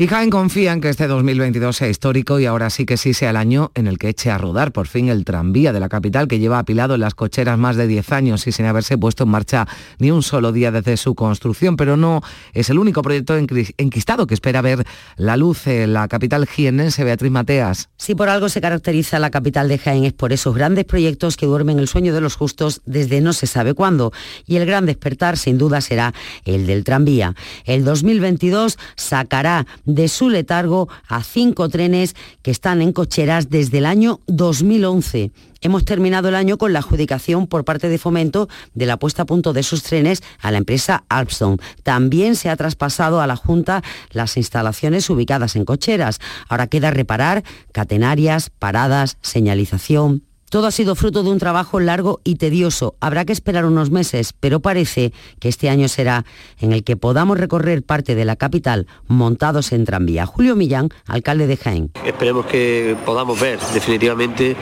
Y 0.00 0.06
Jaén 0.06 0.30
confía 0.30 0.72
en 0.72 0.80
que 0.80 0.90
este 0.90 1.08
2022 1.08 1.76
sea 1.76 1.88
histórico 1.88 2.38
y 2.38 2.46
ahora 2.46 2.70
sí 2.70 2.86
que 2.86 2.96
sí 2.96 3.14
sea 3.14 3.30
el 3.30 3.36
año 3.36 3.72
en 3.74 3.88
el 3.88 3.98
que 3.98 4.08
eche 4.10 4.30
a 4.30 4.38
rodar 4.38 4.70
por 4.70 4.86
fin 4.86 5.08
el 5.08 5.24
tranvía 5.24 5.72
de 5.72 5.80
la 5.80 5.88
capital 5.88 6.28
que 6.28 6.38
lleva 6.38 6.60
apilado 6.60 6.94
en 6.94 7.00
las 7.00 7.16
cocheras 7.16 7.58
más 7.58 7.74
de 7.74 7.88
10 7.88 8.12
años 8.12 8.46
y 8.46 8.52
sin 8.52 8.66
haberse 8.66 8.96
puesto 8.96 9.24
en 9.24 9.30
marcha 9.30 9.66
ni 9.98 10.12
un 10.12 10.22
solo 10.22 10.52
día 10.52 10.70
desde 10.70 10.96
su 10.98 11.16
construcción. 11.16 11.76
Pero 11.76 11.96
no 11.96 12.22
es 12.52 12.70
el 12.70 12.78
único 12.78 13.02
proyecto 13.02 13.36
enqui- 13.36 13.74
enquistado 13.76 14.28
que 14.28 14.34
espera 14.34 14.62
ver 14.62 14.86
la 15.16 15.36
luz 15.36 15.66
en 15.66 15.92
la 15.94 16.06
capital 16.06 16.46
jienense, 16.46 17.02
Beatriz 17.02 17.32
Mateas. 17.32 17.88
Si 17.96 18.14
por 18.14 18.28
algo 18.28 18.48
se 18.48 18.60
caracteriza 18.60 19.18
la 19.18 19.30
capital 19.30 19.66
de 19.68 19.78
Jaén 19.78 20.04
es 20.04 20.12
por 20.12 20.32
esos 20.32 20.54
grandes 20.54 20.84
proyectos 20.84 21.36
que 21.36 21.46
duermen 21.46 21.80
el 21.80 21.88
sueño 21.88 22.14
de 22.14 22.20
los 22.20 22.36
justos 22.36 22.82
desde 22.86 23.20
no 23.20 23.32
se 23.32 23.48
sabe 23.48 23.74
cuándo. 23.74 24.12
Y 24.46 24.58
el 24.58 24.66
gran 24.66 24.86
despertar 24.86 25.36
sin 25.36 25.58
duda 25.58 25.80
será 25.80 26.14
el 26.44 26.68
del 26.68 26.84
tranvía. 26.84 27.34
El 27.64 27.84
2022 27.84 28.78
sacará 28.94 29.66
de 29.88 30.06
su 30.08 30.28
letargo 30.28 30.88
a 31.08 31.24
cinco 31.24 31.68
trenes 31.68 32.14
que 32.42 32.52
están 32.52 32.82
en 32.82 32.92
cocheras 32.92 33.50
desde 33.50 33.78
el 33.78 33.86
año 33.86 34.20
2011. 34.26 35.32
Hemos 35.60 35.84
terminado 35.84 36.28
el 36.28 36.36
año 36.36 36.58
con 36.58 36.72
la 36.72 36.78
adjudicación 36.78 37.48
por 37.48 37.64
parte 37.64 37.88
de 37.88 37.98
Fomento 37.98 38.48
de 38.74 38.86
la 38.86 38.98
puesta 38.98 39.22
a 39.22 39.26
punto 39.26 39.52
de 39.52 39.64
sus 39.64 39.82
trenes 39.82 40.22
a 40.40 40.52
la 40.52 40.58
empresa 40.58 41.04
Alstom. 41.08 41.56
También 41.82 42.36
se 42.36 42.50
ha 42.50 42.56
traspasado 42.56 43.20
a 43.20 43.26
la 43.26 43.34
Junta 43.34 43.82
las 44.12 44.36
instalaciones 44.36 45.10
ubicadas 45.10 45.56
en 45.56 45.64
cocheras. 45.64 46.20
Ahora 46.48 46.68
queda 46.68 46.90
reparar 46.90 47.42
catenarias, 47.72 48.50
paradas, 48.50 49.16
señalización, 49.22 50.27
todo 50.48 50.66
ha 50.66 50.70
sido 50.70 50.94
fruto 50.94 51.22
de 51.22 51.30
un 51.30 51.38
trabajo 51.38 51.80
largo 51.80 52.20
y 52.24 52.36
tedioso. 52.36 52.96
Habrá 53.00 53.24
que 53.24 53.32
esperar 53.32 53.64
unos 53.64 53.90
meses, 53.90 54.32
pero 54.38 54.60
parece 54.60 55.12
que 55.40 55.48
este 55.48 55.68
año 55.68 55.88
será 55.88 56.24
en 56.58 56.72
el 56.72 56.84
que 56.84 56.96
podamos 56.96 57.38
recorrer 57.38 57.82
parte 57.82 58.14
de 58.14 58.24
la 58.24 58.36
capital 58.36 58.86
montados 59.06 59.72
en 59.72 59.84
tranvía. 59.84 60.26
Julio 60.26 60.56
Millán, 60.56 60.88
alcalde 61.06 61.46
de 61.46 61.56
Jaén. 61.56 61.90
Esperemos 62.04 62.46
que 62.46 62.96
podamos 63.04 63.40
ver 63.40 63.58
definitivamente 63.74 64.56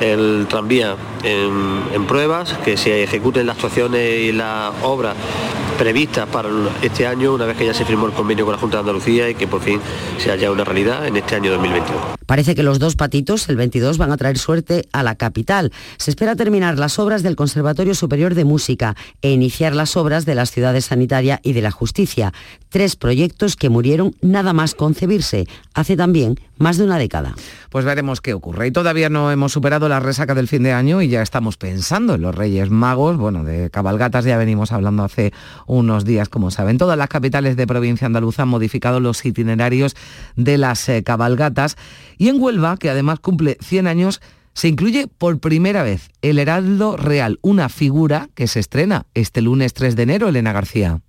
el 0.00 0.46
tranvía 0.48 0.96
en, 1.22 1.82
en 1.92 2.06
pruebas, 2.06 2.54
que 2.64 2.76
se 2.76 3.04
ejecuten 3.04 3.46
las 3.46 3.56
actuaciones 3.56 4.20
y 4.20 4.32
las 4.32 4.72
obras 4.82 5.16
previstas 5.78 6.28
para 6.28 6.48
este 6.82 7.06
año, 7.06 7.34
una 7.34 7.46
vez 7.46 7.56
que 7.56 7.66
ya 7.66 7.74
se 7.74 7.84
firmó 7.84 8.06
el 8.06 8.12
convenio 8.12 8.44
con 8.44 8.52
la 8.52 8.60
Junta 8.60 8.76
de 8.76 8.80
Andalucía 8.80 9.28
y 9.30 9.34
que 9.34 9.48
por 9.48 9.60
fin 9.60 9.80
sea 10.18 10.36
ya 10.36 10.50
una 10.50 10.64
realidad 10.64 11.06
en 11.06 11.16
este 11.16 11.34
año 11.34 11.50
2022. 11.50 11.96
Parece 12.26 12.54
que 12.54 12.62
los 12.62 12.78
dos 12.78 12.96
patitos, 12.96 13.48
el 13.48 13.56
22, 13.56 13.98
van 13.98 14.12
a 14.12 14.16
traer 14.16 14.38
suerte 14.38 14.88
a 14.92 15.02
la 15.02 15.16
capital. 15.22 15.70
Se 15.98 16.10
espera 16.10 16.34
terminar 16.34 16.80
las 16.80 16.98
obras 16.98 17.22
del 17.22 17.36
Conservatorio 17.36 17.94
Superior 17.94 18.34
de 18.34 18.44
Música 18.44 18.96
e 19.20 19.30
iniciar 19.30 19.72
las 19.72 19.96
obras 19.96 20.26
de 20.26 20.34
las 20.34 20.50
ciudades 20.50 20.86
sanitaria 20.86 21.38
y 21.44 21.52
de 21.52 21.62
la 21.62 21.70
justicia. 21.70 22.32
Tres 22.70 22.96
proyectos 22.96 23.54
que 23.54 23.68
murieron 23.68 24.16
nada 24.20 24.52
más 24.52 24.74
concebirse 24.74 25.46
hace 25.74 25.96
también 25.96 26.40
más 26.58 26.76
de 26.76 26.84
una 26.84 26.98
década. 26.98 27.36
Pues 27.70 27.84
veremos 27.84 28.20
qué 28.20 28.34
ocurre. 28.34 28.66
Y 28.66 28.72
todavía 28.72 29.10
no 29.10 29.30
hemos 29.30 29.52
superado 29.52 29.88
la 29.88 30.00
resaca 30.00 30.34
del 30.34 30.48
fin 30.48 30.64
de 30.64 30.72
año 30.72 31.02
y 31.02 31.08
ya 31.08 31.22
estamos 31.22 31.56
pensando 31.56 32.14
en 32.14 32.22
los 32.22 32.34
Reyes 32.34 32.70
Magos. 32.70 33.16
Bueno, 33.16 33.44
de 33.44 33.70
cabalgatas 33.70 34.24
ya 34.24 34.36
venimos 34.38 34.72
hablando 34.72 35.04
hace 35.04 35.32
unos 35.66 36.04
días, 36.04 36.28
como 36.28 36.50
saben. 36.50 36.78
Todas 36.78 36.98
las 36.98 37.08
capitales 37.08 37.56
de 37.56 37.66
provincia 37.68 38.06
andaluza 38.06 38.42
han 38.42 38.48
modificado 38.48 38.98
los 38.98 39.24
itinerarios 39.24 39.94
de 40.34 40.58
las 40.58 40.88
eh, 40.88 41.04
cabalgatas. 41.04 41.76
Y 42.18 42.28
en 42.28 42.42
Huelva, 42.42 42.76
que 42.76 42.90
además 42.90 43.20
cumple 43.20 43.56
100 43.60 43.86
años, 43.86 44.20
se 44.54 44.68
incluye 44.68 45.06
por 45.06 45.40
primera 45.40 45.82
vez 45.82 46.10
el 46.22 46.38
Heraldo 46.38 46.96
Real, 46.96 47.38
una 47.42 47.68
figura 47.68 48.28
que 48.34 48.46
se 48.46 48.60
estrena 48.60 49.06
este 49.14 49.42
lunes 49.42 49.74
3 49.74 49.96
de 49.96 50.02
enero, 50.02 50.28
Elena 50.28 50.52
García. 50.52 51.00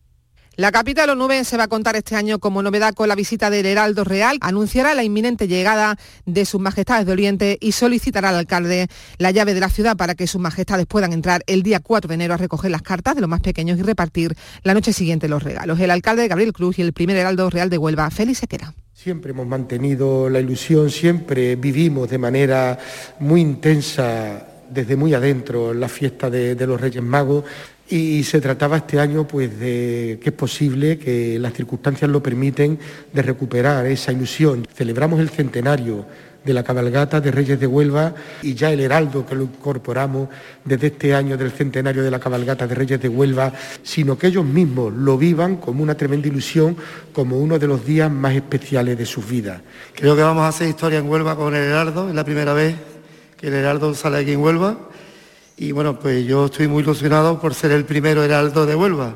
La 0.56 0.72
capital 0.72 1.10
onubense 1.10 1.58
va 1.58 1.64
a 1.64 1.68
contar 1.68 1.96
este 1.96 2.16
año 2.16 2.38
como 2.38 2.62
novedad 2.62 2.94
con 2.94 3.08
la 3.08 3.16
visita 3.16 3.50
del 3.50 3.66
Heraldo 3.66 4.04
Real, 4.04 4.38
anunciará 4.40 4.94
la 4.94 5.04
inminente 5.04 5.48
llegada 5.48 5.98
de 6.28 6.46
sus 6.46 6.62
majestades 6.62 7.08
de 7.08 7.12
Oriente 7.12 7.58
y 7.60 7.72
solicitará 7.72 8.30
al 8.30 8.36
alcalde 8.36 8.88
la 9.18 9.32
llave 9.32 9.56
de 9.56 9.60
la 9.62 9.70
ciudad 9.70 9.98
para 9.98 10.14
que 10.14 10.28
sus 10.28 10.40
majestades 10.40 10.86
puedan 10.86 11.12
entrar 11.12 11.42
el 11.48 11.64
día 11.64 11.80
4 11.80 12.08
de 12.08 12.14
enero 12.14 12.36
a 12.36 12.38
recoger 12.38 12.70
las 12.70 12.84
cartas 12.84 13.16
de 13.16 13.22
los 13.22 13.30
más 13.32 13.42
pequeños 13.42 13.80
y 13.80 13.82
repartir 13.82 14.36
la 14.62 14.76
noche 14.76 14.94
siguiente 14.94 15.28
los 15.28 15.42
regalos. 15.42 15.80
El 15.80 15.90
alcalde 15.90 16.28
Gabriel 16.28 16.54
Cruz 16.54 16.78
y 16.78 16.84
el 16.84 16.94
primer 16.94 17.18
Heraldo 17.18 17.50
Real 17.50 17.72
de 17.72 17.80
Huelva, 17.80 18.12
Félix 18.12 18.38
Sequera. 18.38 18.76
Siempre 18.94 19.32
hemos 19.32 19.48
mantenido 19.48 20.30
la 20.30 20.40
ilusión, 20.40 20.92
siempre 20.92 21.56
vivimos 21.56 22.12
de 22.12 22.20
manera 22.20 22.78
muy 23.18 23.42
intensa 23.42 24.46
desde 24.70 24.96
muy 24.96 25.16
adentro 25.16 25.74
la 25.74 25.90
fiesta 25.90 26.30
de, 26.30 26.54
de 26.54 26.68
los 26.68 26.80
Reyes 26.80 27.04
Magos 27.04 27.44
y 27.90 28.24
se 28.24 28.40
trataba 28.40 28.78
este 28.78 29.00
año 29.00 29.28
pues 29.28 29.60
de 29.60 30.20
que 30.22 30.30
es 30.30 30.36
posible, 30.36 30.98
que 30.98 31.38
las 31.40 31.54
circunstancias 31.54 32.10
lo 32.10 32.24
permiten, 32.24 32.80
de 33.12 33.22
recuperar 33.22 33.86
esa 33.86 34.12
ilusión. 34.12 34.66
Celebramos 34.74 35.20
el 35.20 35.30
centenario 35.30 36.06
de 36.44 36.54
la 36.54 36.64
cabalgata 36.64 37.22
de 37.22 37.32
Reyes 37.32 37.60
de 37.60 37.68
Huelva 37.68 38.14
y 38.42 38.54
ya 38.54 38.72
el 38.72 38.82
heraldo 38.82 39.26
que 39.26 39.36
lo 39.36 39.44
incorporamos 39.44 40.28
desde 40.64 40.88
este 40.88 41.16
año 41.16 41.38
del 41.38 41.52
centenario 41.52 42.04
de 42.04 42.12
la 42.12 42.20
cabalgata 42.20 42.68
de 42.68 42.76
Reyes 42.76 43.02
de 43.02 43.10
Huelva, 43.10 43.54
sino 43.82 44.18
que 44.18 44.28
ellos 44.28 44.46
mismos 44.46 44.94
lo 44.94 45.18
vivan 45.18 45.58
como 45.58 45.84
una 45.84 45.96
tremenda 45.96 46.28
ilusión, 46.28 46.76
como 47.14 47.38
uno 47.38 47.60
de 47.60 47.68
los 47.68 47.86
días 47.86 48.12
más 48.12 48.36
especiales 48.36 48.98
de 48.98 49.06
sus 49.06 49.28
vidas. 49.28 49.62
Creo 49.94 50.16
que 50.16 50.22
vamos 50.22 50.44
a 50.44 50.50
hacer 50.50 50.68
historia 50.68 51.00
en 51.00 51.10
Huelva 51.10 51.36
con 51.36 51.56
el 51.56 51.64
heraldo, 51.64 52.10
es 52.10 52.16
la 52.16 52.26
primera 52.26 52.54
vez 52.54 52.76
que 53.38 53.48
el 53.48 53.54
heraldo 53.54 53.94
sale 53.94 54.18
aquí 54.18 54.32
en 54.32 54.42
Huelva 54.42 54.90
y 55.58 55.72
bueno, 55.72 56.00
pues 56.00 56.26
yo 56.26 56.46
estoy 56.46 56.68
muy 56.68 56.84
ilusionado 56.84 57.40
por 57.40 57.54
ser 57.54 57.72
el 57.72 57.86
primero 57.86 58.24
heraldo 58.24 58.66
de 58.66 58.76
Huelva. 58.76 59.16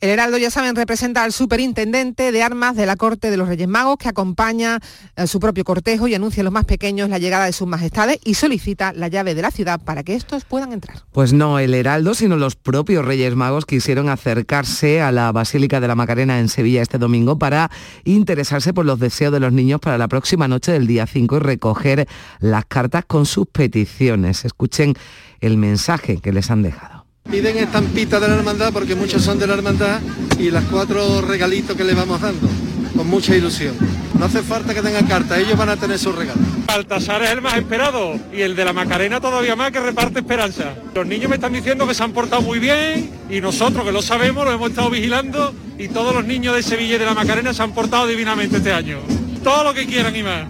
El 0.00 0.10
Heraldo, 0.10 0.38
ya 0.38 0.48
saben, 0.52 0.76
representa 0.76 1.24
al 1.24 1.32
superintendente 1.32 2.30
de 2.30 2.42
armas 2.44 2.76
de 2.76 2.86
la 2.86 2.94
Corte 2.94 3.32
de 3.32 3.36
los 3.36 3.48
Reyes 3.48 3.66
Magos, 3.66 3.96
que 3.98 4.08
acompaña 4.08 4.78
a 5.16 5.26
su 5.26 5.40
propio 5.40 5.64
cortejo 5.64 6.06
y 6.06 6.14
anuncia 6.14 6.42
a 6.42 6.44
los 6.44 6.52
más 6.52 6.66
pequeños 6.66 7.10
la 7.10 7.18
llegada 7.18 7.46
de 7.46 7.52
sus 7.52 7.66
majestades 7.66 8.20
y 8.24 8.34
solicita 8.34 8.92
la 8.92 9.08
llave 9.08 9.34
de 9.34 9.42
la 9.42 9.50
ciudad 9.50 9.80
para 9.80 10.04
que 10.04 10.14
estos 10.14 10.44
puedan 10.44 10.72
entrar. 10.72 11.02
Pues 11.10 11.32
no 11.32 11.58
el 11.58 11.74
Heraldo, 11.74 12.14
sino 12.14 12.36
los 12.36 12.54
propios 12.54 13.04
Reyes 13.04 13.34
Magos 13.34 13.66
quisieron 13.66 14.08
acercarse 14.08 15.00
a 15.00 15.10
la 15.10 15.32
Basílica 15.32 15.80
de 15.80 15.88
la 15.88 15.96
Macarena 15.96 16.38
en 16.38 16.48
Sevilla 16.48 16.80
este 16.80 16.98
domingo 16.98 17.36
para 17.36 17.68
interesarse 18.04 18.72
por 18.72 18.86
los 18.86 19.00
deseos 19.00 19.32
de 19.32 19.40
los 19.40 19.52
niños 19.52 19.80
para 19.80 19.98
la 19.98 20.06
próxima 20.06 20.46
noche 20.46 20.70
del 20.70 20.86
día 20.86 21.08
5 21.08 21.38
y 21.38 21.40
recoger 21.40 22.06
las 22.38 22.66
cartas 22.66 23.04
con 23.04 23.26
sus 23.26 23.48
peticiones. 23.48 24.44
Escuchen 24.44 24.94
el 25.40 25.56
mensaje 25.56 26.18
que 26.18 26.32
les 26.32 26.50
han 26.50 26.62
dejado. 26.62 27.06
Piden 27.30 27.58
estampitas 27.58 28.20
de 28.20 28.28
la 28.28 28.36
hermandad 28.36 28.72
porque 28.72 28.94
muchos 28.94 29.22
son 29.22 29.38
de 29.38 29.46
la 29.46 29.54
hermandad 29.54 30.00
y 30.38 30.50
las 30.50 30.64
cuatro 30.64 31.20
regalitos 31.20 31.76
que 31.76 31.84
le 31.84 31.94
vamos 31.94 32.20
dando, 32.20 32.48
con 32.96 33.06
mucha 33.06 33.36
ilusión. 33.36 33.74
No 34.18 34.24
hace 34.24 34.42
falta 34.42 34.74
que 34.74 34.82
tengan 34.82 35.06
carta, 35.06 35.38
ellos 35.38 35.56
van 35.56 35.68
a 35.68 35.76
tener 35.76 35.98
sus 35.98 36.14
regalos. 36.14 36.42
Baltasar 36.66 37.22
es 37.22 37.30
el 37.30 37.42
más 37.42 37.54
esperado 37.56 38.18
y 38.32 38.40
el 38.40 38.56
de 38.56 38.64
la 38.64 38.72
Macarena 38.72 39.20
todavía 39.20 39.54
más 39.54 39.70
que 39.70 39.80
reparte 39.80 40.20
esperanza. 40.20 40.74
Los 40.94 41.06
niños 41.06 41.28
me 41.28 41.36
están 41.36 41.52
diciendo 41.52 41.86
que 41.86 41.94
se 41.94 42.02
han 42.02 42.12
portado 42.12 42.42
muy 42.42 42.58
bien 42.58 43.10
y 43.30 43.40
nosotros 43.40 43.84
que 43.84 43.92
lo 43.92 44.02
sabemos, 44.02 44.44
lo 44.44 44.52
hemos 44.52 44.70
estado 44.70 44.90
vigilando 44.90 45.54
y 45.78 45.88
todos 45.88 46.14
los 46.14 46.24
niños 46.24 46.56
de 46.56 46.62
Sevilla 46.62 46.96
y 46.96 46.98
de 46.98 47.04
la 47.04 47.14
Macarena 47.14 47.52
se 47.52 47.62
han 47.62 47.72
portado 47.72 48.06
divinamente 48.06 48.56
este 48.56 48.72
año. 48.72 48.98
Todo 49.44 49.64
lo 49.64 49.74
que 49.74 49.86
quieran 49.86 50.16
y 50.16 50.22
más. 50.22 50.48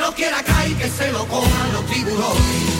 No 0.00 0.14
quiera 0.14 0.42
caer, 0.42 0.74
que 0.78 0.88
se 0.88 1.12
lo 1.12 1.26
coman 1.28 1.72
los 1.74 1.84
tiburones. 1.84 2.79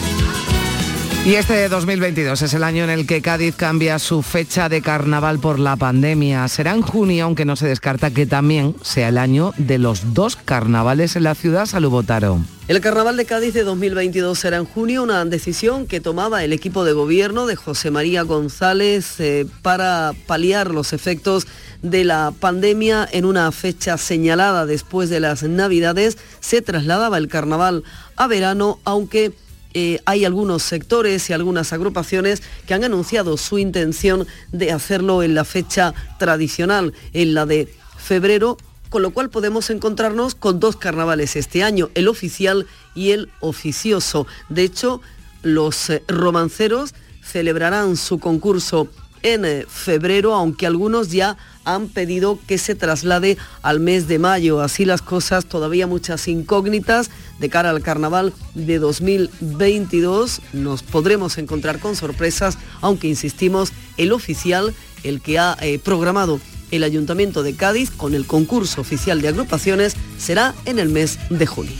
Y 1.23 1.35
este 1.35 1.69
2022 1.69 2.41
es 2.41 2.53
el 2.55 2.63
año 2.63 2.83
en 2.83 2.89
el 2.89 3.05
que 3.05 3.21
Cádiz 3.21 3.55
cambia 3.55 3.99
su 3.99 4.23
fecha 4.23 4.69
de 4.69 4.81
carnaval 4.81 5.37
por 5.37 5.59
la 5.59 5.75
pandemia. 5.75 6.47
Será 6.47 6.71
en 6.71 6.81
junio, 6.81 7.25
aunque 7.25 7.45
no 7.45 7.55
se 7.55 7.67
descarta 7.67 8.09
que 8.09 8.25
también 8.25 8.75
sea 8.81 9.09
el 9.09 9.19
año 9.19 9.53
de 9.57 9.77
los 9.77 10.15
dos 10.15 10.35
carnavales 10.35 11.15
en 11.15 11.23
la 11.23 11.35
ciudad. 11.35 11.67
Salud, 11.67 11.91
Botaro. 11.91 12.39
El 12.67 12.81
Carnaval 12.81 13.17
de 13.17 13.25
Cádiz 13.25 13.53
de 13.53 13.63
2022 13.63 14.39
será 14.39 14.57
en 14.57 14.65
junio, 14.65 15.03
una 15.03 15.23
decisión 15.25 15.85
que 15.85 16.01
tomaba 16.01 16.43
el 16.43 16.53
equipo 16.53 16.85
de 16.85 16.93
gobierno 16.93 17.45
de 17.45 17.55
José 17.55 17.91
María 17.91 18.23
González 18.23 19.19
eh, 19.19 19.45
para 19.61 20.13
paliar 20.25 20.71
los 20.71 20.91
efectos 20.91 21.45
de 21.83 22.03
la 22.03 22.33
pandemia 22.39 23.07
en 23.11 23.25
una 23.25 23.51
fecha 23.51 23.99
señalada 23.99 24.65
después 24.65 25.11
de 25.11 25.19
las 25.19 25.43
Navidades. 25.43 26.17
Se 26.39 26.63
trasladaba 26.63 27.19
el 27.19 27.27
Carnaval 27.27 27.83
a 28.15 28.25
verano, 28.25 28.79
aunque 28.85 29.33
eh, 29.73 29.99
hay 30.05 30.25
algunos 30.25 30.63
sectores 30.63 31.29
y 31.29 31.33
algunas 31.33 31.73
agrupaciones 31.73 32.43
que 32.65 32.73
han 32.73 32.83
anunciado 32.83 33.37
su 33.37 33.57
intención 33.57 34.27
de 34.51 34.71
hacerlo 34.71 35.23
en 35.23 35.35
la 35.35 35.45
fecha 35.45 35.93
tradicional, 36.19 36.93
en 37.13 37.33
la 37.33 37.45
de 37.45 37.73
febrero, 37.97 38.57
con 38.89 39.01
lo 39.01 39.11
cual 39.11 39.29
podemos 39.29 39.69
encontrarnos 39.69 40.35
con 40.35 40.59
dos 40.59 40.75
carnavales 40.75 41.35
este 41.35 41.63
año, 41.63 41.89
el 41.95 42.07
oficial 42.07 42.67
y 42.93 43.11
el 43.11 43.29
oficioso. 43.39 44.27
De 44.49 44.63
hecho, 44.63 45.01
los 45.43 45.89
eh, 45.89 46.03
romanceros 46.07 46.93
celebrarán 47.23 47.95
su 47.95 48.19
concurso 48.19 48.89
en 49.23 49.45
eh, 49.45 49.65
febrero, 49.67 50.33
aunque 50.33 50.67
algunos 50.67 51.09
ya 51.09 51.37
han 51.63 51.87
pedido 51.87 52.39
que 52.47 52.57
se 52.57 52.75
traslade 52.75 53.37
al 53.61 53.79
mes 53.79 54.07
de 54.07 54.19
mayo. 54.19 54.61
Así 54.61 54.85
las 54.85 55.01
cosas, 55.01 55.45
todavía 55.45 55.87
muchas 55.87 56.27
incógnitas 56.27 57.09
de 57.39 57.49
cara 57.49 57.69
al 57.69 57.81
carnaval 57.81 58.33
de 58.55 58.79
2022. 58.79 60.41
Nos 60.53 60.83
podremos 60.83 61.37
encontrar 61.37 61.79
con 61.79 61.95
sorpresas, 61.95 62.57
aunque 62.81 63.07
insistimos, 63.07 63.73
el 63.97 64.11
oficial, 64.11 64.73
el 65.03 65.21
que 65.21 65.39
ha 65.39 65.57
eh, 65.61 65.79
programado 65.79 66.39
el 66.71 66.83
Ayuntamiento 66.83 67.43
de 67.43 67.55
Cádiz 67.55 67.91
con 67.91 68.15
el 68.15 68.25
concurso 68.25 68.81
oficial 68.81 69.21
de 69.21 69.27
agrupaciones, 69.27 69.95
será 70.17 70.55
en 70.65 70.79
el 70.79 70.89
mes 70.89 71.19
de 71.29 71.45
junio. 71.45 71.75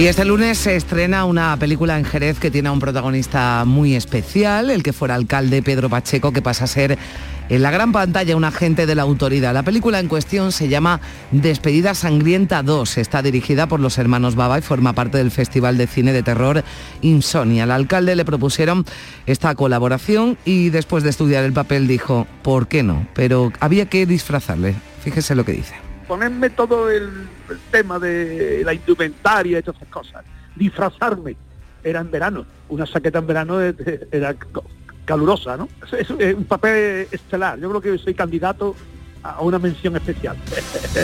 Y 0.00 0.06
este 0.06 0.24
lunes 0.24 0.56
se 0.56 0.76
estrena 0.76 1.26
una 1.26 1.58
película 1.58 1.98
en 1.98 2.06
Jerez 2.06 2.38
que 2.38 2.50
tiene 2.50 2.70
a 2.70 2.72
un 2.72 2.78
protagonista 2.78 3.66
muy 3.66 3.94
especial, 3.94 4.70
el 4.70 4.82
que 4.82 4.94
fuera 4.94 5.14
alcalde 5.14 5.60
Pedro 5.60 5.90
Pacheco, 5.90 6.32
que 6.32 6.40
pasa 6.40 6.64
a 6.64 6.68
ser 6.68 6.96
en 7.50 7.60
la 7.60 7.70
gran 7.70 7.92
pantalla 7.92 8.34
un 8.34 8.44
agente 8.44 8.86
de 8.86 8.94
la 8.94 9.02
autoridad. 9.02 9.52
La 9.52 9.62
película 9.62 10.00
en 10.00 10.08
cuestión 10.08 10.52
se 10.52 10.70
llama 10.70 11.02
Despedida 11.32 11.94
Sangrienta 11.94 12.62
2. 12.62 12.96
Está 12.96 13.20
dirigida 13.20 13.66
por 13.66 13.78
los 13.78 13.98
hermanos 13.98 14.36
Baba 14.36 14.58
y 14.58 14.62
forma 14.62 14.94
parte 14.94 15.18
del 15.18 15.30
Festival 15.30 15.76
de 15.76 15.86
Cine 15.86 16.14
de 16.14 16.22
Terror 16.22 16.64
Insomnia. 17.02 17.64
Al 17.64 17.70
alcalde 17.70 18.16
le 18.16 18.24
propusieron 18.24 18.86
esta 19.26 19.54
colaboración 19.54 20.38
y 20.46 20.70
después 20.70 21.04
de 21.04 21.10
estudiar 21.10 21.44
el 21.44 21.52
papel 21.52 21.86
dijo, 21.86 22.26
¿por 22.40 22.68
qué 22.68 22.82
no? 22.82 23.06
Pero 23.12 23.52
había 23.60 23.84
que 23.84 24.06
disfrazarle. 24.06 24.76
Fíjese 25.04 25.34
lo 25.34 25.44
que 25.44 25.52
dice. 25.52 25.89
Ponerme 26.10 26.50
todo 26.50 26.90
el, 26.90 27.08
tema 27.70 28.00
de 28.00 28.62
la 28.64 28.74
indumentaria 28.74 29.60
y 29.60 29.62
todas 29.62 29.80
esas 29.80 29.92
cosas, 29.92 30.24
disfrazarme. 30.56 31.36
Era 31.84 32.00
en 32.00 32.10
verano, 32.10 32.44
una 32.68 32.84
saqueta 32.84 33.20
en 33.20 33.28
verano 33.28 33.60
era 33.60 34.34
calurosa, 35.04 35.56
¿no? 35.56 35.68
Es, 35.96 36.10
es 36.10 36.34
un 36.34 36.46
papel 36.46 37.06
estelar, 37.12 37.60
yo 37.60 37.68
creo 37.68 37.80
que 37.80 37.96
soy 38.02 38.14
candidato 38.14 38.74
a 39.22 39.40
una 39.40 39.60
mención 39.60 39.94
especial. 39.94 40.36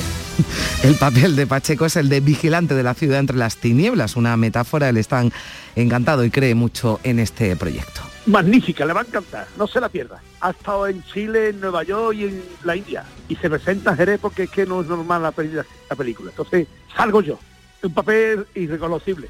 El 0.82 0.96
papel 0.96 1.36
de 1.36 1.46
Pacheco 1.46 1.86
es 1.86 1.94
el 1.94 2.09
de 2.09 2.18
vigilante 2.18 2.74
de 2.74 2.82
la 2.82 2.94
ciudad 2.94 3.20
entre 3.20 3.36
las 3.36 3.59
tinieblas, 3.59 4.16
una 4.16 4.36
metáfora. 4.36 4.88
Él 4.88 4.96
está 4.96 5.22
encantado 5.76 6.24
y 6.24 6.30
cree 6.30 6.54
mucho 6.54 6.98
en 7.04 7.18
este 7.20 7.54
proyecto. 7.57 8.02
Magnífica, 8.27 8.85
le 8.85 8.93
va 8.93 9.03
a 9.03 9.05
encantar, 9.05 9.47
no 9.57 9.66
se 9.68 9.81
la 9.81 9.89
pierda. 9.89 10.20
Ha 10.41 10.51
estado 10.51 10.89
en 10.89 11.03
Chile, 11.05 11.51
en 11.51 11.61
Nueva 11.61 11.85
York 11.85 12.16
y 12.18 12.24
en 12.24 12.43
la 12.64 12.74
India. 12.77 13.05
Y 13.29 13.37
se 13.37 13.49
presenta 13.49 13.93
en 13.93 13.97
Jerez 13.97 14.18
porque 14.20 14.45
es 14.45 14.51
que 14.51 14.66
no 14.66 14.81
es 14.81 14.89
normal 14.89 15.22
la, 15.22 15.31
peli- 15.33 15.53
la 15.55 15.97
película. 15.97 16.31
Entonces, 16.31 16.66
salgo 16.97 17.22
yo. 17.22 17.39
Un 17.83 17.95
papel 17.95 18.47
irreconocible. 18.55 19.29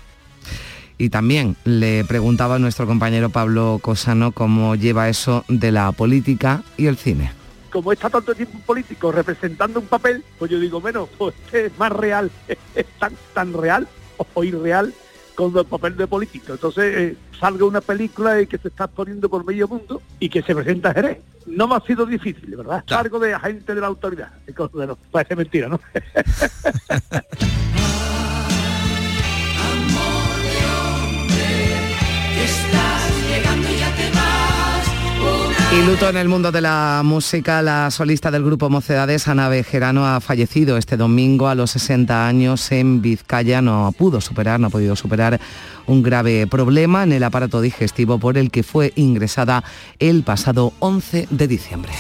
Y 0.99 1.11
también 1.11 1.57
le 1.65 2.05
preguntaba 2.07 2.55
a 2.55 2.59
nuestro 2.59 2.87
compañero 2.87 3.29
Pablo 3.29 3.79
Cosano 3.83 4.33
cómo 4.33 4.77
lleva 4.77 5.11
eso 5.11 5.45
de 5.49 5.71
la 5.73 5.93
política 5.93 6.63
y 6.79 6.87
el 6.87 6.97
cine. 6.97 7.33
como 7.71 7.93
está 7.93 8.09
tanto 8.09 8.35
tiempo 8.35 8.59
político 8.61 9.13
representando 9.13 9.81
un 9.81 9.87
papel, 9.89 10.25
pues 10.39 10.51
yo 10.51 10.59
digo, 10.59 10.81
bueno, 10.81 11.07
pues 11.19 11.35
es 11.53 11.71
más 11.79 11.93
real, 11.93 12.31
es 12.75 12.87
tan, 12.99 13.13
tan 13.35 13.53
real 13.53 13.87
o 14.33 14.43
irreal 14.43 14.95
como 15.37 15.61
el 15.61 15.67
papel 15.67 15.97
de 15.97 16.09
político. 16.09 16.55
Entonces 16.55 16.97
eh, 16.97 17.17
salga 17.39 17.65
una 17.65 17.81
película 17.81 18.41
y 18.41 18.49
que 18.49 18.59
se 18.59 18.69
está 18.69 18.89
poniendo 18.89 19.29
por 19.29 19.45
medio 19.45 19.69
mundo 19.69 20.03
y 20.19 20.29
que 20.29 20.43
se 20.43 20.55
presenta 20.55 20.91
a 20.91 20.95
Jerez. 20.95 21.19
No 21.47 21.69
me 21.69 21.77
ha 21.77 21.81
sido 21.81 22.05
difícil, 22.07 22.57
¿verdad? 22.57 22.83
Salgo 22.89 23.21
de 23.21 23.33
agente 23.35 23.73
de 23.75 23.81
la 23.81 23.87
autoridad. 23.87 24.33
Bueno, 24.73 24.99
parece 25.13 25.37
mentira, 25.37 25.69
¿no? 25.69 25.79
Estás 32.47 33.06
Luto 35.85 36.09
en 36.09 36.17
el 36.17 36.29
mundo 36.29 36.51
de 36.51 36.61
la 36.61 37.03
música, 37.05 37.61
la 37.63 37.91
solista 37.91 38.31
del 38.31 38.43
grupo 38.43 38.71
Mocedades, 38.71 39.29
Ana 39.29 39.49
Bejerano, 39.49 40.07
ha 40.07 40.21
fallecido 40.21 40.79
este 40.79 40.97
domingo 40.97 41.49
a 41.49 41.55
los 41.55 41.73
60 41.73 42.27
años 42.27 42.73
en 42.73 43.03
Vizcaya. 43.03 43.61
No 43.61 43.93
pudo 43.97 44.21
superar, 44.21 44.59
no 44.59 44.69
ha 44.69 44.71
podido 44.71 44.97
superar 44.97 45.39
un 45.87 46.03
grave 46.03 46.47
problema 46.47 47.05
en 47.05 47.13
el 47.13 47.23
aparato 47.23 47.61
digestivo 47.61 48.19
por 48.19 48.39
el 48.39 48.51
que 48.51 48.63
fue 48.63 48.93
ingresada 48.97 49.63
el 49.99 50.25
pasado 50.25 50.73
11 50.81 51.29
de 51.31 51.47
diciembre. 51.47 51.93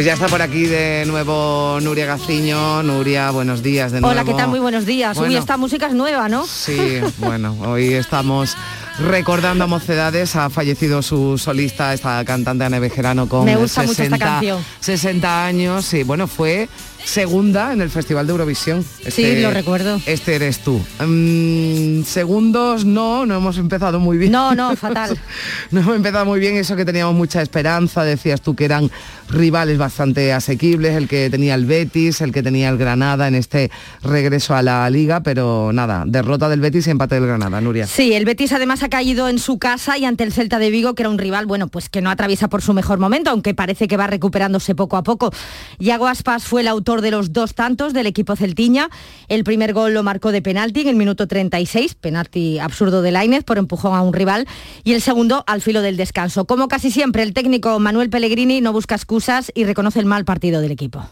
Pues 0.00 0.06
ya 0.06 0.14
está 0.14 0.28
por 0.28 0.40
aquí 0.40 0.64
de 0.64 1.04
nuevo 1.06 1.78
Nuria 1.82 2.06
Gaciño. 2.06 2.82
Nuria, 2.82 3.30
buenos 3.32 3.62
días 3.62 3.92
de 3.92 4.00
nuevo. 4.00 4.10
Hola, 4.12 4.24
¿qué 4.24 4.32
tal? 4.32 4.48
Muy 4.48 4.58
buenos 4.58 4.86
días. 4.86 5.14
Uy, 5.18 5.24
Bueno. 5.24 5.38
esta 5.38 5.58
música 5.58 5.88
es 5.88 5.92
nueva, 5.92 6.26
¿no? 6.26 6.46
Sí, 6.46 7.02
bueno, 7.18 7.54
hoy 7.66 7.92
estamos 7.92 8.56
recordando 8.98 9.64
a 9.64 9.66
Mocedades, 9.66 10.36
ha 10.36 10.48
fallecido 10.48 11.02
su 11.02 11.36
solista, 11.36 11.92
esta 11.92 12.24
cantante 12.24 12.64
Ana 12.64 12.78
Bejerano 12.78 13.28
con 13.28 13.44
Me 13.44 13.56
gusta 13.56 13.82
mucho 13.82 14.02
esta 14.02 14.16
60, 14.16 14.18
canción. 14.24 14.64
60 14.80 15.44
años 15.44 15.92
y 15.92 16.02
bueno, 16.02 16.26
fue 16.26 16.70
segunda 17.04 17.72
en 17.72 17.80
el 17.80 17.90
Festival 17.90 18.26
de 18.26 18.32
Eurovisión. 18.32 18.84
Sí, 19.08 19.40
lo 19.40 19.50
recuerdo. 19.50 20.00
Este 20.06 20.34
eres 20.36 20.60
tú. 20.60 20.80
Mm, 21.00 22.02
segundos 22.04 22.84
no, 22.84 23.26
no 23.26 23.36
hemos 23.36 23.58
empezado 23.58 24.00
muy 24.00 24.18
bien. 24.18 24.32
No, 24.32 24.54
no, 24.54 24.76
fatal. 24.76 25.18
no 25.70 25.80
hemos 25.80 25.96
empezado 25.96 26.24
muy 26.24 26.40
bien, 26.40 26.56
eso 26.56 26.76
que 26.76 26.84
teníamos 26.84 27.14
mucha 27.14 27.42
esperanza, 27.42 28.04
decías 28.04 28.40
tú 28.40 28.54
que 28.54 28.64
eran 28.64 28.90
rivales 29.28 29.78
bastante 29.78 30.32
asequibles, 30.32 30.96
el 30.96 31.08
que 31.08 31.30
tenía 31.30 31.54
el 31.54 31.66
Betis, 31.66 32.20
el 32.20 32.32
que 32.32 32.42
tenía 32.42 32.68
el 32.68 32.78
Granada 32.78 33.28
en 33.28 33.34
este 33.34 33.70
regreso 34.02 34.54
a 34.54 34.62
la 34.62 34.88
liga, 34.90 35.20
pero 35.20 35.72
nada, 35.72 36.04
derrota 36.06 36.48
del 36.48 36.60
Betis 36.60 36.86
y 36.86 36.90
empate 36.90 37.14
del 37.16 37.26
Granada, 37.26 37.60
Nuria. 37.60 37.86
Sí, 37.86 38.12
el 38.14 38.24
Betis 38.24 38.52
además 38.52 38.82
ha 38.82 38.88
caído 38.88 39.28
en 39.28 39.38
su 39.38 39.58
casa 39.58 39.98
y 39.98 40.04
ante 40.04 40.24
el 40.24 40.32
Celta 40.32 40.58
de 40.58 40.70
Vigo, 40.70 40.94
que 40.94 41.02
era 41.02 41.10
un 41.10 41.18
rival, 41.18 41.46
bueno, 41.46 41.68
pues 41.68 41.88
que 41.88 42.00
no 42.00 42.10
atraviesa 42.10 42.48
por 42.48 42.62
su 42.62 42.74
mejor 42.74 42.98
momento, 42.98 43.30
aunque 43.30 43.54
parece 43.54 43.88
que 43.88 43.96
va 43.96 44.06
recuperándose 44.06 44.74
poco 44.74 44.96
a 44.96 45.02
poco. 45.02 45.32
Yago 45.78 46.08
Aspas 46.08 46.44
fue 46.44 46.62
el 46.62 46.68
autor 46.68 46.89
de 47.00 47.12
los 47.12 47.32
dos 47.32 47.54
tantos 47.54 47.92
del 47.92 48.08
equipo 48.08 48.34
celtiña. 48.34 48.90
El 49.28 49.44
primer 49.44 49.72
gol 49.72 49.94
lo 49.94 50.02
marcó 50.02 50.32
de 50.32 50.42
penalti 50.42 50.80
en 50.80 50.88
el 50.88 50.96
minuto 50.96 51.28
36, 51.28 51.94
penalti 51.94 52.58
absurdo 52.58 53.02
de 53.02 53.12
Lainez 53.12 53.44
por 53.44 53.58
empujón 53.58 53.94
a 53.94 54.02
un 54.02 54.12
rival, 54.12 54.48
y 54.82 54.94
el 54.94 55.00
segundo 55.00 55.44
al 55.46 55.62
filo 55.62 55.80
del 55.80 55.96
descanso. 55.96 56.44
Como 56.44 56.66
casi 56.66 56.90
siempre, 56.90 57.22
el 57.22 57.32
técnico 57.32 57.78
Manuel 57.78 58.10
Pellegrini 58.10 58.60
no 58.60 58.72
busca 58.72 58.96
excusas 58.96 59.52
y 59.54 59.64
reconoce 59.64 60.00
el 60.00 60.06
mal 60.06 60.24
partido 60.24 60.60
del 60.60 60.72
equipo. 60.72 61.08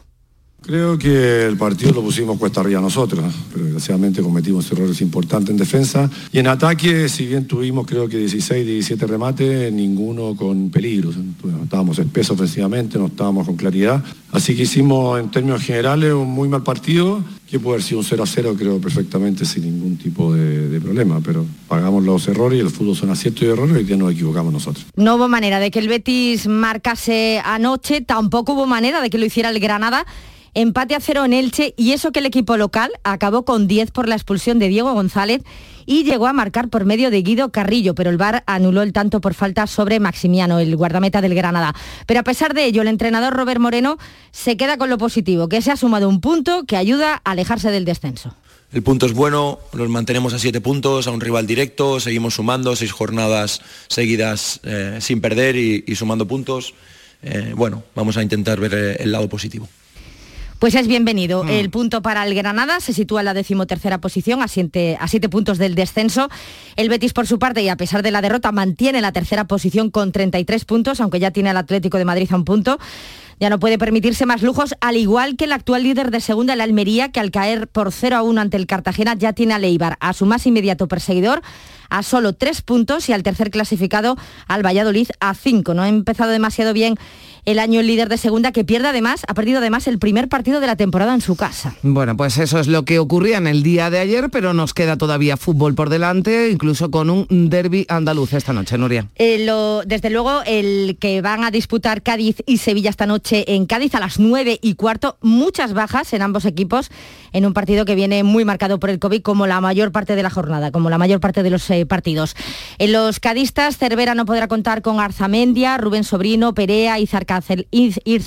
Creo 0.60 0.98
que 0.98 1.46
el 1.46 1.56
partido 1.56 1.92
lo 1.92 2.02
pusimos 2.02 2.36
cuesta 2.36 2.60
arriba 2.60 2.80
nosotros, 2.80 3.24
¿no? 3.24 3.32
pero 3.52 3.64
desgraciadamente 3.64 4.20
cometimos 4.22 4.70
errores 4.72 5.00
importantes 5.00 5.50
en 5.50 5.56
defensa. 5.56 6.10
Y 6.32 6.40
en 6.40 6.48
ataque, 6.48 7.08
si 7.08 7.26
bien 7.26 7.46
tuvimos 7.46 7.86
creo 7.86 8.08
que 8.08 8.18
16, 8.18 8.66
17 8.66 9.06
remates, 9.06 9.72
ninguno 9.72 10.34
con 10.36 10.68
peligros. 10.70 11.14
Bueno, 11.42 11.62
estábamos 11.62 11.98
espesos 11.98 12.32
ofensivamente, 12.32 12.98
no 12.98 13.06
estábamos 13.06 13.46
con 13.46 13.56
claridad. 13.56 14.02
Así 14.32 14.56
que 14.56 14.64
hicimos 14.64 15.18
en 15.20 15.30
términos 15.30 15.62
generales 15.62 16.12
un 16.12 16.28
muy 16.28 16.48
mal 16.48 16.64
partido, 16.64 17.22
que 17.48 17.58
puede 17.58 17.76
haber 17.76 17.84
sido 17.84 18.00
un 18.00 18.04
0 18.04 18.22
a 18.22 18.26
0 18.26 18.54
creo 18.58 18.80
perfectamente 18.80 19.46
sin 19.46 19.64
ningún 19.64 19.96
tipo 19.96 20.34
de, 20.34 20.80
problema, 20.80 21.20
pero 21.24 21.46
pagamos 21.66 22.04
los 22.04 22.28
errores 22.28 22.58
y 22.58 22.60
el 22.60 22.70
fútbol 22.70 22.94
son 22.94 23.10
aciertos 23.10 23.42
y 23.42 23.46
errores 23.46 23.82
y 23.82 23.86
que 23.86 23.96
nos 23.96 24.12
equivocamos 24.12 24.52
nosotros. 24.52 24.86
No 24.96 25.16
hubo 25.16 25.28
manera 25.28 25.60
de 25.60 25.70
que 25.70 25.78
el 25.78 25.88
Betis 25.88 26.46
marcase 26.46 27.40
anoche, 27.44 28.00
tampoco 28.00 28.52
hubo 28.52 28.66
manera 28.66 29.00
de 29.00 29.08
que 29.10 29.18
lo 29.18 29.24
hiciera 29.24 29.50
el 29.50 29.60
Granada. 29.60 30.04
Empate 30.54 30.94
a 30.94 31.00
cero 31.00 31.24
en 31.24 31.32
Elche 31.32 31.74
y 31.76 31.92
eso 31.92 32.12
que 32.12 32.20
el 32.20 32.26
equipo 32.26 32.56
local 32.56 32.92
acabó 33.04 33.44
con 33.44 33.68
10 33.68 33.90
por 33.90 34.08
la 34.08 34.14
expulsión 34.14 34.58
de 34.58 34.68
Diego 34.68 34.92
González 34.92 35.42
y 35.86 36.04
llegó 36.04 36.26
a 36.26 36.32
marcar 36.32 36.68
por 36.68 36.84
medio 36.84 37.10
de 37.10 37.22
Guido 37.22 37.50
Carrillo, 37.50 37.94
pero 37.94 38.10
el 38.10 38.18
VAR 38.18 38.44
anuló 38.46 38.82
el 38.82 38.92
tanto 38.92 39.22
por 39.22 39.32
falta 39.32 39.66
sobre 39.66 40.00
Maximiano, 40.00 40.58
el 40.58 40.76
guardameta 40.76 41.22
del 41.22 41.34
Granada. 41.34 41.74
Pero 42.06 42.20
a 42.20 42.24
pesar 42.24 42.52
de 42.52 42.66
ello, 42.66 42.82
el 42.82 42.88
entrenador 42.88 43.32
Robert 43.32 43.60
Moreno 43.60 43.96
se 44.30 44.58
queda 44.58 44.76
con 44.76 44.90
lo 44.90 44.98
positivo, 44.98 45.48
que 45.48 45.62
se 45.62 45.70
ha 45.70 45.76
sumado 45.76 46.08
un 46.08 46.20
punto 46.20 46.64
que 46.64 46.76
ayuda 46.76 47.22
a 47.24 47.30
alejarse 47.30 47.70
del 47.70 47.86
descenso. 47.86 48.34
El 48.70 48.82
punto 48.82 49.06
es 49.06 49.14
bueno, 49.14 49.60
los 49.72 49.88
mantenemos 49.88 50.34
a 50.34 50.38
siete 50.38 50.60
puntos, 50.60 51.06
a 51.06 51.10
un 51.10 51.22
rival 51.22 51.46
directo, 51.46 52.00
seguimos 52.00 52.34
sumando 52.34 52.76
seis 52.76 52.92
jornadas 52.92 53.62
seguidas 53.88 54.60
eh, 54.64 54.98
sin 55.00 55.22
perder 55.22 55.56
y, 55.56 55.96
sumando 55.96 56.28
puntos. 56.28 56.74
Eh, 57.22 57.54
bueno, 57.56 57.82
vamos 57.94 58.18
a 58.18 58.22
intentar 58.22 58.60
ver 58.60 58.74
eh, 58.74 58.96
el 59.00 59.10
lado 59.10 59.26
positivo. 59.26 59.66
Pues 60.58 60.74
es 60.74 60.88
bienvenido. 60.88 61.44
El 61.44 61.70
punto 61.70 62.02
para 62.02 62.26
el 62.26 62.34
Granada 62.34 62.80
se 62.80 62.92
sitúa 62.92 63.20
en 63.20 63.26
la 63.26 63.34
decimotercera 63.34 64.00
posición, 64.00 64.42
a 64.42 64.48
siete, 64.48 64.98
a 65.00 65.06
siete 65.06 65.28
puntos 65.28 65.56
del 65.56 65.76
descenso. 65.76 66.28
El 66.74 66.88
Betis, 66.88 67.12
por 67.12 67.28
su 67.28 67.38
parte, 67.38 67.62
y 67.62 67.68
a 67.68 67.76
pesar 67.76 68.02
de 68.02 68.10
la 68.10 68.20
derrota, 68.20 68.50
mantiene 68.50 69.00
la 69.00 69.12
tercera 69.12 69.46
posición 69.46 69.92
con 69.92 70.10
33 70.10 70.64
puntos, 70.64 71.00
aunque 71.00 71.20
ya 71.20 71.30
tiene 71.30 71.50
al 71.50 71.58
Atlético 71.58 71.96
de 71.96 72.04
Madrid 72.04 72.28
a 72.32 72.36
un 72.36 72.44
punto. 72.44 72.78
ya 73.38 73.50
no 73.50 73.60
puede 73.60 73.78
permitirse 73.78 74.26
más 74.26 74.42
lujos, 74.42 74.74
al 74.80 74.96
igual 74.96 75.36
que 75.36 75.44
el 75.44 75.52
actual 75.52 75.84
líder 75.84 76.10
de 76.10 76.20
segunda, 76.20 76.54
el 76.54 76.60
Almería, 76.60 77.12
que 77.12 77.20
al 77.20 77.30
caer 77.30 77.68
por 77.68 77.92
0 77.92 78.16
a 78.16 78.22
1 78.22 78.40
ante 78.40 78.56
el 78.56 78.66
Cartagena 78.66 79.14
ya 79.14 79.32
tiene 79.32 79.54
a 79.54 79.60
Leibar, 79.60 79.96
a 80.00 80.12
su 80.12 80.26
más 80.26 80.44
inmediato 80.44 80.88
perseguidor, 80.88 81.40
a 81.88 82.02
solo 82.02 82.32
tres 82.32 82.62
puntos 82.62 83.08
y 83.08 83.12
al 83.12 83.22
tercer 83.22 83.50
clasificado, 83.50 84.16
al 84.46 84.66
Valladolid, 84.66 85.08
a 85.20 85.34
cinco. 85.34 85.74
No 85.74 85.82
ha 85.82 85.88
empezado 85.88 86.30
demasiado 86.30 86.72
bien 86.72 86.96
el 87.50 87.58
año 87.58 87.80
el 87.80 87.86
líder 87.86 88.08
de 88.10 88.18
segunda, 88.18 88.52
que 88.52 88.62
pierde 88.64 88.88
además, 88.88 89.22
ha 89.26 89.32
perdido 89.32 89.58
además 89.58 89.86
el 89.88 89.98
primer 89.98 90.28
partido 90.28 90.60
de 90.60 90.66
la 90.66 90.76
temporada 90.76 91.14
en 91.14 91.22
su 91.22 91.34
casa. 91.34 91.74
Bueno, 91.82 92.14
pues 92.16 92.36
eso 92.36 92.58
es 92.58 92.66
lo 92.66 92.84
que 92.84 92.98
ocurría 92.98 93.38
en 93.38 93.46
el 93.46 93.62
día 93.62 93.88
de 93.88 93.98
ayer, 94.00 94.28
pero 94.30 94.52
nos 94.52 94.74
queda 94.74 94.98
todavía 94.98 95.36
fútbol 95.38 95.74
por 95.74 95.88
delante, 95.88 96.50
incluso 96.50 96.90
con 96.90 97.08
un 97.08 97.26
derby 97.48 97.86
andaluz 97.88 98.34
esta 98.34 98.52
noche, 98.52 98.76
Nuria. 98.76 99.06
Eh, 99.16 99.44
lo- 99.46 99.82
desde 99.86 100.10
luego, 100.10 100.42
el 100.46 100.98
que 101.00 101.22
van 101.22 101.42
a 101.42 101.50
disputar 101.50 102.02
Cádiz 102.02 102.36
y 102.46 102.58
Sevilla 102.58 102.90
esta 102.90 103.06
noche 103.06 103.54
en 103.54 103.64
Cádiz 103.64 103.94
a 103.94 104.00
las 104.00 104.18
9 104.18 104.58
y 104.60 104.74
cuarto, 104.74 105.16
muchas 105.22 105.72
bajas 105.72 106.12
en 106.12 106.20
ambos 106.20 106.44
equipos, 106.44 106.90
en 107.32 107.46
un 107.46 107.54
partido 107.54 107.84
que 107.84 107.94
viene 107.94 108.22
muy 108.22 108.44
marcado 108.44 108.78
por 108.78 108.90
el 108.90 108.98
COVID, 108.98 109.22
como 109.22 109.46
la 109.46 109.60
mayor 109.60 109.92
parte 109.92 110.16
de 110.16 110.22
la 110.22 110.30
jornada, 110.30 110.70
como 110.70 110.90
la 110.90 110.98
mayor 110.98 111.20
parte 111.20 111.42
de 111.42 111.50
los 111.50 111.68
eh, 111.70 111.86
partidos. 111.86 112.34
En 112.78 112.92
los 112.92 113.20
cadistas, 113.20 113.78
Cervera 113.78 114.14
no 114.14 114.24
podrá 114.24 114.48
contar 114.48 114.82
con 114.82 115.00
Arzamendia, 115.00 115.78
Rubén 115.78 116.04
Sobrino, 116.04 116.54
Perea, 116.54 116.98
Irza 116.98 117.20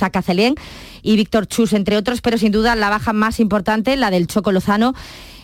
Cacelén 0.10 0.56
y 1.02 1.16
Víctor 1.16 1.48
Chus, 1.48 1.74
entre 1.74 1.98
otros, 1.98 2.22
pero 2.22 2.38
sin 2.38 2.52
duda 2.52 2.76
la 2.76 2.90
baja 2.90 3.14
más 3.14 3.40
importante, 3.40 3.96
la 3.96 4.12
del 4.12 4.28
Choco 4.28 4.52
Lozano, 4.52 4.94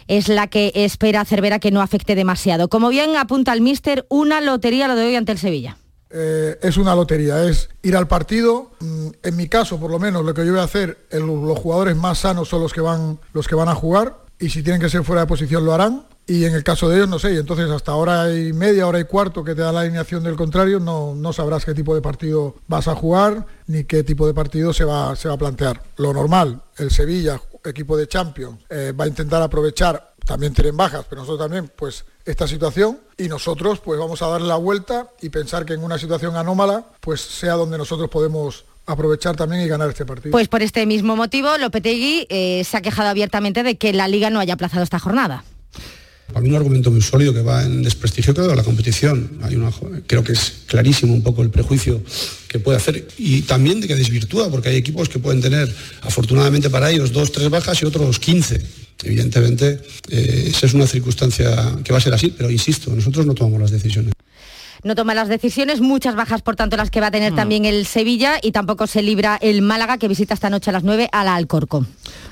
es 0.07 0.29
la 0.29 0.47
que 0.47 0.71
espera 0.73 1.25
Cervera 1.25 1.59
que 1.59 1.71
no 1.71 1.81
afecte 1.81 2.15
demasiado. 2.15 2.69
Como 2.69 2.89
bien 2.89 3.15
apunta 3.17 3.53
el 3.53 3.61
míster, 3.61 4.05
una 4.09 4.41
lotería 4.41 4.87
lo 4.87 4.95
de 4.95 5.07
hoy 5.07 5.15
ante 5.15 5.33
el 5.33 5.37
Sevilla. 5.37 5.77
Eh, 6.09 6.57
es 6.61 6.77
una 6.77 6.95
lotería, 6.95 7.43
es 7.43 7.69
ir 7.81 7.95
al 7.95 8.07
partido. 8.07 8.71
Mm, 8.79 9.07
En 9.23 9.35
mi 9.35 9.47
caso, 9.47 9.79
por 9.79 9.91
lo 9.91 9.99
menos, 9.99 10.23
lo 10.25 10.33
que 10.33 10.45
yo 10.45 10.51
voy 10.51 10.61
a 10.61 10.63
hacer, 10.63 10.97
los 11.11 11.59
jugadores 11.59 11.95
más 11.95 12.19
sanos 12.19 12.47
son 12.47 12.61
los 12.61 12.73
que 12.73 12.81
van, 12.81 13.19
los 13.33 13.47
que 13.47 13.55
van 13.55 13.69
a 13.69 13.75
jugar 13.75 14.17
y 14.39 14.49
si 14.49 14.61
tienen 14.63 14.79
que 14.81 14.89
ser 14.89 15.03
fuera 15.03 15.21
de 15.21 15.27
posición 15.27 15.65
lo 15.65 15.73
harán. 15.73 16.05
Y 16.29 16.43
en 16.43 16.53
el 16.53 16.63
caso 16.63 16.89
de 16.89 16.97
ellos, 16.97 17.07
no 17.07 17.19
sé, 17.19 17.33
y 17.33 17.37
entonces 17.37 17.69
hasta 17.69 17.95
hora 17.95 18.33
y 18.33 18.51
media, 18.51 18.85
hora 18.85 18.99
y 18.99 19.05
cuarto 19.05 19.45
que 19.45 19.55
te 19.55 19.61
da 19.61 19.71
la 19.71 19.79
alineación 19.81 20.23
del 20.25 20.35
contrario, 20.35 20.77
no, 20.77 21.15
no 21.15 21.31
sabrás 21.31 21.63
qué 21.63 21.73
tipo 21.73 21.95
de 21.95 22.01
partido 22.01 22.55
vas 22.67 22.89
a 22.89 22.95
jugar 22.95 23.45
ni 23.67 23.85
qué 23.85 24.03
tipo 24.03 24.27
de 24.27 24.33
partido 24.33 24.73
se 24.73 24.83
va, 24.83 25.15
se 25.15 25.29
va 25.29 25.35
a 25.35 25.37
plantear. 25.37 25.81
Lo 25.95 26.11
normal, 26.11 26.61
el 26.77 26.91
Sevilla, 26.91 27.41
equipo 27.63 27.95
de 27.95 28.07
Champions, 28.07 28.59
eh, 28.69 28.91
va 28.91 29.05
a 29.05 29.07
intentar 29.07 29.41
aprovechar, 29.41 30.15
también 30.25 30.53
tienen 30.53 30.75
bajas, 30.75 31.05
pero 31.09 31.21
nosotros 31.21 31.45
también, 31.47 31.71
pues 31.73 32.03
esta 32.27 32.47
situación 32.47 32.99
y 33.17 33.29
nosotros 33.29 33.79
pues 33.79 33.97
vamos 33.97 34.21
a 34.21 34.27
darle 34.27 34.47
la 34.47 34.57
vuelta 34.57 35.09
y 35.21 35.29
pensar 35.29 35.65
que 35.65 35.73
en 35.73 35.83
una 35.83 35.97
situación 35.97 36.35
anómala 36.35 36.85
pues 36.99 37.21
sea 37.21 37.53
donde 37.53 37.77
nosotros 37.77 38.09
podemos 38.09 38.65
aprovechar 38.85 39.35
también 39.35 39.61
y 39.63 39.67
ganar 39.67 39.89
este 39.89 40.05
partido. 40.05 40.31
Pues 40.31 40.47
por 40.47 40.61
este 40.61 40.85
mismo 40.85 41.15
motivo, 41.15 41.57
Lopetegui 41.57 42.27
eh, 42.29 42.63
se 42.63 42.77
ha 42.77 42.81
quejado 42.81 43.09
abiertamente 43.09 43.63
de 43.63 43.77
que 43.77 43.93
la 43.93 44.07
Liga 44.07 44.29
no 44.29 44.39
haya 44.39 44.53
aplazado 44.53 44.83
esta 44.83 44.99
jornada. 44.99 45.43
Para 46.27 46.41
mí 46.41 46.49
un 46.49 46.55
argumento 46.55 46.91
muy 46.91 47.01
sólido 47.01 47.33
que 47.33 47.41
va 47.41 47.63
en 47.63 47.83
desprestigio 47.83 48.33
creo 48.33 48.47
de 48.47 48.55
la 48.55 48.63
competición. 48.63 49.39
Hay 49.43 49.55
una, 49.55 49.71
creo 50.05 50.23
que 50.23 50.33
es 50.33 50.63
clarísimo 50.67 51.13
un 51.13 51.23
poco 51.23 51.41
el 51.41 51.49
prejuicio 51.49 52.01
que 52.49 52.59
puede 52.59 52.77
hacer 52.77 53.07
y 53.17 53.43
también 53.43 53.79
de 53.79 53.87
que 53.87 53.95
desvirtúa, 53.95 54.49
porque 54.49 54.69
hay 54.69 54.75
equipos 54.75 55.07
que 55.07 55.19
pueden 55.19 55.41
tener, 55.41 55.73
afortunadamente 56.01 56.69
para 56.69 56.91
ellos, 56.91 57.13
dos, 57.13 57.31
tres 57.31 57.49
bajas 57.49 57.81
y 57.81 57.85
otros 57.85 58.19
15. 58.19 58.86
Evidentemente, 59.03 59.79
eh, 60.09 60.45
esa 60.47 60.65
es 60.65 60.73
una 60.73 60.87
circunstancia 60.87 61.75
que 61.83 61.91
va 61.91 61.99
a 61.99 62.01
ser 62.01 62.13
así, 62.13 62.33
pero 62.35 62.49
insisto, 62.49 62.93
nosotros 62.95 63.25
no 63.25 63.33
tomamos 63.33 63.61
las 63.61 63.71
decisiones. 63.71 64.13
No 64.83 64.93
toma 64.93 65.15
las 65.15 65.27
decisiones, 65.27 65.81
muchas 65.81 66.15
bajas 66.15 66.43
por 66.43 66.55
tanto 66.55 66.77
las 66.77 66.91
que 66.91 67.01
va 67.01 67.07
a 67.07 67.09
Mm. 67.09 67.13
tener 67.13 67.35
también 67.35 67.65
el 67.65 67.87
Sevilla 67.87 68.37
y 68.41 68.51
tampoco 68.51 68.85
se 68.85 69.01
libra 69.01 69.37
el 69.41 69.63
Málaga 69.63 69.97
que 69.97 70.07
visita 70.07 70.35
esta 70.35 70.51
noche 70.51 70.69
a 70.69 70.73
las 70.73 70.83
9 70.83 71.09
a 71.11 71.23
la 71.23 71.35
Alcorcón. 71.35 71.87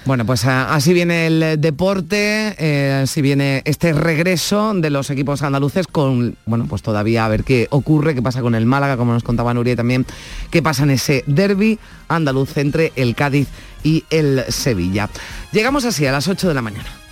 Bueno, 0.05 0.27
pues 0.27 0.45
así 0.45 0.93
viene 0.93 1.25
el 1.25 1.59
deporte, 1.59 2.55
eh, 2.59 3.01
así 3.03 3.23
viene 3.23 3.63
este 3.65 3.93
regreso 3.93 4.73
de 4.75 4.91
los 4.91 5.09
equipos 5.09 5.41
andaluces 5.41 5.87
con, 5.87 6.37
bueno, 6.45 6.67
pues 6.69 6.83
todavía 6.83 7.25
a 7.25 7.29
ver 7.29 7.43
qué 7.43 7.67
ocurre, 7.71 8.13
qué 8.13 8.21
pasa 8.21 8.41
con 8.41 8.53
el 8.53 8.67
Málaga, 8.67 8.95
como 8.95 9.13
nos 9.13 9.23
contaba 9.23 9.51
Nuria 9.55 9.73
y 9.73 9.75
también, 9.75 10.05
qué 10.51 10.61
pasa 10.61 10.83
en 10.83 10.91
ese 10.91 11.23
derby 11.25 11.79
andaluz 12.07 12.55
entre 12.57 12.93
el 12.95 13.15
Cádiz 13.15 13.47
y 13.83 14.03
el 14.11 14.43
Sevilla. 14.49 15.09
Llegamos 15.55 15.85
así 15.85 16.05
a 16.05 16.11
las 16.11 16.27
8 16.27 16.49
de 16.49 16.53
la 16.53 16.61
mañana. 16.61 17.04